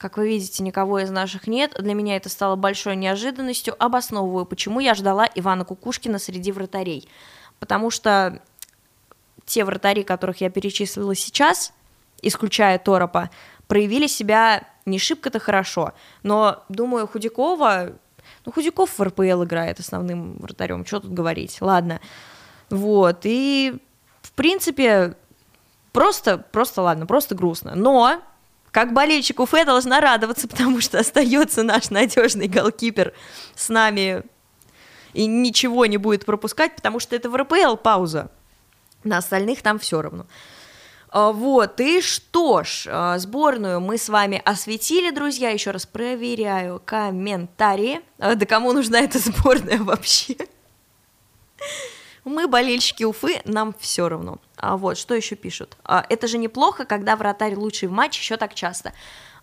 Как 0.00 0.16
вы 0.16 0.28
видите, 0.28 0.62
никого 0.62 0.98
из 0.98 1.10
наших 1.10 1.46
нет. 1.46 1.74
Для 1.78 1.92
меня 1.92 2.16
это 2.16 2.30
стало 2.30 2.56
большой 2.56 2.96
неожиданностью. 2.96 3.74
Обосновываю, 3.78 4.46
почему 4.46 4.80
я 4.80 4.94
ждала 4.94 5.28
Ивана 5.34 5.66
Кукушкина 5.66 6.18
среди 6.18 6.52
вратарей. 6.52 7.06
Потому 7.60 7.90
что 7.90 8.42
те 9.44 9.64
вратари, 9.64 10.02
которых 10.02 10.40
я 10.40 10.50
перечислила 10.50 11.14
сейчас, 11.14 11.72
исключая 12.22 12.78
Торопа, 12.78 13.30
проявили 13.68 14.08
себя 14.08 14.66
не 14.86 14.98
шибко-то 14.98 15.38
хорошо. 15.38 15.92
Но, 16.22 16.64
думаю, 16.68 17.06
Худякова 17.06 17.92
ну, 18.44 18.52
Худяков 18.52 18.98
в 18.98 19.02
РПЛ 19.02 19.44
играет 19.44 19.80
основным 19.80 20.38
вратарем, 20.38 20.86
что 20.86 21.00
тут 21.00 21.12
говорить, 21.12 21.58
ладно. 21.60 22.00
Вот, 22.70 23.20
и, 23.24 23.78
в 24.22 24.32
принципе, 24.32 25.16
просто, 25.92 26.38
просто 26.38 26.82
ладно, 26.82 27.06
просто 27.06 27.34
грустно. 27.34 27.74
Но 27.74 28.22
как 28.70 28.92
болельщик 28.92 29.40
Уфе 29.40 29.64
должна 29.64 30.00
радоваться, 30.00 30.48
потому 30.48 30.80
что 30.80 30.98
остается 30.98 31.62
наш 31.62 31.90
надежный 31.90 32.48
голкипер 32.48 33.12
с 33.54 33.68
нами 33.68 34.22
и 35.12 35.26
ничего 35.26 35.86
не 35.86 35.96
будет 35.96 36.24
пропускать, 36.24 36.76
потому 36.76 37.00
что 37.00 37.16
это 37.16 37.30
в 37.30 37.36
РПЛ 37.36 37.76
пауза. 37.76 38.30
На 39.04 39.18
остальных 39.18 39.62
там 39.62 39.78
все 39.78 40.02
равно. 40.02 40.26
А, 41.12 41.32
вот, 41.32 41.80
и 41.80 42.00
что 42.00 42.62
ж, 42.62 42.86
а, 42.88 43.18
сборную 43.18 43.80
мы 43.80 43.98
с 43.98 44.08
вами 44.08 44.40
осветили, 44.44 45.10
друзья, 45.10 45.50
еще 45.50 45.72
раз 45.72 45.84
проверяю 45.84 46.80
комментарии. 46.84 48.00
А, 48.18 48.36
да 48.36 48.46
кому 48.46 48.72
нужна 48.72 49.00
эта 49.00 49.18
сборная 49.18 49.78
вообще? 49.78 50.36
Мы 52.24 52.46
болельщики 52.46 53.02
Уфы, 53.02 53.40
нам 53.44 53.74
все 53.80 54.08
равно. 54.08 54.38
А 54.56 54.76
вот, 54.76 54.98
что 54.98 55.14
еще 55.14 55.34
пишут? 55.34 55.76
Это 55.84 56.28
же 56.28 56.38
неплохо, 56.38 56.84
когда 56.84 57.16
вратарь 57.16 57.54
лучший 57.56 57.88
в 57.88 57.92
матче 57.92 58.20
еще 58.20 58.36
так 58.36 58.54
часто. 58.54 58.92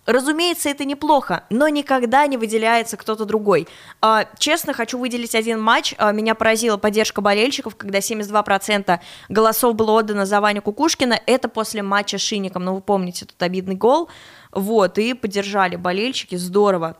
Разумеется, 0.07 0.69
это 0.69 0.85
неплохо, 0.85 1.43
но 1.49 1.67
никогда 1.67 2.25
не 2.27 2.37
выделяется 2.37 2.95
кто-то 2.95 3.25
другой. 3.25 3.67
А, 4.01 4.25
честно, 4.39 4.71
хочу 4.71 4.97
выделить 4.97 5.35
один 5.35 5.61
матч. 5.61 5.93
А, 5.97 6.13
меня 6.13 6.33
поразила 6.33 6.77
поддержка 6.77 7.19
болельщиков, 7.19 7.75
когда 7.75 7.99
72% 7.99 9.01
голосов 9.27 9.75
было 9.75 9.91
отдано 9.99 10.25
за 10.25 10.39
Ваню 10.39 10.61
Кукушкина. 10.61 11.19
Это 11.25 11.49
после 11.49 11.83
матча 11.83 12.17
с 12.17 12.21
Шиником. 12.21 12.63
Ну, 12.63 12.75
вы 12.75 12.81
помните, 12.81 13.25
тут 13.25 13.43
обидный 13.43 13.75
гол. 13.75 14.07
Вот, 14.53 14.97
и 14.97 15.13
поддержали 15.13 15.75
болельщики. 15.75 16.35
Здорово. 16.35 16.95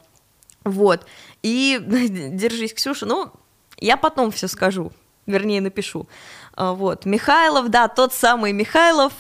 Вот. 0.66 1.06
И 1.44 1.80
держись, 1.82 2.74
Ксюша. 2.74 3.06
Ну, 3.06 3.32
я 3.78 3.96
потом 3.96 4.32
все 4.32 4.50
скажу. 4.50 4.92
Вернее, 5.26 5.62
напишу. 5.62 6.10
А, 6.56 6.74
вот. 6.74 7.06
Михайлов, 7.06 7.70
да, 7.70 7.88
тот 7.88 8.14
самый 8.14 8.52
Михайлов, 8.52 9.14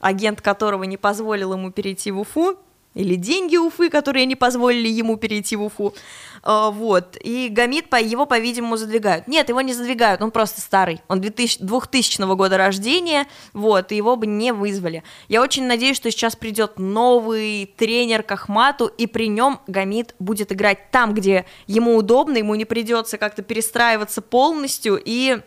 агент 0.00 0.42
которого 0.42 0.84
не 0.84 0.98
позволил 0.98 1.54
ему 1.54 1.70
перейти 1.70 2.10
в 2.10 2.20
Уфу 2.20 2.58
или 2.94 3.14
деньги 3.14 3.56
Уфы, 3.56 3.90
которые 3.90 4.26
не 4.26 4.36
позволили 4.36 4.88
ему 4.88 5.16
перейти 5.16 5.56
в 5.56 5.62
Уфу, 5.62 5.94
а, 6.42 6.70
вот, 6.70 7.16
и 7.22 7.48
Гамит, 7.48 7.88
по 7.88 7.96
его, 7.96 8.26
по-видимому, 8.26 8.76
задвигают. 8.76 9.28
Нет, 9.28 9.48
его 9.48 9.60
не 9.60 9.72
задвигают, 9.72 10.20
он 10.22 10.30
просто 10.30 10.60
старый, 10.60 11.00
он 11.08 11.20
2000, 11.20 11.62
2000 11.62 12.34
года 12.34 12.56
рождения, 12.56 13.26
вот, 13.52 13.92
и 13.92 13.96
его 13.96 14.16
бы 14.16 14.26
не 14.26 14.52
вызвали. 14.52 15.04
Я 15.28 15.40
очень 15.40 15.66
надеюсь, 15.66 15.96
что 15.96 16.10
сейчас 16.10 16.36
придет 16.36 16.78
новый 16.78 17.72
тренер 17.76 18.22
к 18.22 18.32
Ахмату, 18.32 18.86
и 18.86 19.06
при 19.06 19.28
нем 19.28 19.60
Гамит 19.66 20.14
будет 20.18 20.52
играть 20.52 20.90
там, 20.90 21.14
где 21.14 21.46
ему 21.66 21.96
удобно, 21.96 22.38
ему 22.38 22.54
не 22.54 22.64
придется 22.64 23.18
как-то 23.18 23.42
перестраиваться 23.42 24.20
полностью, 24.20 25.00
и 25.02 25.40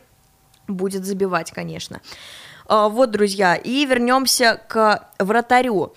будет 0.67 1.05
забивать, 1.05 1.51
конечно. 1.51 2.01
А, 2.67 2.89
вот, 2.89 3.11
друзья, 3.11 3.55
и 3.55 3.85
вернемся 3.85 4.61
к 4.67 5.09
вратарю. 5.19 5.93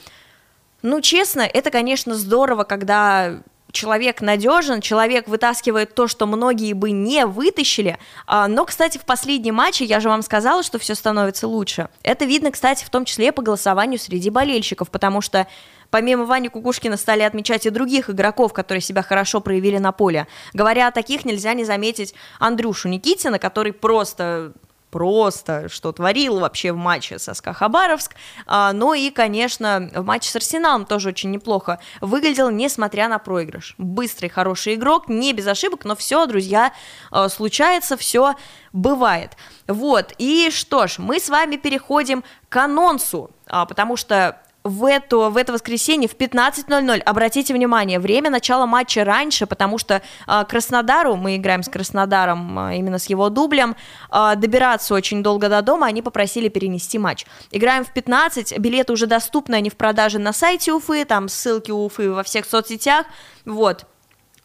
Ну, 0.82 1.00
честно, 1.00 1.42
это, 1.42 1.70
конечно, 1.70 2.14
здорово, 2.14 2.64
когда 2.64 3.40
человек 3.72 4.20
надежен, 4.20 4.80
человек 4.80 5.28
вытаскивает 5.28 5.94
то, 5.94 6.08
что 6.08 6.26
многие 6.26 6.72
бы 6.72 6.90
не 6.90 7.26
вытащили. 7.26 7.98
А, 8.26 8.48
но, 8.48 8.64
кстати, 8.64 8.98
в 8.98 9.04
последнем 9.04 9.56
матче 9.56 9.84
я 9.84 10.00
же 10.00 10.08
вам 10.08 10.22
сказала, 10.22 10.62
что 10.62 10.78
все 10.78 10.94
становится 10.94 11.46
лучше. 11.46 11.88
Это 12.02 12.24
видно, 12.24 12.50
кстати, 12.50 12.84
в 12.84 12.90
том 12.90 13.04
числе 13.04 13.32
по 13.32 13.42
голосованию 13.42 13.98
среди 13.98 14.30
болельщиков, 14.30 14.90
потому 14.90 15.20
что 15.20 15.46
Помимо 15.90 16.26
Вани 16.26 16.50
Кукушкина 16.50 16.98
стали 16.98 17.22
отмечать 17.22 17.64
и 17.64 17.70
других 17.70 18.10
игроков, 18.10 18.52
которые 18.52 18.82
себя 18.82 19.02
хорошо 19.02 19.40
проявили 19.40 19.78
на 19.78 19.90
поле. 19.90 20.26
Говоря 20.52 20.88
о 20.88 20.90
таких, 20.90 21.24
нельзя 21.24 21.54
не 21.54 21.64
заметить 21.64 22.14
Андрюшу 22.38 22.88
Никитина, 22.88 23.38
который 23.38 23.72
просто 23.72 24.52
просто, 24.90 25.68
что 25.68 25.92
творил 25.92 26.40
вообще 26.40 26.72
в 26.72 26.76
матче 26.76 27.18
со 27.18 27.34
СКА 27.34 27.52
Хабаровск, 27.52 28.14
а, 28.46 28.72
ну 28.72 28.94
и, 28.94 29.10
конечно, 29.10 29.90
в 29.94 30.04
матче 30.04 30.30
с 30.30 30.36
Арсеналом 30.36 30.86
тоже 30.86 31.10
очень 31.10 31.30
неплохо 31.30 31.78
выглядел, 32.00 32.50
несмотря 32.50 33.08
на 33.08 33.18
проигрыш. 33.18 33.74
Быстрый, 33.78 34.28
хороший 34.28 34.74
игрок, 34.74 35.08
не 35.08 35.32
без 35.32 35.46
ошибок, 35.46 35.84
но 35.84 35.96
все, 35.96 36.26
друзья, 36.26 36.72
а, 37.10 37.28
случается, 37.28 37.96
все 37.96 38.34
бывает. 38.72 39.36
Вот, 39.66 40.14
и 40.18 40.50
что 40.50 40.86
ж, 40.86 40.98
мы 40.98 41.20
с 41.20 41.28
вами 41.28 41.56
переходим 41.56 42.24
к 42.48 42.56
анонсу, 42.56 43.30
а, 43.46 43.66
потому 43.66 43.96
что 43.96 44.40
в, 44.68 44.84
эту, 44.84 45.30
в 45.30 45.36
это 45.36 45.52
воскресенье 45.52 46.08
в 46.08 46.16
15.00. 46.16 47.00
Обратите 47.00 47.54
внимание, 47.54 47.98
время 47.98 48.30
начала 48.30 48.66
матча 48.66 49.04
раньше, 49.04 49.46
потому 49.46 49.78
что 49.78 50.02
э, 50.26 50.44
Краснодару, 50.48 51.16
мы 51.16 51.36
играем 51.36 51.62
с 51.62 51.68
Краснодаром, 51.68 52.58
э, 52.58 52.76
именно 52.78 52.98
с 52.98 53.06
его 53.06 53.28
дублем, 53.28 53.76
э, 54.10 54.34
добираться 54.36 54.94
очень 54.94 55.22
долго 55.22 55.48
до 55.48 55.62
дома, 55.62 55.86
они 55.86 56.02
попросили 56.02 56.48
перенести 56.48 56.98
матч. 56.98 57.26
Играем 57.50 57.84
в 57.84 57.92
15, 57.92 58.58
билеты 58.58 58.92
уже 58.92 59.06
доступны, 59.06 59.56
они 59.56 59.70
в 59.70 59.76
продаже 59.76 60.18
на 60.18 60.32
сайте 60.32 60.72
Уфы, 60.72 61.04
там 61.04 61.28
ссылки 61.28 61.70
Уфы 61.70 62.12
во 62.12 62.22
всех 62.22 62.44
соцсетях, 62.44 63.06
вот. 63.44 63.86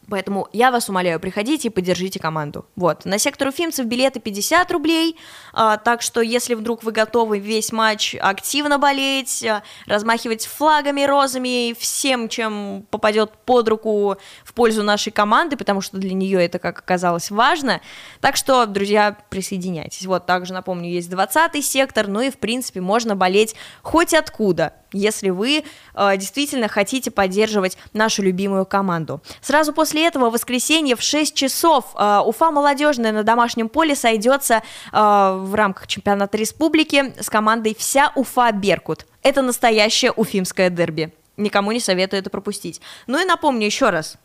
Поэтому 0.09 0.47
я 0.51 0.71
вас 0.71 0.89
умоляю, 0.89 1.19
приходите 1.19 1.69
и 1.69 1.71
поддержите 1.71 2.19
команду. 2.19 2.65
Вот, 2.75 3.05
на 3.05 3.17
сектор 3.17 3.47
уфимцев 3.47 3.85
билеты 3.85 4.19
50 4.19 4.71
рублей, 4.71 5.17
а, 5.53 5.77
так 5.77 6.01
что 6.01 6.21
если 6.21 6.55
вдруг 6.55 6.83
вы 6.83 6.91
готовы 6.91 7.39
весь 7.39 7.71
матч 7.71 8.15
активно 8.19 8.77
болеть, 8.77 9.43
а, 9.45 9.63
размахивать 9.85 10.45
флагами, 10.45 11.03
розами, 11.03 11.73
всем, 11.77 12.27
чем 12.27 12.85
попадет 12.89 13.31
под 13.45 13.69
руку 13.69 14.17
в 14.43 14.53
пользу 14.53 14.83
нашей 14.83 15.11
команды, 15.11 15.55
потому 15.55 15.81
что 15.81 15.97
для 15.97 16.13
нее 16.13 16.43
это, 16.43 16.59
как 16.59 16.79
оказалось, 16.79 17.31
важно. 17.31 17.81
Так 18.19 18.35
что, 18.35 18.65
друзья, 18.65 19.17
присоединяйтесь. 19.29 20.05
Вот, 20.05 20.25
также 20.25 20.53
напомню, 20.53 20.89
есть 20.89 21.09
20 21.09 21.63
сектор, 21.63 22.07
ну 22.07 22.21
и, 22.21 22.29
в 22.29 22.37
принципе, 22.37 22.81
можно 22.81 23.15
болеть 23.15 23.55
хоть 23.81 24.13
откуда 24.13 24.73
если 24.93 25.29
вы 25.29 25.63
э, 25.93 26.17
действительно 26.17 26.67
хотите 26.67 27.11
поддерживать 27.11 27.77
нашу 27.93 28.21
любимую 28.23 28.65
команду. 28.65 29.21
Сразу 29.41 29.73
после 29.73 30.07
этого 30.07 30.29
в 30.29 30.33
воскресенье 30.33 30.95
в 30.95 31.01
6 31.01 31.35
часов 31.35 31.85
э, 31.95 32.21
Уфа 32.25 32.51
молодежная 32.51 33.11
на 33.11 33.23
домашнем 33.23 33.69
поле 33.69 33.95
сойдется 33.95 34.55
э, 34.55 34.61
в 34.91 35.53
рамках 35.55 35.87
чемпионата 35.87 36.37
республики 36.37 37.13
с 37.19 37.29
командой 37.29 37.75
«Вся 37.77 38.11
Уфа 38.15 38.51
Беркут». 38.51 39.05
Это 39.21 39.41
настоящее 39.41 40.11
уфимское 40.11 40.69
дерби. 40.69 41.13
Никому 41.37 41.71
не 41.71 41.79
советую 41.79 42.19
это 42.19 42.29
пропустить. 42.29 42.81
Ну 43.07 43.19
и 43.21 43.25
напомню 43.25 43.65
еще 43.65 43.89
раз, 43.89 44.17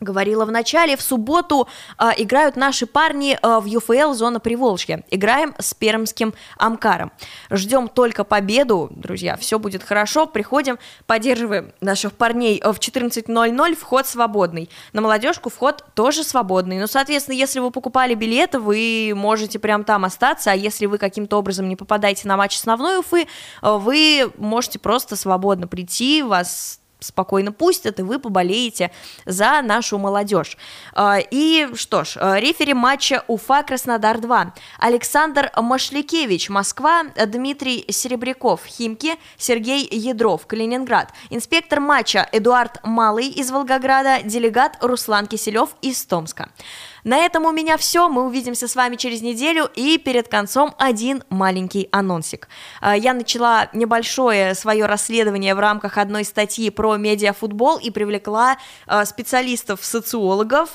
говорила 0.00 0.44
в 0.44 0.50
начале, 0.50 0.96
в 0.96 1.02
субботу 1.02 1.68
э, 1.98 2.10
играют 2.18 2.56
наши 2.56 2.86
парни 2.86 3.38
э, 3.40 3.60
в 3.60 3.64
ЮФЛ 3.64 4.12
«Зона 4.12 4.40
Приволжья». 4.40 5.02
Играем 5.10 5.54
с 5.58 5.74
пермским 5.74 6.34
Амкаром. 6.58 7.12
Ждем 7.50 7.88
только 7.88 8.24
победу, 8.24 8.88
друзья, 8.90 9.36
все 9.36 9.58
будет 9.58 9.82
хорошо. 9.82 10.26
Приходим, 10.26 10.78
поддерживаем 11.06 11.72
наших 11.80 12.12
парней 12.12 12.60
в 12.60 12.78
14.00, 12.78 13.76
вход 13.76 14.06
свободный. 14.06 14.70
На 14.92 15.00
молодежку 15.00 15.48
вход 15.48 15.84
тоже 15.94 16.24
свободный. 16.24 16.78
Ну, 16.78 16.86
соответственно, 16.86 17.36
если 17.36 17.60
вы 17.60 17.70
покупали 17.70 18.14
билеты, 18.14 18.58
вы 18.58 19.12
можете 19.14 19.58
прям 19.58 19.84
там 19.84 20.04
остаться, 20.04 20.50
а 20.50 20.54
если 20.54 20.86
вы 20.86 20.98
каким-то 20.98 21.38
образом 21.38 21.68
не 21.68 21.76
попадаете 21.76 22.28
на 22.28 22.36
матч 22.36 22.56
основной 22.56 22.98
Уфы, 22.98 23.26
вы 23.62 24.30
можете 24.36 24.78
просто 24.78 25.16
свободно 25.16 25.66
прийти, 25.66 26.22
вас 26.22 26.80
спокойно 27.04 27.52
пустят, 27.52 27.98
и 28.00 28.02
вы 28.02 28.18
поболеете 28.18 28.90
за 29.26 29.62
нашу 29.62 29.98
молодежь. 29.98 30.56
А, 30.92 31.18
и 31.18 31.68
что 31.74 32.04
ж, 32.04 32.16
а, 32.20 32.38
рефери 32.38 32.74
матча 32.74 33.24
Уфа-Краснодар-2. 33.28 34.52
Александр 34.78 35.50
Машлякевич, 35.56 36.48
Москва, 36.48 37.04
Дмитрий 37.26 37.84
Серебряков, 37.88 38.64
Химки, 38.66 39.16
Сергей 39.36 39.88
Ядров, 39.90 40.46
Калининград. 40.46 41.12
Инспектор 41.30 41.80
матча 41.80 42.28
Эдуард 42.32 42.80
Малый 42.82 43.28
из 43.28 43.50
Волгограда, 43.50 44.22
делегат 44.22 44.78
Руслан 44.80 45.26
Киселев 45.26 45.70
из 45.82 46.04
Томска. 46.04 46.50
На 47.04 47.18
этом 47.18 47.44
у 47.44 47.52
меня 47.52 47.76
все. 47.76 48.08
Мы 48.08 48.24
увидимся 48.24 48.66
с 48.66 48.74
вами 48.74 48.96
через 48.96 49.22
неделю. 49.22 49.70
И 49.74 49.98
перед 49.98 50.28
концом 50.28 50.74
один 50.78 51.22
маленький 51.28 51.88
анонсик. 51.92 52.48
А, 52.80 52.96
я 52.96 53.12
начала 53.12 53.68
небольшое 53.72 54.54
свое 54.54 54.86
расследование 54.86 55.54
в 55.54 55.58
рамках 55.58 55.98
одной 55.98 56.24
статьи 56.24 56.70
про 56.70 56.96
медиафутбол 56.96 57.78
и 57.78 57.90
привлекла 57.90 58.56
а, 58.86 59.04
специалистов-социологов, 59.04 60.70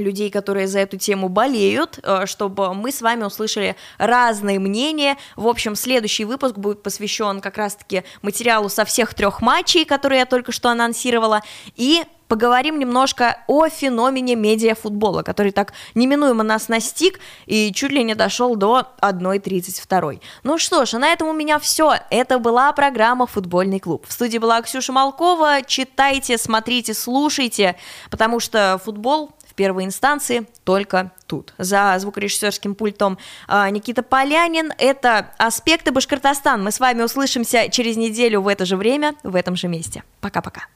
людей, 0.00 0.30
которые 0.30 0.66
за 0.66 0.80
эту 0.80 0.96
тему 0.98 1.28
болеют, 1.28 1.98
а, 2.02 2.26
чтобы 2.26 2.74
мы 2.74 2.92
с 2.92 3.00
вами 3.00 3.24
услышали 3.24 3.76
разные 3.98 4.58
мнения. 4.58 5.16
В 5.36 5.46
общем, 5.46 5.74
следующий 5.74 6.24
выпуск 6.24 6.56
будет 6.56 6.82
посвящен 6.82 7.40
как 7.40 7.56
раз-таки 7.56 8.04
материалу 8.22 8.68
со 8.68 8.84
всех 8.84 9.14
трех 9.14 9.40
матчей, 9.40 9.84
которые 9.84 10.20
я 10.20 10.26
только 10.26 10.52
что 10.52 10.70
анонсировала, 10.70 11.42
и 11.76 12.04
поговорим 12.28 12.78
немножко 12.78 13.38
о 13.46 13.68
феномене 13.68 14.34
медиафутбола, 14.34 15.22
который 15.22 15.52
так 15.52 15.72
неминуемо 15.94 16.42
нас 16.42 16.68
настиг 16.68 17.20
и 17.46 17.72
чуть 17.72 17.92
ли 17.92 18.04
не 18.04 18.14
дошел 18.14 18.56
до 18.56 18.88
1.32. 19.00 20.20
Ну 20.42 20.58
что 20.58 20.84
ж, 20.84 20.94
а 20.94 20.98
на 20.98 21.12
этом 21.12 21.28
у 21.28 21.32
меня 21.32 21.58
все. 21.58 21.94
Это 22.10 22.38
была 22.38 22.72
программа 22.72 23.26
«Футбольный 23.26 23.80
клуб». 23.80 24.06
В 24.06 24.12
студии 24.12 24.38
была 24.38 24.62
Ксюша 24.62 24.92
Малкова. 24.92 25.62
Читайте, 25.66 26.38
смотрите, 26.38 26.94
слушайте, 26.94 27.76
потому 28.10 28.40
что 28.40 28.80
футбол 28.84 29.30
первой 29.56 29.84
инстанции 29.84 30.46
только 30.62 31.10
тут. 31.26 31.54
За 31.58 31.96
звукорежиссерским 31.98 32.76
пультом 32.76 33.18
а, 33.48 33.68
Никита 33.70 34.02
Полянин. 34.02 34.72
Это 34.78 35.32
«Аспекты 35.38 35.90
Башкортостан». 35.90 36.62
Мы 36.62 36.70
с 36.70 36.78
вами 36.78 37.02
услышимся 37.02 37.68
через 37.70 37.96
неделю 37.96 38.42
в 38.42 38.48
это 38.48 38.64
же 38.64 38.76
время, 38.76 39.16
в 39.24 39.34
этом 39.34 39.56
же 39.56 39.66
месте. 39.66 40.04
Пока-пока. 40.20 40.66